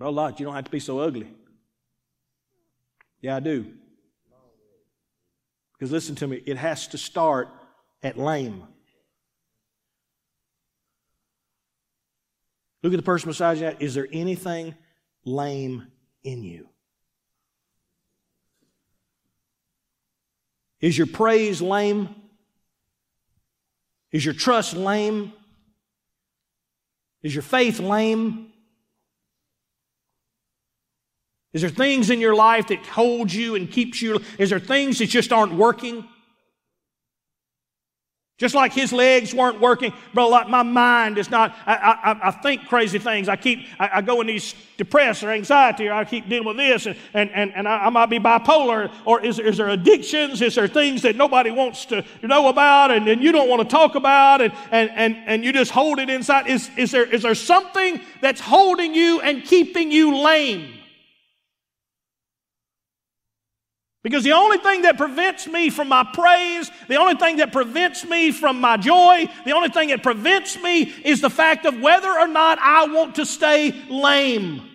Well, 0.01 0.11
Lot, 0.11 0.39
you 0.39 0.47
don't 0.47 0.55
have 0.55 0.65
to 0.65 0.71
be 0.71 0.79
so 0.79 0.97
ugly. 0.97 1.27
Yeah, 3.21 3.35
I 3.35 3.39
do. 3.39 3.71
Because 5.73 5.91
listen 5.91 6.15
to 6.15 6.27
me, 6.27 6.41
it 6.47 6.57
has 6.57 6.87
to 6.87 6.97
start 6.97 7.49
at 8.01 8.17
lame. 8.17 8.63
Look 12.81 12.93
at 12.93 12.95
the 12.95 13.03
person 13.03 13.29
beside 13.29 13.59
you. 13.59 13.75
Is 13.79 13.93
there 13.93 14.07
anything 14.11 14.73
lame 15.23 15.85
in 16.23 16.43
you? 16.43 16.67
Is 20.79 20.97
your 20.97 21.05
praise 21.05 21.61
lame? 21.61 22.09
Is 24.11 24.25
your 24.25 24.33
trust 24.33 24.73
lame? 24.73 25.31
Is 27.21 27.35
your 27.35 27.43
faith 27.43 27.79
lame? 27.79 28.50
Is 31.53 31.61
there 31.61 31.69
things 31.69 32.09
in 32.09 32.19
your 32.19 32.35
life 32.35 32.67
that 32.67 32.85
hold 32.85 33.31
you 33.31 33.55
and 33.55 33.69
keeps 33.69 34.01
you? 34.01 34.21
Is 34.37 34.51
there 34.51 34.59
things 34.59 34.99
that 34.99 35.07
just 35.07 35.33
aren't 35.33 35.53
working? 35.53 36.07
Just 38.41 38.55
like 38.55 38.73
his 38.73 38.91
legs 38.91 39.35
weren't 39.35 39.61
working, 39.61 39.93
but 40.15 40.27
like 40.29 40.49
my 40.49 40.63
mind 40.63 41.19
is 41.19 41.29
not, 41.29 41.55
I, 41.67 41.75
I, 41.75 42.29
I 42.29 42.31
think 42.31 42.67
crazy 42.67 42.97
things. 42.97 43.29
I 43.29 43.35
keep, 43.35 43.67
I, 43.79 43.89
I, 43.97 44.01
go 44.01 44.19
in 44.19 44.25
these 44.25 44.55
depressed 44.77 45.21
or 45.21 45.29
anxiety, 45.29 45.87
or 45.87 45.93
I 45.93 46.05
keep 46.05 46.27
dealing 46.27 46.47
with 46.47 46.57
this, 46.57 46.87
and, 46.87 46.97
and, 47.13 47.29
and, 47.35 47.53
and 47.53 47.67
I, 47.67 47.85
I 47.85 47.89
might 47.91 48.07
be 48.07 48.17
bipolar, 48.17 48.91
or 49.05 49.23
is, 49.23 49.37
is 49.37 49.57
there 49.57 49.69
addictions? 49.69 50.41
Is 50.41 50.55
there 50.55 50.67
things 50.67 51.03
that 51.03 51.15
nobody 51.15 51.51
wants 51.51 51.85
to 51.85 52.03
know 52.23 52.47
about 52.47 52.89
and, 52.89 53.07
and 53.07 53.21
you 53.21 53.31
don't 53.31 53.47
want 53.47 53.61
to 53.61 53.67
talk 53.67 53.93
about, 53.93 54.41
and, 54.41 54.51
and, 54.71 54.89
and, 54.95 55.17
and 55.27 55.45
you 55.45 55.53
just 55.53 55.69
hold 55.69 55.99
it 55.99 56.09
inside? 56.09 56.47
Is, 56.47 56.71
is, 56.77 56.89
there, 56.89 57.05
is 57.05 57.21
there 57.21 57.35
something 57.35 58.01
that's 58.21 58.41
holding 58.41 58.95
you 58.95 59.21
and 59.21 59.43
keeping 59.43 59.91
you 59.91 60.17
lame? 60.17 60.80
Because 64.03 64.23
the 64.23 64.31
only 64.31 64.57
thing 64.57 64.81
that 64.81 64.97
prevents 64.97 65.45
me 65.45 65.69
from 65.69 65.87
my 65.87 66.03
praise, 66.13 66.71
the 66.87 66.95
only 66.95 67.15
thing 67.15 67.37
that 67.37 67.51
prevents 67.51 68.03
me 68.03 68.31
from 68.31 68.59
my 68.59 68.77
joy, 68.77 69.27
the 69.45 69.51
only 69.51 69.69
thing 69.69 69.89
that 69.89 70.01
prevents 70.01 70.59
me 70.61 70.83
is 71.03 71.21
the 71.21 71.29
fact 71.29 71.65
of 71.65 71.79
whether 71.79 72.09
or 72.09 72.27
not 72.27 72.57
I 72.59 72.85
want 72.87 73.15
to 73.15 73.25
stay 73.25 73.71
lame. 73.89 74.67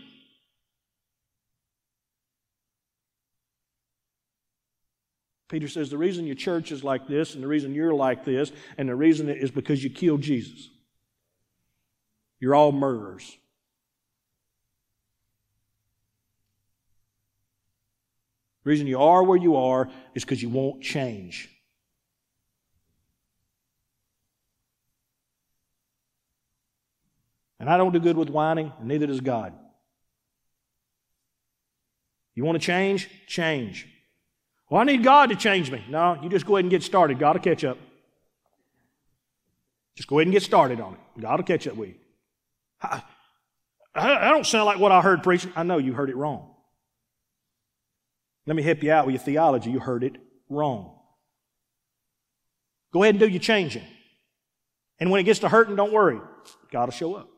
Peter 5.48 5.68
says 5.68 5.90
the 5.90 5.98
reason 5.98 6.26
your 6.26 6.34
church 6.34 6.72
is 6.72 6.82
like 6.82 7.06
this, 7.06 7.34
and 7.34 7.42
the 7.42 7.48
reason 7.48 7.74
you're 7.74 7.94
like 7.94 8.24
this, 8.24 8.50
and 8.78 8.88
the 8.88 8.94
reason 8.94 9.28
is 9.28 9.50
because 9.50 9.82
you 9.82 9.90
killed 9.90 10.20
Jesus. 10.20 10.68
You're 12.40 12.54
all 12.54 12.72
murderers. 12.72 13.36
The 18.66 18.70
reason 18.70 18.88
you 18.88 19.00
are 19.00 19.22
where 19.22 19.38
you 19.38 19.54
are 19.54 19.88
is 20.16 20.24
because 20.24 20.42
you 20.42 20.48
won't 20.48 20.82
change. 20.82 21.48
And 27.60 27.70
I 27.70 27.76
don't 27.76 27.92
do 27.92 28.00
good 28.00 28.16
with 28.16 28.28
whining, 28.28 28.72
and 28.80 28.88
neither 28.88 29.06
does 29.06 29.20
God. 29.20 29.52
You 32.34 32.44
want 32.44 32.60
to 32.60 32.66
change? 32.66 33.08
Change. 33.28 33.86
Well, 34.68 34.80
I 34.80 34.84
need 34.84 35.04
God 35.04 35.28
to 35.28 35.36
change 35.36 35.70
me. 35.70 35.84
No, 35.88 36.18
you 36.20 36.28
just 36.28 36.44
go 36.44 36.56
ahead 36.56 36.64
and 36.64 36.70
get 36.70 36.82
started. 36.82 37.20
God 37.20 37.36
will 37.36 37.42
catch 37.44 37.62
up. 37.62 37.78
Just 39.94 40.08
go 40.08 40.18
ahead 40.18 40.26
and 40.26 40.32
get 40.32 40.42
started 40.42 40.80
on 40.80 40.94
it. 40.94 41.20
God 41.20 41.38
will 41.38 41.46
catch 41.46 41.68
up 41.68 41.76
with 41.76 41.90
you. 41.90 41.94
I, 42.82 43.02
I 43.94 44.28
don't 44.28 44.44
sound 44.44 44.66
like 44.66 44.80
what 44.80 44.90
I 44.90 45.02
heard 45.02 45.22
preaching. 45.22 45.52
I 45.54 45.62
know 45.62 45.78
you 45.78 45.92
heard 45.92 46.10
it 46.10 46.16
wrong. 46.16 46.55
Let 48.46 48.56
me 48.56 48.62
help 48.62 48.82
you 48.82 48.92
out 48.92 49.06
with 49.06 49.14
your 49.14 49.22
theology. 49.22 49.70
You 49.70 49.80
heard 49.80 50.04
it 50.04 50.16
wrong. 50.48 50.92
Go 52.92 53.02
ahead 53.02 53.14
and 53.14 53.20
do 53.20 53.28
your 53.28 53.40
changing. 53.40 53.84
And 54.98 55.10
when 55.10 55.20
it 55.20 55.24
gets 55.24 55.40
to 55.40 55.48
hurting, 55.48 55.76
don't 55.76 55.92
worry. 55.92 56.20
God 56.70 56.86
will 56.86 56.92
show 56.92 57.14
up. 57.14 57.28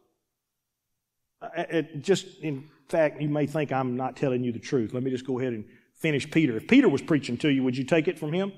It 1.56 2.02
just, 2.02 2.26
in 2.40 2.68
fact, 2.88 3.20
you 3.20 3.28
may 3.28 3.46
think 3.46 3.72
I'm 3.72 3.96
not 3.96 4.16
telling 4.16 4.44
you 4.44 4.52
the 4.52 4.58
truth. 4.58 4.92
Let 4.92 5.02
me 5.02 5.10
just 5.10 5.26
go 5.26 5.38
ahead 5.38 5.52
and 5.52 5.64
finish 5.96 6.30
Peter. 6.30 6.56
If 6.56 6.68
Peter 6.68 6.88
was 6.88 7.02
preaching 7.02 7.36
to 7.38 7.48
you, 7.48 7.62
would 7.62 7.76
you 7.76 7.84
take 7.84 8.06
it 8.06 8.18
from 8.18 8.32
him? 8.32 8.52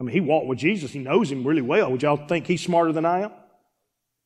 I 0.00 0.04
mean, 0.04 0.12
he 0.12 0.20
walked 0.20 0.46
with 0.46 0.58
Jesus. 0.58 0.92
He 0.92 0.98
knows 0.98 1.30
him 1.30 1.46
really 1.46 1.62
well. 1.62 1.92
Would 1.92 2.02
y'all 2.02 2.26
think 2.26 2.46
he's 2.46 2.62
smarter 2.62 2.92
than 2.92 3.04
I 3.04 3.20
am? 3.20 3.32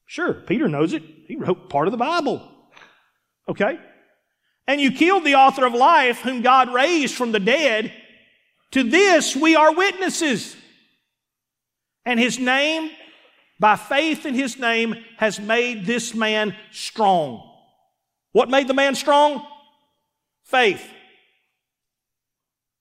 Sure, 0.07 0.33
Peter 0.33 0.69
knows 0.69 0.93
it. 0.93 1.03
He 1.27 1.37
wrote 1.37 1.69
part 1.69 1.89
of 1.89 1.93
the 1.93 1.99
Bible. 1.99 2.49
Okay? 3.49 3.79
And 4.67 4.81
you 4.81 4.91
killed 4.91 5.25
the 5.25 5.35
author 5.35 5.64
of 5.64 5.75
life, 5.75 6.21
whom 6.21 6.43
God 6.43 6.73
raised 6.73 7.14
from 7.14 7.33
the 7.33 7.41
dead. 7.41 7.93
To 8.73 8.83
this 8.83 9.37
we 9.37 9.55
are 9.55 9.75
witnesses. 9.75 10.57
And 12.05 12.19
his 12.21 12.39
name, 12.39 12.91
by 13.59 13.77
faith 13.77 14.27
in 14.27 14.35
his 14.35 14.59
name, 14.59 14.97
has 15.19 15.41
made 15.41 15.87
this 15.87 16.14
man 16.14 16.55
strong. 16.73 17.43
What 18.33 18.51
made 18.51 18.69
the 18.69 18.75
man 18.75 18.95
strong? 18.95 19.45
Faith. 20.45 20.87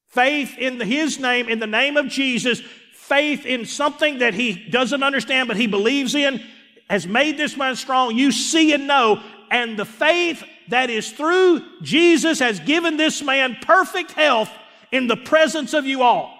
Faith 0.07 0.57
in 0.57 0.79
his 0.79 1.19
name, 1.19 1.49
in 1.49 1.59
the 1.59 1.67
name 1.67 1.97
of 1.97 2.07
Jesus, 2.07 2.61
faith 2.93 3.45
in 3.45 3.65
something 3.65 4.19
that 4.19 4.33
he 4.33 4.69
doesn't 4.69 5.03
understand 5.03 5.47
but 5.47 5.57
he 5.57 5.67
believes 5.67 6.15
in, 6.15 6.41
has 6.89 7.07
made 7.07 7.37
this 7.37 7.57
man 7.57 7.75
strong. 7.75 8.15
You 8.15 8.31
see 8.31 8.73
and 8.73 8.87
know. 8.87 9.21
And 9.51 9.77
the 9.77 9.85
faith 9.85 10.43
that 10.69 10.89
is 10.89 11.11
through 11.11 11.61
Jesus 11.81 12.39
has 12.39 12.59
given 12.59 12.97
this 12.97 13.21
man 13.21 13.57
perfect 13.61 14.11
health 14.11 14.49
in 14.91 15.07
the 15.07 15.17
presence 15.17 15.73
of 15.73 15.85
you 15.85 16.01
all. 16.03 16.33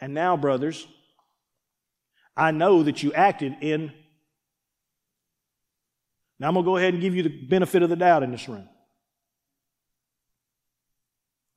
And 0.00 0.12
now, 0.12 0.36
brothers, 0.36 0.86
I 2.36 2.50
know 2.50 2.82
that 2.82 3.02
you 3.02 3.12
acted 3.12 3.56
in. 3.60 3.92
Now, 6.38 6.48
I'm 6.48 6.54
going 6.54 6.64
to 6.64 6.70
go 6.70 6.76
ahead 6.76 6.94
and 6.94 7.02
give 7.02 7.14
you 7.14 7.22
the 7.22 7.28
benefit 7.28 7.82
of 7.82 7.90
the 7.90 7.96
doubt 7.96 8.22
in 8.22 8.30
this 8.30 8.48
room. 8.48 8.68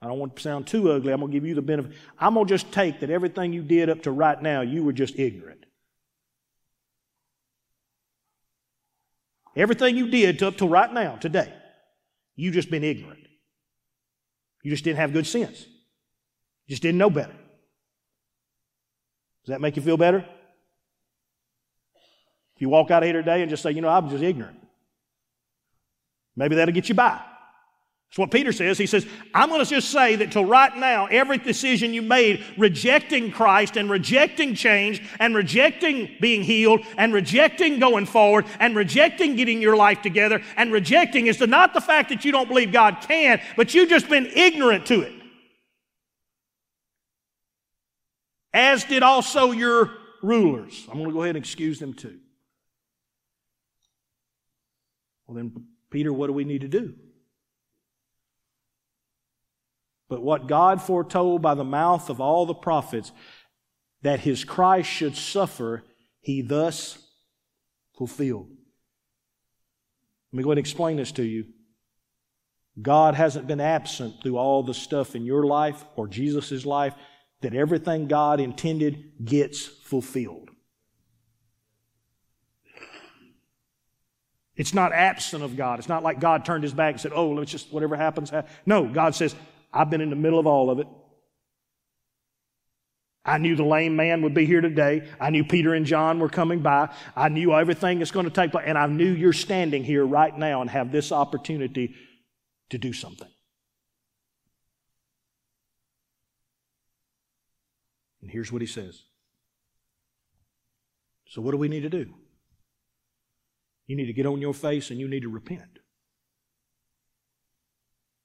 I 0.02 0.08
don't 0.08 0.20
want 0.20 0.36
to 0.36 0.42
sound 0.42 0.68
too 0.68 0.92
ugly. 0.92 1.12
I'm 1.12 1.20
going 1.20 1.32
to 1.32 1.36
give 1.36 1.48
you 1.48 1.56
the 1.56 1.62
benefit. 1.62 1.94
I'm 2.20 2.36
going 2.36 2.46
to 2.46 2.54
just 2.54 2.72
take 2.72 3.00
that 3.00 3.10
everything 3.10 3.52
you 3.52 3.64
did 3.64 3.90
up 3.90 4.04
to 4.04 4.12
right 4.12 4.40
now, 4.42 4.62
you 4.62 4.84
were 4.84 4.94
just 4.94 5.18
ignorant. 5.18 5.66
Everything 9.58 9.97
you 9.97 10.08
did 10.10 10.41
up 10.43 10.58
to 10.58 10.68
right 10.68 10.93
now, 10.93 11.16
today, 11.16 11.51
you 12.36 12.51
just 12.51 12.70
been 12.70 12.84
ignorant. 12.84 13.28
You 14.64 14.70
just 14.70 14.84
didn't 14.84 14.99
have 14.99 15.14
good 15.14 15.26
sense. 15.26 15.66
You 16.68 16.74
just 16.74 16.84
didn't 16.84 16.99
know 16.99 17.10
better. 17.10 17.34
Does 19.45 19.53
that 19.53 19.60
make 19.60 19.76
you 19.76 19.82
feel 19.82 19.97
better? 19.97 20.20
If 22.55 22.62
you 22.62 22.70
walk 22.70 22.91
out 22.91 23.01
of 23.01 23.08
here 23.08 23.14
today 23.14 23.41
and 23.41 23.49
just 23.49 23.64
say, 23.64 23.72
you 23.72 23.82
know, 23.82 23.89
I'm 23.89 24.10
just 24.10 24.24
ignorant, 24.24 24.60
maybe 26.36 26.55
that'll 26.55 26.74
get 26.74 26.89
you 26.89 26.95
by. 26.95 27.20
That's 28.10 28.20
what 28.20 28.32
Peter 28.32 28.53
says. 28.53 28.78
He 28.78 28.86
says, 28.86 29.05
I'm 29.34 29.49
going 29.49 29.64
to 29.64 29.70
just 29.70 29.89
say 29.89 30.16
that 30.16 30.32
till 30.32 30.45
right 30.45 30.76
now, 30.78 31.08
every 31.08 31.38
decision 31.38 31.93
you 31.93 32.01
made 32.01 32.43
rejecting 32.58 33.32
Christ 33.32 33.76
and 33.76 33.89
rejecting 33.89 34.55
change 34.55 35.03
and 35.20 35.36
rejecting 35.36 36.16
being 36.22 36.41
healed 36.41 36.82
and 36.97 37.14
rejecting 37.14 37.80
going 37.80 38.05
forward 38.05 38.45
and 38.60 38.76
rejecting 38.78 39.36
getting 39.36 39.62
your 39.62 39.76
life 39.76 40.01
together 40.01 40.41
and 40.55 40.72
rejecting 40.72 41.28
is 41.28 41.41
not 41.41 41.74
the 41.74 41.82
fact 41.82 42.10
that 42.10 42.24
you 42.24 42.32
don't 42.32 42.47
believe 42.47 42.72
God 42.72 42.97
can, 43.01 43.41
but 43.58 43.74
you've 43.74 43.89
just 43.89 44.08
been 44.08 44.26
ignorant 44.28 44.86
to 44.86 45.01
it. 45.01 45.14
As 48.53 48.86
did 48.86 49.03
also 49.03 49.51
your 49.51 49.91
rulers. 50.24 50.88
I'm 50.89 50.97
going 50.97 51.10
to 51.10 51.14
go 51.14 51.24
ahead 51.24 51.36
and 51.36 51.43
excuse 51.43 51.78
them 51.78 51.93
too. 51.93 52.18
Well, 55.28 55.36
then, 55.36 55.51
Peter, 55.89 56.14
what 56.14 56.28
do 56.28 56.34
we 56.34 56.45
need 56.45 56.62
to 56.62 56.70
do? 56.70 56.95
But 60.10 60.22
what 60.24 60.47
God 60.47 60.82
foretold 60.82 61.41
by 61.41 61.53
the 61.53 61.64
mouth 61.64 62.10
of 62.10 62.22
all 62.22 62.45
the 62.45 62.53
prophets, 62.53 63.12
that 64.03 64.22
his 64.22 64.43
Christ 64.43 64.89
should 64.89 65.16
suffer, 65.16 65.84
he 66.22 66.41
thus 66.41 66.97
fulfilled. 67.97 68.47
Let 70.32 70.38
me 70.38 70.43
go 70.43 70.49
ahead 70.49 70.58
and 70.58 70.66
explain 70.66 70.97
this 70.97 71.12
to 71.14 71.24
you. 71.24 71.45
God 72.82 73.16
hasn't 73.16 73.47
been 73.47 73.60
absent 73.60 74.22
through 74.22 74.38
all 74.38 74.62
the 74.62 74.74
stuff 74.74 75.16
in 75.16 75.26
your 75.26 75.45
life 75.45 75.84
or 75.95 76.08
Jesus' 76.08 76.66
life, 76.66 76.93
that 77.41 77.55
everything 77.55 78.08
God 78.08 78.39
intended 78.39 79.26
gets 79.26 79.66
fulfilled. 79.66 80.49
It's 84.55 84.74
not 84.74 84.91
absent 84.91 85.43
of 85.43 85.55
God. 85.55 85.80
It's 85.80 85.89
not 85.89 86.03
like 86.03 86.20
God 86.20 86.45
turned 86.45 86.64
his 86.64 86.74
back 86.74 86.93
and 86.93 87.01
said, 87.01 87.12
oh, 87.14 87.30
let's 87.32 87.51
just, 87.51 87.72
whatever 87.72 87.95
happens. 87.95 88.32
No, 88.66 88.88
God 88.88 89.16
says, 89.16 89.36
I've 89.74 89.89
been 89.89 90.01
in 90.01 90.09
the 90.09 90.15
middle 90.15 90.39
of 90.39 90.47
all 90.47 90.70
of 90.70 90.80
it. 90.80 90.88
I 93.28 93.38
knew 93.38 93.57
the 93.57 93.65
lame 93.65 93.97
man 93.97 94.22
would 94.22 94.34
be 94.34 94.45
here 94.45 94.61
today. 94.61 95.05
I 95.20 95.32
knew 95.32 95.43
Peter 95.43 95.74
and 95.74 95.86
John 95.86 96.20
were 96.20 96.30
coming 96.30 96.61
by. 96.61 96.89
I 97.13 97.28
knew 97.28 97.53
everything 97.53 97.99
that's 97.99 98.11
going 98.11 98.26
to 98.26 98.32
take 98.32 98.53
place. 98.53 98.63
And 98.65 98.78
I 98.78 98.88
knew 98.88 99.11
you're 99.11 99.34
standing 99.34 99.84
here 99.84 100.05
right 100.05 100.36
now 100.36 100.61
and 100.61 100.70
have 100.70 100.93
this 100.93 101.11
opportunity 101.11 101.93
to 102.70 102.78
do 102.78 102.93
something. 102.93 103.28
And 108.22 108.32
here's 108.32 108.49
what 108.49 108.61
he 108.61 108.68
says. 108.68 109.03
So, 111.28 111.41
what 111.41 111.51
do 111.51 111.57
we 111.57 111.68
need 111.68 111.82
to 111.82 111.89
do? 111.89 112.13
You 113.88 113.97
need 113.97 114.07
to 114.07 114.13
get 114.13 114.26
on 114.26 114.39
your 114.39 114.53
face 114.53 114.89
and 114.89 114.99
you 114.99 115.07
need 115.09 115.24
to 115.24 115.30
repent. 115.30 115.80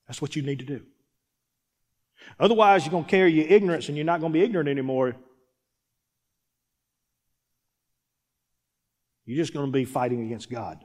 That's 0.06 0.22
what 0.22 0.36
you 0.36 0.42
need 0.42 0.60
to 0.60 0.64
do. 0.64 0.82
Otherwise, 2.38 2.84
you're 2.84 2.90
going 2.90 3.04
to 3.04 3.10
carry 3.10 3.32
your 3.32 3.46
ignorance 3.46 3.88
and 3.88 3.96
you're 3.96 4.06
not 4.06 4.20
going 4.20 4.32
to 4.32 4.38
be 4.38 4.44
ignorant 4.44 4.68
anymore. 4.68 5.16
You're 9.24 9.36
just 9.36 9.54
going 9.54 9.66
to 9.66 9.72
be 9.72 9.84
fighting 9.84 10.24
against 10.26 10.50
God. 10.50 10.84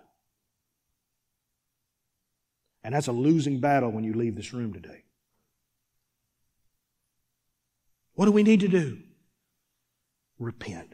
And 2.84 2.94
that's 2.94 3.08
a 3.08 3.12
losing 3.12 3.60
battle 3.60 3.92
when 3.92 4.04
you 4.04 4.14
leave 4.14 4.36
this 4.36 4.54
room 4.54 4.74
today. 4.74 5.04
What 8.14 8.26
do 8.26 8.32
we 8.32 8.44
need 8.44 8.62
to 8.62 8.68
do? 8.68 9.00
Repent. 10.40 10.94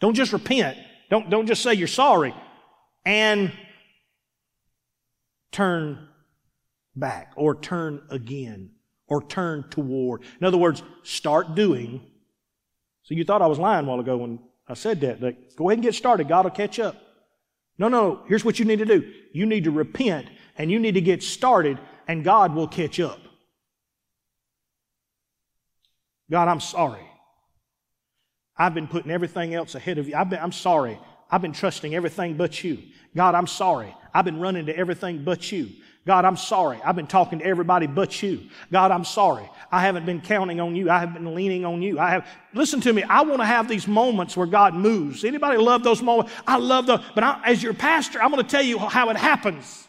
Don't 0.00 0.14
just 0.14 0.32
repent. 0.32 0.76
Don't, 1.10 1.30
don't 1.30 1.46
just 1.46 1.62
say 1.62 1.74
you're 1.74 1.88
sorry 1.88 2.34
and 3.04 3.52
turn 5.50 6.09
back 6.96 7.32
or 7.36 7.54
turn 7.54 8.02
again 8.10 8.70
or 9.06 9.22
turn 9.22 9.64
toward. 9.70 10.22
In 10.40 10.46
other 10.46 10.58
words, 10.58 10.82
start 11.02 11.54
doing. 11.54 12.00
So 13.02 13.14
you 13.14 13.24
thought 13.24 13.42
I 13.42 13.46
was 13.46 13.58
lying 13.58 13.86
a 13.86 13.88
while 13.88 14.00
ago 14.00 14.18
when 14.18 14.38
I 14.68 14.74
said 14.74 15.00
that. 15.00 15.22
Like, 15.22 15.56
go 15.56 15.68
ahead 15.68 15.78
and 15.78 15.82
get 15.82 15.94
started. 15.94 16.28
God 16.28 16.44
will 16.44 16.52
catch 16.52 16.78
up. 16.78 16.96
No, 17.78 17.88
no, 17.88 18.22
here's 18.28 18.44
what 18.44 18.58
you 18.58 18.64
need 18.64 18.78
to 18.80 18.84
do. 18.84 19.12
You 19.32 19.46
need 19.46 19.64
to 19.64 19.70
repent 19.70 20.28
and 20.58 20.70
you 20.70 20.78
need 20.78 20.94
to 20.94 21.00
get 21.00 21.22
started 21.22 21.78
and 22.06 22.22
God 22.22 22.54
will 22.54 22.68
catch 22.68 23.00
up. 23.00 23.18
God, 26.30 26.48
I'm 26.48 26.60
sorry. 26.60 27.06
I've 28.56 28.74
been 28.74 28.86
putting 28.86 29.10
everything 29.10 29.54
else 29.54 29.74
ahead 29.74 29.98
of 29.98 30.08
you. 30.08 30.14
I've 30.14 30.28
been, 30.28 30.38
I'm 30.38 30.52
sorry. 30.52 30.98
I've 31.30 31.42
been 31.42 31.52
trusting 31.52 31.94
everything 31.94 32.36
but 32.36 32.62
you. 32.62 32.78
God, 33.16 33.34
I'm 33.34 33.46
sorry. 33.46 33.96
I've 34.12 34.24
been 34.24 34.38
running 34.38 34.66
to 34.66 34.76
everything 34.76 35.24
but 35.24 35.50
you. 35.50 35.70
God, 36.10 36.24
I'm 36.24 36.36
sorry. 36.36 36.80
I've 36.84 36.96
been 36.96 37.06
talking 37.06 37.38
to 37.38 37.44
everybody 37.44 37.86
but 37.86 38.20
you. 38.20 38.48
God, 38.72 38.90
I'm 38.90 39.04
sorry. 39.04 39.48
I 39.70 39.82
haven't 39.82 40.06
been 40.06 40.20
counting 40.20 40.58
on 40.58 40.74
you. 40.74 40.90
I 40.90 40.98
have 40.98 41.14
been 41.14 41.36
leaning 41.36 41.64
on 41.64 41.82
you. 41.82 42.00
I 42.00 42.10
have, 42.10 42.26
listen 42.52 42.80
to 42.80 42.92
me. 42.92 43.04
I 43.04 43.22
want 43.22 43.40
to 43.40 43.46
have 43.46 43.68
these 43.68 43.86
moments 43.86 44.36
where 44.36 44.48
God 44.48 44.74
moves. 44.74 45.24
Anybody 45.24 45.56
love 45.58 45.84
those 45.84 46.02
moments? 46.02 46.32
I 46.48 46.56
love 46.56 46.86
those. 46.86 46.98
But 47.14 47.22
I, 47.22 47.40
as 47.44 47.62
your 47.62 47.74
pastor, 47.74 48.20
I'm 48.20 48.32
going 48.32 48.42
to 48.42 48.50
tell 48.50 48.64
you 48.64 48.76
how 48.76 49.10
it 49.10 49.16
happens. 49.16 49.86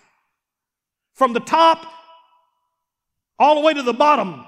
From 1.16 1.34
the 1.34 1.40
top 1.40 1.88
all 3.40 3.56
the 3.56 3.62
way 3.62 3.74
to 3.74 3.82
the 3.82 3.92
bottom. 3.92 4.46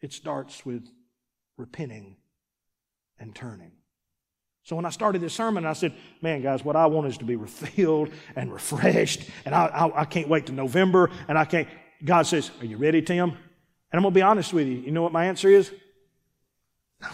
It 0.00 0.14
starts 0.14 0.64
with 0.64 0.88
repenting 1.58 2.16
and 3.18 3.34
turning. 3.34 3.72
So 4.68 4.76
when 4.76 4.84
I 4.84 4.90
started 4.90 5.22
this 5.22 5.32
sermon, 5.32 5.64
I 5.64 5.72
said, 5.72 5.94
man, 6.20 6.42
guys, 6.42 6.62
what 6.62 6.76
I 6.76 6.84
want 6.84 7.06
is 7.06 7.16
to 7.18 7.24
be 7.24 7.36
refilled 7.36 8.10
and 8.36 8.52
refreshed. 8.52 9.22
And 9.46 9.54
I, 9.54 9.64
I, 9.64 10.02
I 10.02 10.04
can't 10.04 10.28
wait 10.28 10.44
to 10.44 10.52
November. 10.52 11.08
And 11.26 11.38
I 11.38 11.46
can't. 11.46 11.66
God 12.04 12.26
says, 12.26 12.50
are 12.60 12.66
you 12.66 12.76
ready, 12.76 13.00
Tim? 13.00 13.30
And 13.30 13.38
I'm 13.94 14.02
going 14.02 14.12
to 14.12 14.18
be 14.18 14.20
honest 14.20 14.52
with 14.52 14.66
you. 14.66 14.74
You 14.74 14.90
know 14.90 15.00
what 15.00 15.10
my 15.12 15.24
answer 15.24 15.48
is? 15.48 15.72
No. 17.00 17.08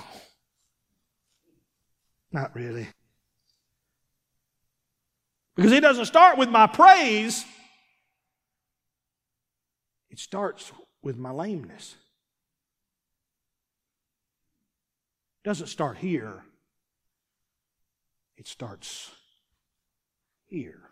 Not 2.33 2.57
really. 2.57 2.89
Because 5.55 5.71
it 5.71 5.83
doesn't 5.83 6.07
start 6.07 6.37
with 6.37 6.49
my 6.49 6.67
praise. 6.67 7.45
It 10.11 10.19
starts 10.19 10.73
with 11.05 11.17
my 11.17 11.31
lameness. 11.31 11.95
It 15.45 15.49
doesn't 15.49 15.69
start 15.69 15.99
here. 15.99 16.43
It 18.37 18.49
starts 18.49 19.11
here. 20.47 20.91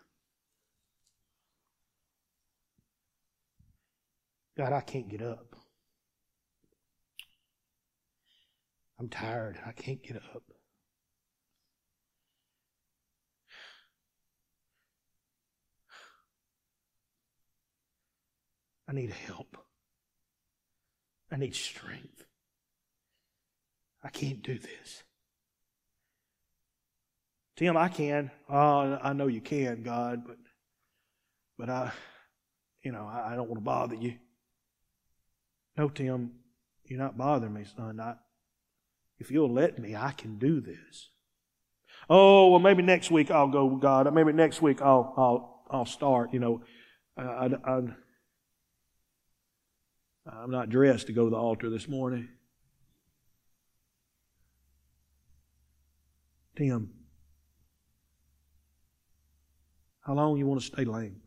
God, 4.57 4.71
I 4.71 4.81
can't 4.81 5.09
get 5.09 5.21
up. 5.21 5.55
I'm 8.99 9.09
tired. 9.09 9.57
I 9.65 9.71
can't 9.71 10.01
get 10.03 10.17
up. 10.17 10.43
I 18.87 18.93
need 18.93 19.09
help. 19.09 19.57
I 21.31 21.37
need 21.37 21.55
strength. 21.55 22.25
I 24.03 24.09
can't 24.09 24.43
do 24.43 24.59
this. 24.59 25.03
Tim, 27.55 27.77
I 27.77 27.87
can. 27.87 28.31
Oh, 28.49 28.97
I 29.01 29.13
know 29.13 29.27
you 29.27 29.41
can, 29.41 29.83
God, 29.83 30.23
but 30.25 30.37
but 31.57 31.69
I, 31.69 31.91
you 32.83 32.91
know, 32.91 33.05
I, 33.05 33.33
I 33.33 33.35
don't 33.35 33.47
want 33.47 33.59
to 33.59 33.65
bother 33.65 33.95
you. 33.95 34.15
No, 35.77 35.89
Tim, 35.89 36.31
you're 36.85 36.99
not 36.99 37.17
bothering 37.17 37.53
me, 37.53 37.63
son. 37.77 37.99
I, 37.99 38.15
if 39.19 39.31
you'll 39.31 39.53
let 39.53 39.79
me, 39.79 39.95
I 39.95 40.11
can 40.11 40.37
do 40.37 40.61
this. 40.61 41.09
Oh, 42.09 42.49
well, 42.49 42.59
maybe 42.59 42.81
next 42.81 43.11
week 43.11 43.31
I'll 43.31 43.47
go, 43.47 43.69
God. 43.75 44.11
Maybe 44.13 44.33
next 44.33 44.61
week 44.61 44.81
I'll 44.81 45.13
I'll 45.15 45.63
I'll 45.69 45.85
start. 45.85 46.33
You 46.33 46.39
know, 46.39 46.61
I, 47.15 47.49
I, 47.65 47.81
I'm 50.25 50.51
not 50.51 50.69
dressed 50.69 51.07
to 51.07 51.13
go 51.13 51.25
to 51.25 51.29
the 51.29 51.37
altar 51.37 51.69
this 51.69 51.87
morning. 51.87 52.29
Tim, 56.55 56.93
how 60.05 60.13
long 60.13 60.37
you 60.37 60.45
want 60.45 60.61
to 60.61 60.67
stay 60.67 60.85
lame? 60.85 61.21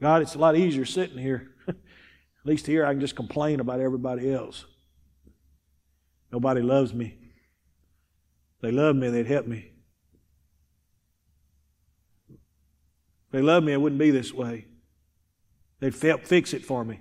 God, 0.00 0.22
it's 0.22 0.34
a 0.34 0.38
lot 0.38 0.56
easier 0.56 0.84
sitting 0.84 1.18
here. 1.18 1.50
At 1.68 1.76
least 2.44 2.66
here 2.66 2.86
I 2.86 2.92
can 2.92 3.00
just 3.00 3.16
complain 3.16 3.60
about 3.60 3.80
everybody 3.80 4.32
else. 4.32 4.64
Nobody 6.32 6.62
loves 6.62 6.94
me. 6.94 7.18
If 8.56 8.62
they 8.62 8.70
love 8.70 8.96
me, 8.96 9.10
they'd 9.10 9.26
help 9.26 9.46
me. 9.46 9.72
If 12.30 13.32
they 13.32 13.42
love 13.42 13.64
me, 13.64 13.72
it 13.72 13.80
wouldn't 13.80 13.98
be 13.98 14.10
this 14.10 14.32
way. 14.32 14.66
They'd 15.80 15.94
fix 15.94 16.52
it 16.54 16.64
for 16.64 16.84
me. 16.84 17.00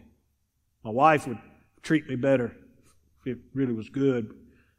My 0.84 0.92
wife 0.92 1.28
would 1.28 1.40
treat 1.82 2.08
me 2.08 2.16
better 2.16 2.56
if 3.20 3.28
it 3.28 3.38
really 3.54 3.74
was 3.74 3.90
good. 3.90 4.34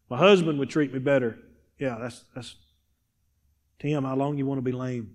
My 0.09 0.17
husband 0.17 0.59
would 0.59 0.71
treat 0.71 0.93
me 0.93 0.99
better. 0.99 1.39
Yeah, 1.79 1.97
that's 2.01 2.25
that's 2.35 2.57
Tim, 3.81 4.05
how 4.05 4.15
long 4.15 4.37
you 4.37 4.47
want 4.47 4.59
to 4.59 4.63
be 4.63 4.73
lame? 4.73 5.15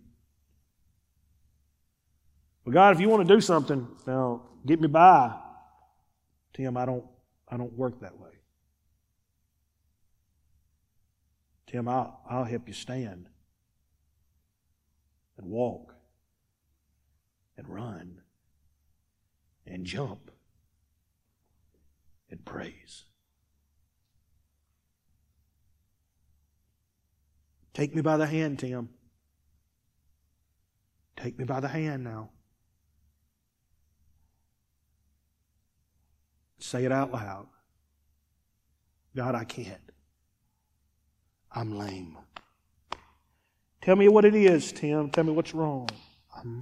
Well, 2.65 2.73
God, 2.73 2.95
if 2.95 2.99
you 2.99 3.07
want 3.07 3.27
to 3.27 3.33
do 3.33 3.39
something, 3.39 3.87
now 4.07 4.41
get 4.65 4.81
me 4.81 4.87
by. 4.87 5.35
Tim, 6.53 6.75
I 6.75 6.85
don't 6.85 7.05
I 7.47 7.57
don't 7.57 7.73
work 7.73 8.01
that 8.01 8.19
way. 8.19 8.31
Tim, 11.67 11.87
I'll, 11.87 12.21
I'll 12.27 12.43
help 12.43 12.67
you 12.67 12.73
stand 12.73 13.29
and 15.37 15.47
walk 15.47 15.93
and 17.57 17.67
run 17.67 18.21
and 19.67 19.85
jump 19.85 20.31
and 22.29 22.43
praise. 22.45 23.05
Take 27.75 27.93
me 27.93 28.01
by 28.01 28.15
the 28.15 28.25
hand, 28.25 28.59
Tim. 28.59 28.87
Take 31.17 31.37
me 31.37 31.43
by 31.43 31.59
the 31.59 31.67
hand 31.67 32.05
now. 32.05 32.29
Say 36.57 36.85
it 36.85 36.91
out 36.91 37.11
loud. 37.11 37.47
God, 39.13 39.35
I 39.35 39.43
can't. 39.43 39.81
I'm 41.51 41.77
lame. 41.77 42.17
Tell 43.81 43.97
me 43.97 44.07
what 44.07 44.23
it 44.23 44.35
is, 44.35 44.71
Tim. 44.71 45.09
Tell 45.09 45.25
me 45.25 45.33
what's 45.33 45.53
wrong. 45.53 45.89
I'm, 46.35 46.61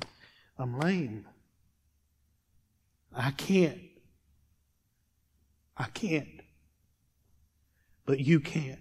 I'm 0.58 0.80
lame. 0.80 1.28
I 3.16 3.32
can't. 3.32 3.80
I 5.78 5.86
can't. 5.94 6.42
But 8.06 8.20
you 8.20 8.40
can. 8.40 8.80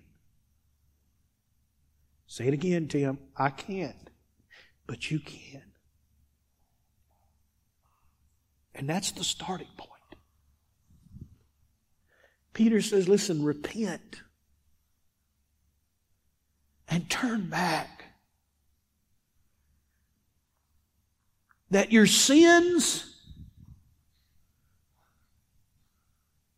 Say 2.32 2.48
it 2.48 2.54
again, 2.54 2.88
Tim. 2.88 3.18
I 3.36 3.50
can't. 3.50 4.08
But 4.86 5.10
you 5.10 5.20
can. 5.20 5.64
And 8.74 8.88
that's 8.88 9.12
the 9.12 9.22
starting 9.22 9.68
point. 9.76 9.90
Peter 12.54 12.80
says, 12.80 13.06
listen, 13.06 13.44
repent 13.44 14.22
and 16.88 17.10
turn 17.10 17.50
back. 17.50 18.06
That 21.70 21.92
your 21.92 22.06
sins 22.06 23.14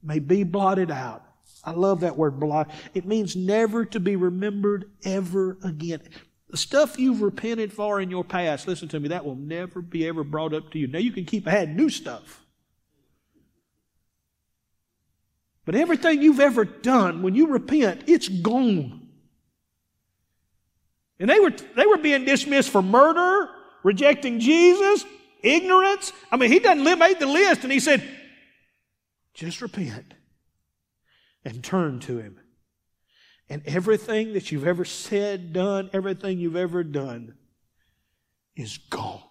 may 0.01 0.21
be 0.21 0.45
blotted 0.45 0.93
out. 0.93 1.25
I 1.65 1.73
love 1.73 2.01
that 2.01 2.17
word 2.17 2.39
blot. 2.39 2.71
It 2.93 3.07
means 3.07 3.35
never 3.35 3.85
to 3.87 4.01
be 4.01 4.17
remembered 4.17 4.91
ever 5.05 5.59
again. 5.63 6.01
The 6.51 6.57
stuff 6.57 6.99
you've 6.99 7.23
repented 7.23 7.73
for 7.73 8.01
in 8.01 8.11
your 8.11 8.25
past, 8.25 8.69
listen 8.69 8.89
to 8.89 9.01
me, 9.01 9.09
that 9.09 9.25
will 9.25 9.35
never 9.35 9.81
be 9.81 10.07
ever 10.07 10.23
brought 10.23 10.53
up 10.53 10.71
to 10.73 10.79
you. 10.79 10.87
Now 10.87 10.99
you 10.99 11.11
can 11.11 11.25
keep 11.25 11.49
adding 11.49 11.77
new 11.77 11.89
stuff. 11.89 12.45
But 15.65 15.75
everything 15.75 16.21
you've 16.23 16.41
ever 16.41 16.65
done, 16.65 17.23
when 17.23 17.35
you 17.35 17.47
repent, 17.47 18.05
it's 18.07 18.29
gone. 18.29 19.09
And 21.19 21.31
they 21.31 21.41
were, 21.41 21.53
they 21.75 21.87
were 21.87 21.97
being 21.97 22.27
dismissed 22.27 22.69
for 22.69 22.83
murder, 22.83 23.49
rejecting 23.83 24.41
Jesus, 24.41 25.07
ignorance. 25.43 26.13
I 26.31 26.37
mean, 26.37 26.53
he 26.53 26.59
doesn't 26.59 26.85
made 26.99 27.19
the 27.19 27.27
list 27.27 27.63
and 27.63 27.73
he 27.73 27.81
said, 27.81 28.07
just 29.33 29.63
repent 29.63 30.15
and 31.45 31.63
turn 31.63 32.01
to 32.01 32.19
him. 32.19 32.41
And 33.49 33.63
everything 33.67 34.33
that 34.33 34.51
you've 34.51 34.67
ever 34.67 34.85
said, 34.85 35.53
done, 35.53 35.91
everything 35.93 36.39
you've 36.39 36.57
ever 36.57 36.83
done 36.83 37.35
is 38.57 38.79
gone. 38.79 39.23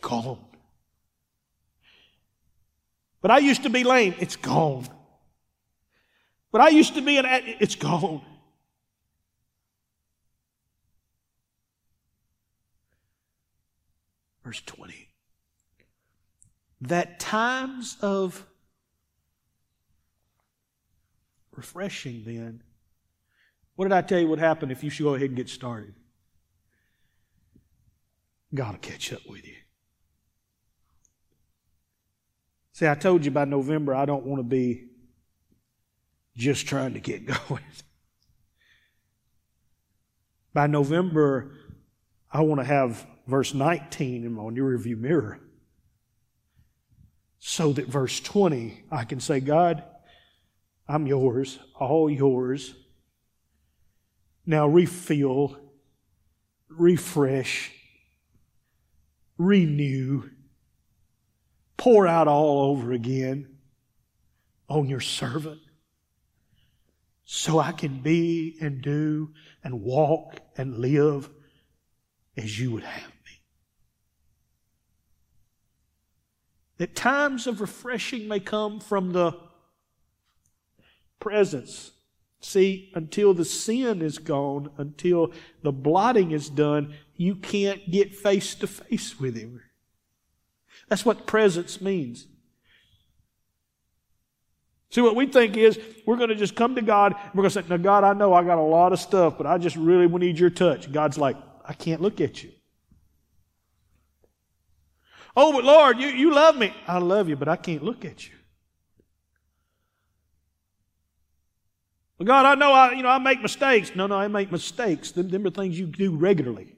Gone. 0.00 0.44
But 3.22 3.30
I 3.30 3.38
used 3.38 3.62
to 3.62 3.70
be 3.70 3.84
lame. 3.84 4.14
It's 4.18 4.36
gone. 4.36 4.86
But 6.50 6.60
I 6.60 6.68
used 6.68 6.94
to 6.94 7.02
be 7.02 7.16
an, 7.16 7.24
it's 7.60 7.74
gone. 7.74 8.20
Verse 14.44 14.60
20. 14.66 15.08
That 16.82 17.18
times 17.18 17.96
of 18.02 18.46
refreshing 21.56 22.22
then. 22.24 22.62
What 23.76 23.86
did 23.86 23.92
I 23.92 24.02
tell 24.02 24.20
you 24.20 24.28
would 24.28 24.38
happen 24.38 24.70
if 24.70 24.84
you 24.84 24.90
should 24.90 25.04
go 25.04 25.14
ahead 25.14 25.28
and 25.28 25.36
get 25.36 25.48
started? 25.48 25.94
God 28.54 28.72
will 28.72 28.78
catch 28.78 29.12
up 29.12 29.20
with 29.28 29.46
you. 29.46 29.56
See, 32.72 32.88
I 32.88 32.94
told 32.94 33.24
you 33.24 33.30
by 33.30 33.44
November 33.44 33.94
I 33.94 34.04
don't 34.04 34.26
want 34.26 34.40
to 34.40 34.44
be 34.44 34.86
just 36.36 36.66
trying 36.66 36.94
to 36.94 37.00
get 37.00 37.24
going. 37.48 37.62
by 40.52 40.66
November, 40.66 41.52
I 42.30 42.40
want 42.42 42.60
to 42.60 42.64
have 42.64 43.06
verse 43.26 43.54
19 43.54 44.24
in 44.24 44.32
my 44.32 44.48
new 44.50 44.64
review 44.64 44.96
mirror 44.96 45.40
so 47.38 47.72
that 47.72 47.86
verse 47.86 48.20
20 48.20 48.84
I 48.90 49.04
can 49.04 49.20
say, 49.20 49.40
God, 49.40 49.84
I'm 50.86 51.06
yours, 51.06 51.58
all 51.74 52.10
yours. 52.10 52.74
Now 54.46 54.66
refill, 54.66 55.56
refresh, 56.68 57.72
renew, 59.38 60.30
pour 61.76 62.06
out 62.06 62.28
all 62.28 62.70
over 62.70 62.92
again 62.92 63.56
on 64.68 64.88
your 64.88 65.00
servant 65.00 65.60
so 67.24 67.58
I 67.58 67.72
can 67.72 68.00
be 68.00 68.56
and 68.60 68.82
do 68.82 69.32
and 69.62 69.80
walk 69.80 70.36
and 70.56 70.78
live 70.78 71.30
as 72.36 72.58
you 72.58 72.72
would 72.72 72.84
have 72.84 73.10
me. 73.10 73.40
That 76.76 76.94
times 76.94 77.46
of 77.46 77.62
refreshing 77.62 78.28
may 78.28 78.40
come 78.40 78.80
from 78.80 79.12
the 79.12 79.32
presence. 81.24 81.92
See, 82.40 82.92
until 82.94 83.32
the 83.32 83.46
sin 83.46 84.02
is 84.02 84.18
gone, 84.18 84.70
until 84.76 85.32
the 85.62 85.72
blotting 85.72 86.32
is 86.32 86.50
done, 86.50 86.92
you 87.16 87.34
can't 87.34 87.90
get 87.90 88.14
face 88.14 88.54
to 88.56 88.66
face 88.66 89.18
with 89.18 89.34
Him. 89.34 89.62
That's 90.90 91.06
what 91.06 91.26
presence 91.26 91.80
means. 91.80 92.26
See, 94.90 95.00
what 95.00 95.16
we 95.16 95.26
think 95.26 95.56
is 95.56 95.80
we're 96.04 96.18
going 96.18 96.28
to 96.28 96.34
just 96.34 96.54
come 96.54 96.74
to 96.74 96.82
God 96.82 97.14
we're 97.34 97.42
going 97.42 97.50
to 97.50 97.62
say, 97.62 97.64
Now, 97.66 97.78
God, 97.78 98.04
I 98.04 98.12
know 98.12 98.34
I 98.34 98.44
got 98.44 98.58
a 98.58 98.60
lot 98.60 98.92
of 98.92 99.00
stuff, 99.00 99.38
but 99.38 99.46
I 99.46 99.56
just 99.56 99.76
really 99.76 100.06
need 100.06 100.38
your 100.38 100.50
touch. 100.50 100.92
God's 100.92 101.16
like, 101.16 101.36
I 101.64 101.72
can't 101.72 102.02
look 102.02 102.20
at 102.20 102.44
you. 102.44 102.50
Oh, 105.34 105.54
but 105.54 105.64
Lord, 105.64 105.98
you, 105.98 106.08
you 106.08 106.34
love 106.34 106.56
me. 106.56 106.74
I 106.86 106.98
love 106.98 107.30
you, 107.30 107.36
but 107.36 107.48
I 107.48 107.56
can't 107.56 107.82
look 107.82 108.04
at 108.04 108.28
you. 108.28 108.34
Well, 112.18 112.26
God, 112.26 112.46
I 112.46 112.54
know 112.54 112.72
I, 112.72 112.92
you 112.92 113.02
know, 113.02 113.08
I 113.08 113.18
make 113.18 113.42
mistakes. 113.42 113.94
No, 113.94 114.06
no, 114.06 114.16
I 114.16 114.28
make 114.28 114.52
mistakes. 114.52 115.10
Them, 115.10 115.28
them 115.28 115.46
are 115.46 115.50
things 115.50 115.78
you 115.78 115.86
do 115.86 116.16
regularly. 116.16 116.76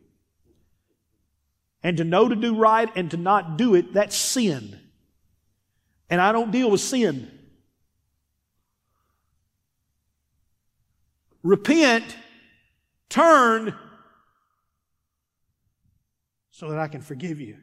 And 1.82 1.96
to 1.98 2.04
know 2.04 2.28
to 2.28 2.34
do 2.34 2.56
right 2.56 2.90
and 2.96 3.10
to 3.10 3.16
not 3.16 3.58
do 3.58 3.74
it, 3.74 3.92
that's 3.92 4.16
sin. 4.16 4.80
And 6.08 6.20
I 6.20 6.32
don't 6.32 6.50
deal 6.50 6.70
with 6.70 6.80
sin. 6.80 7.30
Repent, 11.42 12.16
turn, 13.08 13.74
so 16.50 16.70
that 16.70 16.78
I 16.78 16.88
can 16.88 17.02
forgive 17.02 17.40
you. 17.40 17.58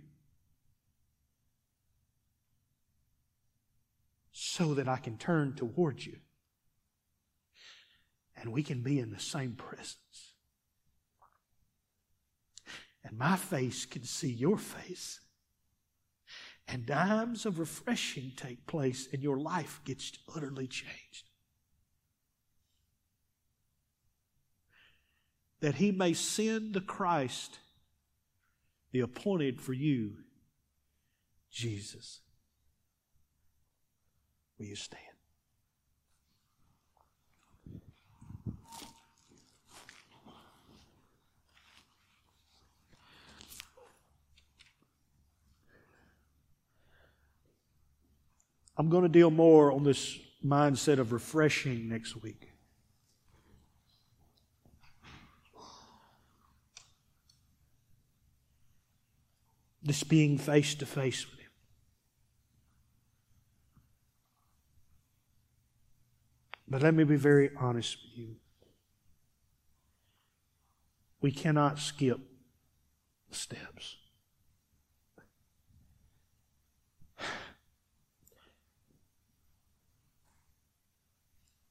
So 4.32 4.76
that 4.76 4.88
I 4.88 4.98
can 4.98 5.18
turn 5.18 5.56
towards 5.56 6.06
you. 6.06 6.18
And 8.44 8.52
we 8.52 8.62
can 8.62 8.82
be 8.82 9.00
in 9.00 9.10
the 9.10 9.20
same 9.20 9.54
presence. 9.54 10.34
And 13.06 13.18
my 13.18 13.38
face 13.38 13.86
can 13.86 14.04
see 14.04 14.32
your 14.32 14.58
face. 14.58 15.22
And 16.68 16.86
times 16.86 17.46
of 17.46 17.58
refreshing 17.58 18.34
take 18.36 18.68
place, 18.68 19.08
and 19.14 19.24
your 19.24 19.38
life 19.38 19.80
gets 19.86 20.12
utterly 20.36 20.68
changed. 20.68 21.30
That 25.62 25.76
he 25.76 25.92
may 25.94 26.14
send 26.14 26.74
the 26.74 26.82
Christ 26.82 27.60
the 28.92 29.00
appointed 29.00 29.62
for 29.62 29.72
you, 29.72 30.18
Jesus. 31.50 32.20
Will 34.60 34.66
you 34.66 34.76
stand? 34.76 35.13
I'm 48.78 48.90
going 48.90 49.04
to 49.04 49.10
deal 49.10 49.30
more 49.30 49.72
on 49.72 49.84
this 49.84 50.18
mindset 50.44 50.98
of 51.00 51.12
refreshing 51.14 51.88
next 51.88 52.22
week. 52.22 52.50
This 59.84 60.04
being 60.04 60.38
face 60.38 60.76
to 60.76 60.86
face 60.86 61.30
with 61.30 61.40
Him. 61.40 61.50
But 66.68 66.82
let 66.82 66.94
me 66.94 67.04
be 67.04 67.18
very 67.18 67.52
honest 67.60 67.98
with 68.02 68.18
you. 68.18 68.36
We 71.22 71.32
cannot 71.32 71.80
skip 71.80 72.20
the 73.30 73.36
steps. 73.36 73.98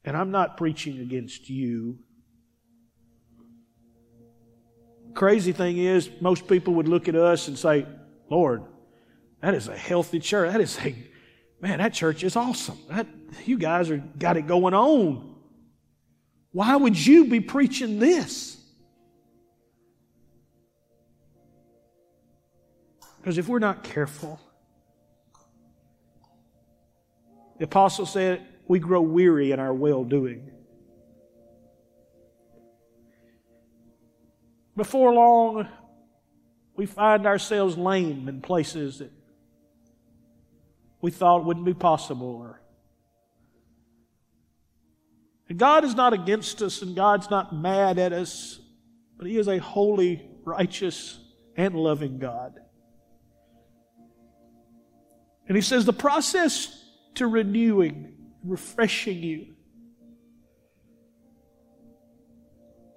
And 0.04 0.16
I'm 0.16 0.30
not 0.30 0.56
preaching 0.56 0.98
against 1.00 1.48
you. 1.48 1.98
Crazy 5.14 5.52
thing 5.52 5.78
is, 5.78 6.10
most 6.20 6.48
people 6.48 6.74
would 6.74 6.88
look 6.88 7.08
at 7.08 7.14
us 7.14 7.48
and 7.48 7.58
say, 7.58 7.86
Lord, 8.30 8.64
that 9.40 9.54
is 9.54 9.68
a 9.68 9.76
healthy 9.76 10.18
church. 10.18 10.52
That 10.52 10.60
is 10.60 10.78
a, 10.78 10.94
man, 11.60 11.78
that 11.78 11.92
church 11.92 12.24
is 12.24 12.34
awesome. 12.34 12.78
That, 12.88 13.06
you 13.44 13.58
guys 13.58 13.90
are 13.90 13.98
got 13.98 14.36
it 14.36 14.46
going 14.46 14.74
on. 14.74 15.36
Why 16.50 16.76
would 16.76 16.98
you 17.06 17.26
be 17.26 17.40
preaching 17.40 17.98
this? 17.98 18.58
Because 23.20 23.38
if 23.38 23.48
we're 23.48 23.60
not 23.60 23.84
careful, 23.84 24.40
the 27.58 27.64
apostle 27.64 28.04
said, 28.04 28.44
we 28.66 28.78
grow 28.78 29.02
weary 29.02 29.52
in 29.52 29.60
our 29.60 29.74
well 29.74 30.04
doing. 30.04 30.50
Before 34.76 35.12
long, 35.12 35.68
we 36.76 36.86
find 36.86 37.26
ourselves 37.26 37.76
lame 37.76 38.28
in 38.28 38.40
places 38.40 38.98
that 38.98 39.12
we 41.00 41.10
thought 41.10 41.44
wouldn't 41.44 41.66
be 41.66 41.74
possible. 41.74 42.56
And 45.48 45.58
God 45.58 45.84
is 45.84 45.94
not 45.94 46.14
against 46.14 46.62
us 46.62 46.80
and 46.80 46.96
God's 46.96 47.28
not 47.28 47.54
mad 47.54 47.98
at 47.98 48.14
us, 48.14 48.58
but 49.18 49.26
He 49.26 49.36
is 49.36 49.48
a 49.48 49.58
holy, 49.58 50.26
righteous, 50.44 51.18
and 51.56 51.74
loving 51.74 52.18
God. 52.18 52.54
And 55.46 55.56
He 55.56 55.60
says 55.60 55.84
the 55.84 55.92
process 55.92 56.82
to 57.16 57.26
renewing, 57.26 58.11
refreshing 58.44 59.22
you, 59.22 59.54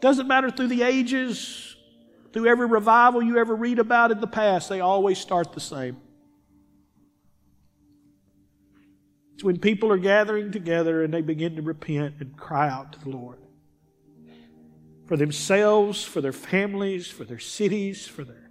doesn't 0.01 0.27
matter 0.27 0.51
through 0.51 0.67
the 0.67 0.83
ages, 0.83 1.75
through 2.31 2.47
every 2.47 2.67
revival 2.67 3.23
you 3.23 3.37
ever 3.37 3.55
read 3.55 3.79
about 3.79 4.11
in 4.11 4.19
the 4.19 4.27
past, 4.27 4.69
they 4.69 4.79
always 4.79 5.17
start 5.17 5.53
the 5.53 5.59
same. 5.59 5.97
It's 9.33 9.43
when 9.43 9.59
people 9.59 9.91
are 9.91 9.97
gathering 9.97 10.51
together 10.51 11.03
and 11.03 11.13
they 11.13 11.21
begin 11.21 11.55
to 11.55 11.61
repent 11.61 12.15
and 12.19 12.37
cry 12.37 12.69
out 12.69 12.93
to 12.93 12.99
the 12.99 13.09
Lord 13.09 13.39
for 15.07 15.17
themselves, 15.17 16.03
for 16.03 16.21
their 16.21 16.31
families, 16.31 17.07
for 17.07 17.23
their 17.23 17.39
cities, 17.39 18.07
for 18.07 18.23
their. 18.23 18.49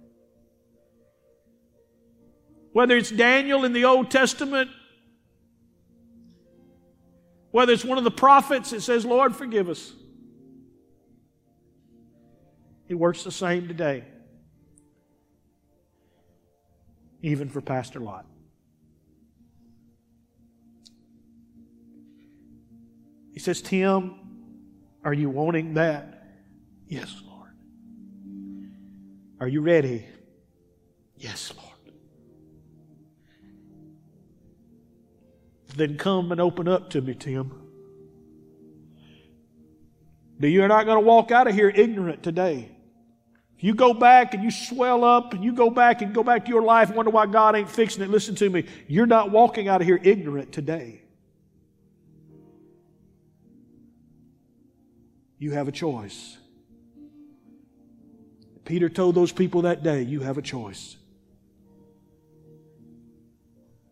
Whether 2.71 2.97
it's 2.97 3.11
Daniel 3.11 3.63
in 3.63 3.73
the 3.73 3.85
Old 3.85 4.11
Testament, 4.11 4.69
whether 7.55 7.71
it's 7.71 7.85
one 7.85 7.97
of 7.97 8.03
the 8.03 8.11
prophets 8.11 8.71
that 8.71 8.81
says, 8.81 9.05
Lord, 9.05 9.33
forgive 9.33 9.69
us. 9.69 9.93
It 12.89 12.95
works 12.95 13.23
the 13.23 13.31
same 13.31 13.69
today, 13.69 14.03
even 17.21 17.47
for 17.47 17.61
Pastor 17.61 18.01
Lot. 18.01 18.25
He 23.31 23.39
says, 23.39 23.61
Tim, 23.61 24.15
are 25.05 25.13
you 25.13 25.29
wanting 25.29 25.75
that? 25.75 26.27
Yes, 26.89 27.21
Lord. 27.25 27.55
Are 29.39 29.47
you 29.47 29.61
ready? 29.61 30.05
Yes, 31.15 31.53
Lord. 31.55 31.64
Then 35.75 35.97
come 35.97 36.31
and 36.31 36.39
open 36.39 36.67
up 36.67 36.89
to 36.91 37.01
me, 37.01 37.13
Tim. 37.13 37.61
You're 40.39 40.67
not 40.67 40.85
going 40.85 40.97
to 40.97 41.05
walk 41.05 41.31
out 41.31 41.47
of 41.47 41.55
here 41.55 41.69
ignorant 41.69 42.23
today. 42.23 42.71
If 43.57 43.63
you 43.63 43.73
go 43.73 43.93
back 43.93 44.33
and 44.33 44.43
you 44.43 44.51
swell 44.51 45.03
up 45.03 45.33
and 45.33 45.43
you 45.43 45.53
go 45.53 45.69
back 45.69 46.01
and 46.01 46.13
go 46.13 46.23
back 46.23 46.45
to 46.45 46.51
your 46.51 46.61
life 46.61 46.89
and 46.89 46.97
wonder 46.97 47.11
why 47.11 47.25
God 47.25 47.55
ain't 47.55 47.69
fixing 47.69 48.03
it, 48.03 48.09
listen 48.09 48.35
to 48.35 48.49
me. 48.49 48.65
You're 48.87 49.05
not 49.05 49.31
walking 49.31 49.67
out 49.67 49.81
of 49.81 49.87
here 49.87 49.99
ignorant 50.01 50.51
today. 50.51 51.01
You 55.37 55.51
have 55.51 55.67
a 55.67 55.71
choice. 55.71 56.37
Peter 58.65 58.89
told 58.89 59.15
those 59.15 59.31
people 59.31 59.61
that 59.63 59.83
day, 59.83 60.01
You 60.01 60.21
have 60.21 60.37
a 60.37 60.41
choice. 60.41 60.97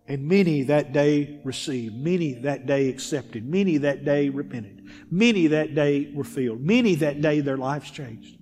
And 0.07 0.27
many 0.27 0.63
that 0.63 0.91
day 0.91 1.39
received, 1.45 1.95
many 1.95 2.33
that 2.33 2.65
day 2.65 2.89
accepted, 2.89 3.47
many 3.47 3.77
that 3.77 4.03
day 4.03 4.29
repented, 4.29 4.85
many 5.09 5.47
that 5.47 5.75
day 5.75 6.11
were 6.13 6.25
filled, 6.25 6.61
many 6.61 6.95
that 6.95 7.21
day 7.21 7.39
their 7.39 7.57
lives 7.57 7.89
changed. 7.89 8.37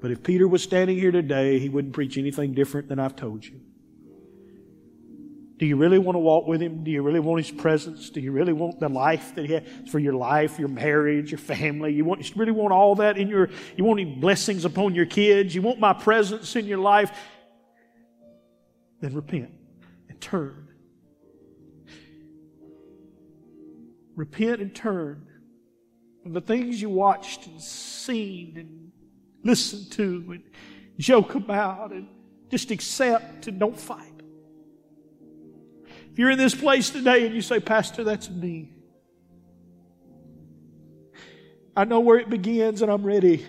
But 0.00 0.10
if 0.10 0.22
Peter 0.22 0.48
was 0.48 0.62
standing 0.62 0.98
here 0.98 1.12
today, 1.12 1.58
he 1.58 1.68
wouldn't 1.68 1.94
preach 1.94 2.18
anything 2.18 2.52
different 2.52 2.88
than 2.88 2.98
I've 2.98 3.16
told 3.16 3.44
you. 3.44 3.60
Do 5.56 5.66
you 5.66 5.76
really 5.76 5.98
want 5.98 6.16
to 6.16 6.20
walk 6.20 6.48
with 6.48 6.60
him? 6.60 6.82
Do 6.82 6.90
you 6.90 7.00
really 7.00 7.20
want 7.20 7.46
his 7.46 7.50
presence? 7.50 8.10
Do 8.10 8.20
you 8.20 8.32
really 8.32 8.52
want 8.52 8.80
the 8.80 8.88
life 8.88 9.34
that 9.36 9.46
he 9.46 9.52
has 9.52 9.62
for 9.88 10.00
your 10.00 10.12
life, 10.12 10.58
your 10.58 10.68
marriage, 10.68 11.30
your 11.30 11.38
family? 11.38 11.92
You 11.92 12.04
want 12.04 12.28
you 12.28 12.34
really 12.36 12.52
want 12.52 12.72
all 12.72 12.96
that 12.96 13.16
in 13.16 13.28
your 13.28 13.48
you 13.76 13.84
want 13.84 14.20
blessings 14.20 14.64
upon 14.64 14.94
your 14.94 15.06
kids? 15.06 15.54
You 15.54 15.62
want 15.62 15.78
my 15.78 15.92
presence 15.92 16.56
in 16.56 16.66
your 16.66 16.78
life? 16.78 17.16
Then 19.04 19.12
repent 19.12 19.50
and 20.08 20.18
turn. 20.18 20.66
Repent 24.16 24.62
and 24.62 24.74
turn 24.74 25.26
from 26.22 26.32
the 26.32 26.40
things 26.40 26.80
you 26.80 26.88
watched 26.88 27.46
and 27.46 27.60
seen 27.60 28.56
and 28.56 28.92
listened 29.42 29.92
to 29.92 30.24
and 30.30 30.42
joke 30.96 31.34
about 31.34 31.92
and 31.92 32.08
just 32.50 32.70
accept 32.70 33.46
and 33.46 33.60
don't 33.60 33.78
fight. 33.78 34.22
If 36.10 36.18
you're 36.18 36.30
in 36.30 36.38
this 36.38 36.54
place 36.54 36.88
today 36.88 37.26
and 37.26 37.34
you 37.34 37.42
say, 37.42 37.60
Pastor, 37.60 38.04
that's 38.04 38.30
me. 38.30 38.72
I 41.76 41.84
know 41.84 42.00
where 42.00 42.18
it 42.18 42.30
begins 42.30 42.80
and 42.80 42.90
I'm 42.90 43.04
ready. 43.04 43.44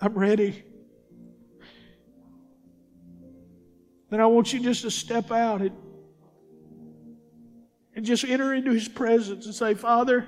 I'm 0.00 0.14
ready. 0.14 0.62
Then 4.10 4.20
I 4.20 4.26
want 4.26 4.52
you 4.52 4.60
just 4.60 4.82
to 4.82 4.90
step 4.90 5.30
out 5.30 5.62
and, 5.62 5.76
and 7.94 8.04
just 8.04 8.24
enter 8.24 8.52
into 8.52 8.72
His 8.72 8.88
presence 8.88 9.46
and 9.46 9.54
say, 9.54 9.74
Father, 9.74 10.26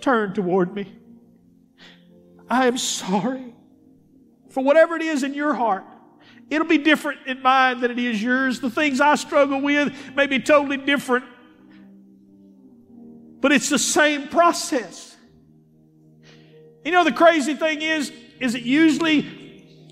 turn 0.00 0.32
toward 0.32 0.74
me. 0.74 0.96
I 2.48 2.66
am 2.66 2.78
sorry. 2.78 3.54
for 4.50 4.62
whatever 4.62 4.94
it 4.94 5.02
is 5.02 5.24
in 5.24 5.34
your 5.34 5.52
heart. 5.52 5.84
It'll 6.48 6.66
be 6.66 6.78
different 6.78 7.26
in 7.26 7.42
mine 7.42 7.80
than 7.80 7.90
it 7.90 7.98
is 7.98 8.22
yours. 8.22 8.60
The 8.60 8.70
things 8.70 9.00
I 9.00 9.16
struggle 9.16 9.60
with 9.60 9.92
may 10.14 10.26
be 10.26 10.38
totally 10.38 10.76
different, 10.76 11.24
but 13.40 13.50
it's 13.50 13.68
the 13.68 13.78
same 13.78 14.28
process. 14.28 15.16
You 16.84 16.92
know, 16.92 17.02
the 17.02 17.12
crazy 17.12 17.54
thing 17.54 17.82
is, 17.82 18.12
is 18.40 18.54
it 18.54 18.62
usually 18.62 19.22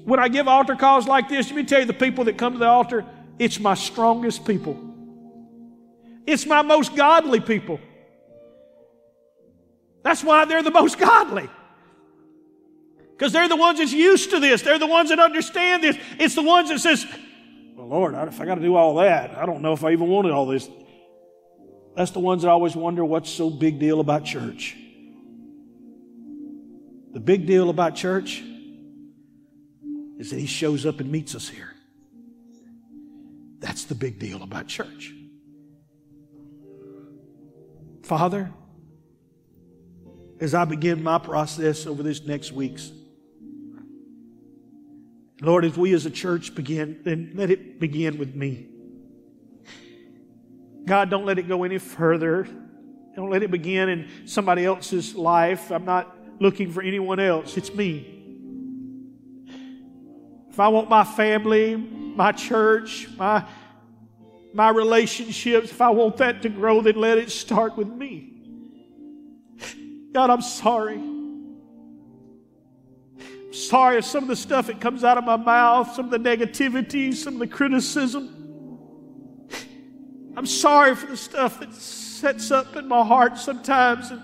when 0.05 0.21
I 0.21 0.29
give 0.29 0.47
altar 0.47 0.77
calls 0.77 1.07
like 1.07 1.29
this, 1.29 1.47
let 1.49 1.57
me 1.57 1.65
tell 1.65 1.81
you 1.81 1.87
the 1.87 1.93
people 1.93 2.25
that 2.25 2.37
come 2.37 2.53
to 2.53 2.59
the 2.59 2.67
altar, 2.67 3.05
it's 3.39 3.59
my 3.59 3.75
strongest 3.75 4.45
people. 4.45 4.79
It's 6.27 6.47
my 6.47 6.63
most 6.63 6.95
godly 6.95 7.41
people. 7.41 7.81
That's 10.03 10.23
why 10.23 10.45
they're 10.45 10.63
the 10.63 10.71
most 10.71 10.99
godly. 10.99 11.49
Because 13.13 13.33
they're 13.33 13.49
the 13.49 13.57
ones 13.57 13.79
that's 13.79 13.93
used 13.93 14.31
to 14.31 14.41
this. 14.41 14.63
They're 14.63 14.79
the 14.79 14.87
ones 14.87 15.11
that 15.11 15.21
understand 15.21 15.83
this. 15.83 15.97
It's 16.19 16.35
the 16.35 16.43
ones 16.43 16.71
that 16.71 16.81
says, 16.81 17.07
well, 17.77 17.89
Lord, 17.89 18.15
if 18.29 18.41
I 18.41 18.45
got 18.47 18.57
to 18.57 18.61
do 18.61 18.75
all 18.75 18.97
that, 18.97 19.37
I 19.37 19.47
don't 19.47 19.63
know 19.63 19.73
if 19.73 19.85
I 19.85 19.93
even 19.93 20.09
wanted 20.09 20.33
all 20.33 20.47
this. 20.47 20.69
That's 21.97 22.11
the 22.11 22.21
ones 22.21 22.43
that 22.43 22.49
always 22.49 22.75
wonder 22.75 23.05
what's 23.05 23.31
so 23.31 23.51
big 23.51 23.79
deal 23.79 24.01
about 24.01 24.25
church. 24.25 24.77
The 27.13 27.21
big 27.21 27.47
deal 27.47 27.69
about 27.69 27.95
church 27.95 28.43
is 30.19 30.31
that 30.31 30.39
he 30.39 30.47
shows 30.47 30.87
up 30.87 31.01
and 31.01 31.13
meets 31.13 31.35
us 31.35 31.49
here. 31.49 31.72
That's 33.63 33.85
the 33.85 33.95
big 33.95 34.19
deal 34.19 34.43
about 34.43 34.67
church. 34.67 35.15
Father, 38.03 38.53
as 40.41 40.53
I 40.53 40.65
begin 40.65 41.03
my 41.03 41.19
process 41.19 41.87
over 41.87 42.03
this 42.03 42.27
next 42.27 42.51
week's, 42.51 42.91
Lord, 45.41 45.65
as 45.65 45.77
we 45.77 45.93
as 45.95 46.05
a 46.05 46.11
church 46.11 46.55
begin, 46.55 47.01
then 47.05 47.33
let 47.35 47.51
it 47.51 47.79
begin 47.79 48.19
with 48.19 48.35
me. 48.35 48.67
God, 50.85 51.09
don't 51.09 51.25
let 51.25 51.39
it 51.39 51.47
go 51.47 51.63
any 51.63 51.79
further. 51.79 52.49
Don't 53.15 53.31
let 53.31 53.45
it 53.45 53.53
begin 53.53 53.89
in 53.89 54.09
somebody 54.27 54.65
else's 54.65 55.15
life. 55.15 55.71
I'm 55.71 55.85
not 55.85 56.17
looking 56.41 56.73
for 56.73 56.83
anyone 56.83 57.21
else. 57.21 57.57
It's 57.57 57.73
me. 57.73 58.09
If 60.51 60.59
I 60.59 60.69
want 60.69 60.91
my 60.91 61.05
family, 61.05 62.02
my 62.17 62.33
church, 62.33 63.09
my, 63.17 63.45
my 64.53 64.71
relationships, 64.71 65.71
if 65.71 65.81
I 65.81 65.91
want 65.91 66.17
that 66.19 66.43
to 66.43 66.49
grow, 66.49 66.81
then 66.81 66.97
let 66.97 67.19
it 67.19 67.31
start 67.31 67.77
with 67.77 67.89
me. 67.89 68.31
God, 70.13 70.31
I'm 70.31 70.43
sorry. 70.43 70.97
I'm 70.97 71.61
sorry 73.53 73.99
if 73.99 74.05
some 74.05 74.25
of 74.25 74.29
the 74.29 74.37
stuff 74.37 74.67
that 74.67 74.81
comes 74.81 75.05
out 75.05 75.19
of 75.19 75.25
my 75.25 75.37
mouth, 75.37 75.95
some 75.95 76.07
of 76.07 76.11
the 76.11 76.19
negativity, 76.19 77.15
some 77.15 77.35
of 77.35 77.41
the 77.41 77.47
criticism. 77.47 78.39
I'm 80.37 80.47
sorry 80.47 80.95
for 80.95 81.07
the 81.07 81.17
stuff 81.17 81.61
that 81.61 81.75
sets 81.75 82.51
up 82.51 82.77
in 82.77 82.89
my 82.89 83.05
heart 83.05 83.39
sometimes. 83.39 84.11
And 84.11 84.23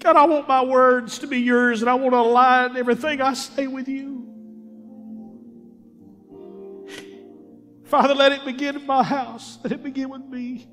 God, 0.00 0.16
I 0.16 0.24
want 0.24 0.48
my 0.48 0.64
words 0.64 1.18
to 1.18 1.26
be 1.26 1.38
yours 1.38 1.82
and 1.82 1.90
I 1.90 1.94
want 1.94 2.12
to 2.12 2.18
align 2.18 2.76
everything 2.76 3.20
I 3.20 3.34
say 3.34 3.66
with 3.66 3.88
you. 3.88 4.19
Father, 7.90 8.14
let 8.14 8.30
it 8.30 8.44
begin 8.44 8.76
in 8.76 8.86
my 8.86 9.02
house. 9.02 9.58
Let 9.64 9.72
it 9.72 9.82
begin 9.82 10.10
with 10.10 10.22
me. 10.22 10.68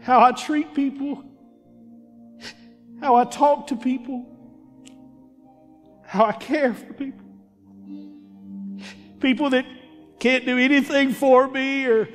How 0.00 0.20
I 0.20 0.30
treat 0.30 0.72
people, 0.72 1.24
how 3.00 3.16
I 3.16 3.24
talk 3.24 3.66
to 3.66 3.76
people, 3.76 4.24
how 6.06 6.26
I 6.26 6.32
care 6.32 6.72
for 6.72 6.92
people. 6.92 7.26
People 9.18 9.50
that 9.50 9.66
can't 10.20 10.46
do 10.46 10.58
anything 10.58 11.12
for 11.12 11.48
me 11.48 11.86
or 11.86 12.08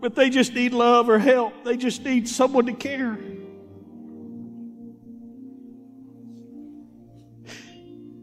but 0.00 0.14
they 0.14 0.30
just 0.30 0.54
need 0.54 0.72
love 0.72 1.10
or 1.10 1.18
help. 1.18 1.62
They 1.62 1.76
just 1.76 2.02
need 2.02 2.26
someone 2.26 2.64
to 2.64 2.72
care. 2.72 3.18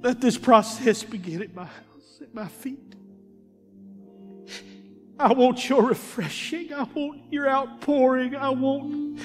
Let 0.07 0.21
this 0.21 0.37
process 0.37 1.03
begin 1.03 1.41
at 1.41 1.53
my 1.53 1.65
house, 1.65 2.21
at 2.21 2.33
my 2.33 2.47
feet. 2.47 2.95
I 5.19 5.33
want 5.33 5.67
your 5.67 5.83
refreshing. 5.83 6.73
I 6.73 6.83
want 6.83 7.23
your 7.29 7.49
outpouring. 7.49 8.33
I 8.33 8.51
want 8.51 9.19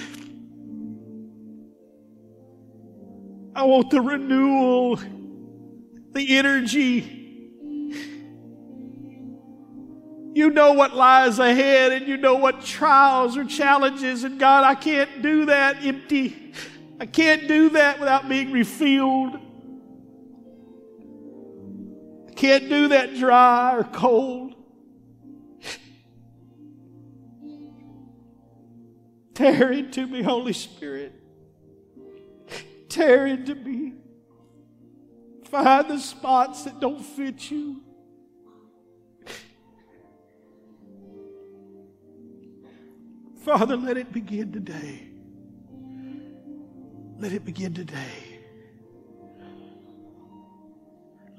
I 3.54 3.62
want 3.62 3.90
the 3.90 4.00
renewal, 4.00 4.98
the 6.10 6.36
energy 6.36 7.20
You 10.34 10.50
know 10.50 10.72
what 10.72 10.96
lies 10.96 11.38
ahead 11.38 11.92
and 11.92 12.08
you 12.08 12.16
know 12.16 12.34
what 12.34 12.64
trials 12.64 13.36
or 13.36 13.44
challenges. 13.44 14.24
And 14.24 14.40
God, 14.40 14.64
I 14.64 14.74
can't 14.74 15.22
do 15.22 15.44
that 15.44 15.84
empty. 15.84 16.54
I 16.98 17.06
can't 17.06 17.46
do 17.46 17.68
that 17.70 18.00
without 18.00 18.28
being 18.28 18.50
refilled. 18.50 19.51
Can't 22.42 22.68
do 22.68 22.88
that 22.88 23.14
dry 23.14 23.76
or 23.76 23.84
cold. 23.84 24.56
Tear 29.32 29.70
into 29.70 30.08
me, 30.08 30.22
Holy 30.22 30.52
Spirit. 30.52 31.22
Tear 32.88 33.28
into 33.28 33.54
me. 33.54 33.92
Find 35.44 35.88
the 35.88 36.00
spots 36.00 36.64
that 36.64 36.80
don't 36.80 37.00
fit 37.00 37.48
you. 37.48 37.80
Father, 43.44 43.76
let 43.76 43.96
it 43.96 44.12
begin 44.12 44.50
today. 44.50 45.10
Let 47.20 47.32
it 47.32 47.44
begin 47.44 47.72
today. 47.72 48.40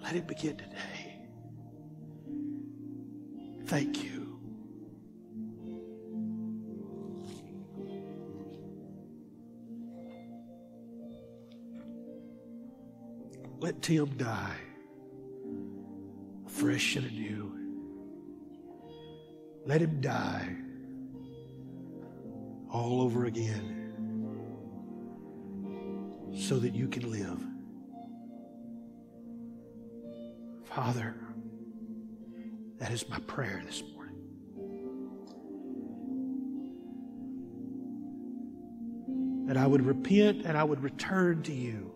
Let 0.02 0.16
it 0.16 0.26
begin 0.28 0.56
today. 0.56 0.93
Thank 3.66 4.04
you. 4.04 4.12
Let 13.60 13.82
Tim 13.82 14.10
die 14.18 14.58
fresh 16.48 16.96
and 16.96 17.06
anew. 17.08 17.52
Let 19.66 19.82
him 19.82 20.02
die 20.02 20.56
all 22.72 23.02
over 23.02 23.26
again 23.26 23.80
so 26.36 26.60
that 26.60 26.76
you 26.76 26.88
can 26.88 27.10
live. 27.10 27.42
Father, 30.66 31.16
that 32.84 32.92
is 32.92 33.08
my 33.08 33.20
prayer 33.20 33.64
this 33.66 33.82
morning. 33.94 34.18
That 39.48 39.56
I 39.56 39.66
would 39.66 39.86
repent 39.86 40.42
and 40.44 40.58
I 40.58 40.66
would 40.66 40.84
return 40.84 41.44
to 41.44 41.54
you. 41.54 41.94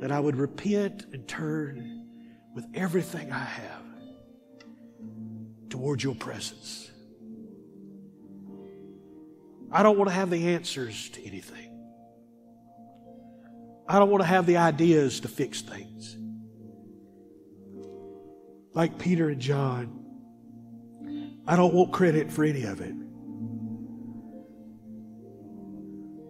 That 0.00 0.10
I 0.10 0.18
would 0.18 0.36
repent 0.36 1.04
and 1.12 1.28
turn 1.28 2.06
with 2.54 2.64
everything 2.72 3.30
I 3.30 3.44
have 3.44 3.84
towards 5.68 6.02
your 6.02 6.14
presence. 6.14 6.90
I 9.70 9.82
don't 9.82 9.98
want 9.98 10.08
to 10.08 10.14
have 10.14 10.30
the 10.30 10.48
answers 10.54 11.10
to 11.10 11.22
anything. 11.26 11.78
I 13.86 13.98
don't 13.98 14.08
want 14.08 14.22
to 14.22 14.28
have 14.28 14.46
the 14.46 14.56
ideas 14.56 15.20
to 15.20 15.28
fix 15.28 15.60
things. 15.60 16.16
Like 18.74 18.98
Peter 18.98 19.28
and 19.28 19.40
John, 19.40 19.98
I 21.46 21.56
don't 21.56 21.74
want 21.74 21.92
credit 21.92 22.30
for 22.30 22.44
any 22.44 22.64
of 22.64 22.80
it. 22.80 22.94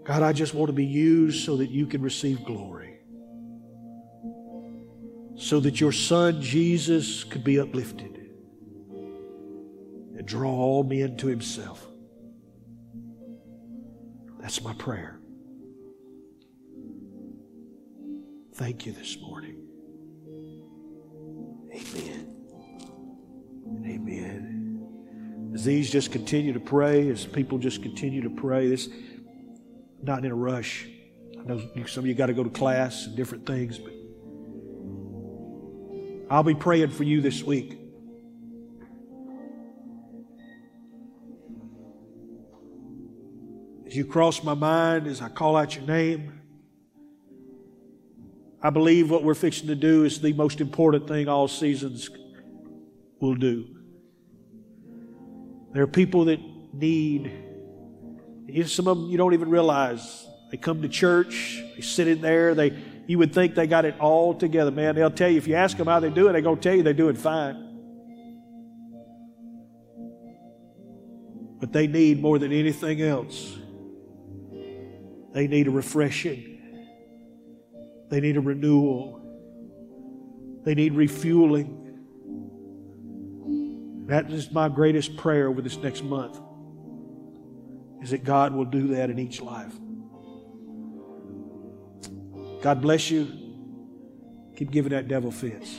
God, 0.05 0.22
I 0.22 0.32
just 0.32 0.53
want 0.53 0.68
to 0.68 0.72
be 0.72 0.84
used 0.84 1.45
so 1.45 1.57
that 1.59 1.70
you 1.70 1.86
can 1.86 2.03
receive 2.03 2.45
glory. 2.45 2.99
So 5.36 5.61
that 5.61 5.80
your 5.80 5.93
son 5.93 6.43
Jesus 6.43 7.24
could 7.24 7.45
be 7.45 7.61
uplifted 7.61 8.30
and 10.16 10.26
draw 10.26 10.51
all 10.51 10.82
men 10.82 11.16
to 11.18 11.28
himself. 11.28 11.86
That's 14.40 14.62
my 14.62 14.74
prayer. 14.74 15.20
Thank 18.55 18.86
you 18.86 18.93
this 18.93 19.16
morning. 19.20 19.57
Amen. 21.72 22.32
Amen. 23.67 25.53
As 25.55 25.65
these 25.65 25.91
just 25.91 26.13
continue 26.13 26.53
to 26.53 26.61
pray, 26.61 27.09
as 27.11 27.27
people 27.27 27.59
just 27.59 27.83
continue 27.83 28.23
to 28.23 28.31
pray, 28.31 28.69
this 28.69 28.89
not 30.03 30.25
in 30.25 30.31
a 30.31 30.35
rush. 30.35 30.89
I 31.39 31.45
know 31.45 31.87
some 31.87 32.05
of 32.05 32.07
you 32.07 32.15
got 32.15 32.27
to 32.27 32.35
go 32.35 32.45
to 32.45 32.51
class 32.51 33.07
and 33.07 33.17
different 33.17 33.47
things, 33.47 33.79
but 33.79 33.93
I'll 36.31 36.43
be 36.43 36.55
praying 36.55 36.91
for 36.91 37.05
you 37.05 37.21
this 37.21 37.43
week. 37.43 37.79
As 43.87 43.97
you 43.97 44.07
cross 44.07 44.43
my 44.43 44.55
mind, 44.55 45.07
as 45.07 45.21
I 45.21 45.29
call 45.29 45.57
out 45.57 45.77
your 45.77 45.85
name, 45.85 46.41
I 48.63 48.71
believe 48.71 49.11
what 49.11 49.23
we're 49.23 49.35
fixing 49.35 49.67
to 49.67 49.75
do 49.75 50.05
is 50.05 50.21
the 50.21 50.33
most 50.33 50.61
important 50.61 51.07
thing 51.07 51.29
all 51.29 51.49
seasons 51.49 52.09
will 53.23 53.35
do. 53.35 53.64
There 55.73 55.83
are 55.83 55.87
people 55.87 56.27
that 56.27 56.41
need, 56.75 57.33
some 58.66 58.89
of 58.89 58.99
them 58.99 59.09
you 59.09 59.16
don't 59.16 59.33
even 59.33 59.49
realize. 59.49 60.27
They 60.51 60.59
come 60.59 60.83
to 60.83 60.89
church, 60.89 61.62
they 61.75 61.81
sit 61.81 62.09
in 62.09 62.20
there, 62.20 62.55
they 62.55 62.77
you 63.07 63.18
would 63.18 63.33
think 63.35 63.55
they 63.55 63.66
got 63.66 63.85
it 63.85 63.99
all 63.99 64.35
together, 64.35 64.70
man. 64.70 64.95
They'll 64.95 65.11
tell 65.11 65.29
you 65.29 65.39
if 65.39 65.49
you 65.49 65.55
ask 65.55 65.77
them 65.77 65.87
how 65.87 65.99
they 65.99 66.11
do 66.11 66.29
it, 66.29 66.33
they're 66.33 66.43
going 66.43 66.57
to 66.57 66.62
tell 66.62 66.75
you 66.75 66.83
they 66.83 66.93
do 66.93 67.09
it 67.09 67.16
fine. 67.16 67.70
But 71.59 71.73
they 71.73 71.87
need 71.87 72.20
more 72.20 72.39
than 72.39 72.53
anything 72.53 73.01
else 73.01 73.59
they 75.33 75.47
need 75.47 75.66
a 75.66 75.70
refreshing. 75.70 76.59
They 78.11 78.20
need 78.20 78.37
a 78.37 78.41
renewal. 78.41 79.20
They 80.64 80.75
need 80.75 80.93
refueling. 80.93 81.82
That 84.07 84.30
is 84.30 84.50
my 84.50 84.68
greatest 84.68 85.16
prayer 85.16 85.48
over 85.48 85.62
this 85.62 85.76
next 85.76 86.03
month. 86.03 86.40
Is 88.03 88.11
that 88.11 88.24
God 88.24 88.53
will 88.53 88.64
do 88.64 88.88
that 88.88 89.11
in 89.11 89.18
each 89.18 89.40
life. 89.40 89.72
God 92.62 92.80
bless 92.80 93.11
you. 93.11 93.28
Keep 94.57 94.70
giving 94.70 94.90
that 94.90 95.09
devil 95.09 95.30
fits. 95.30 95.78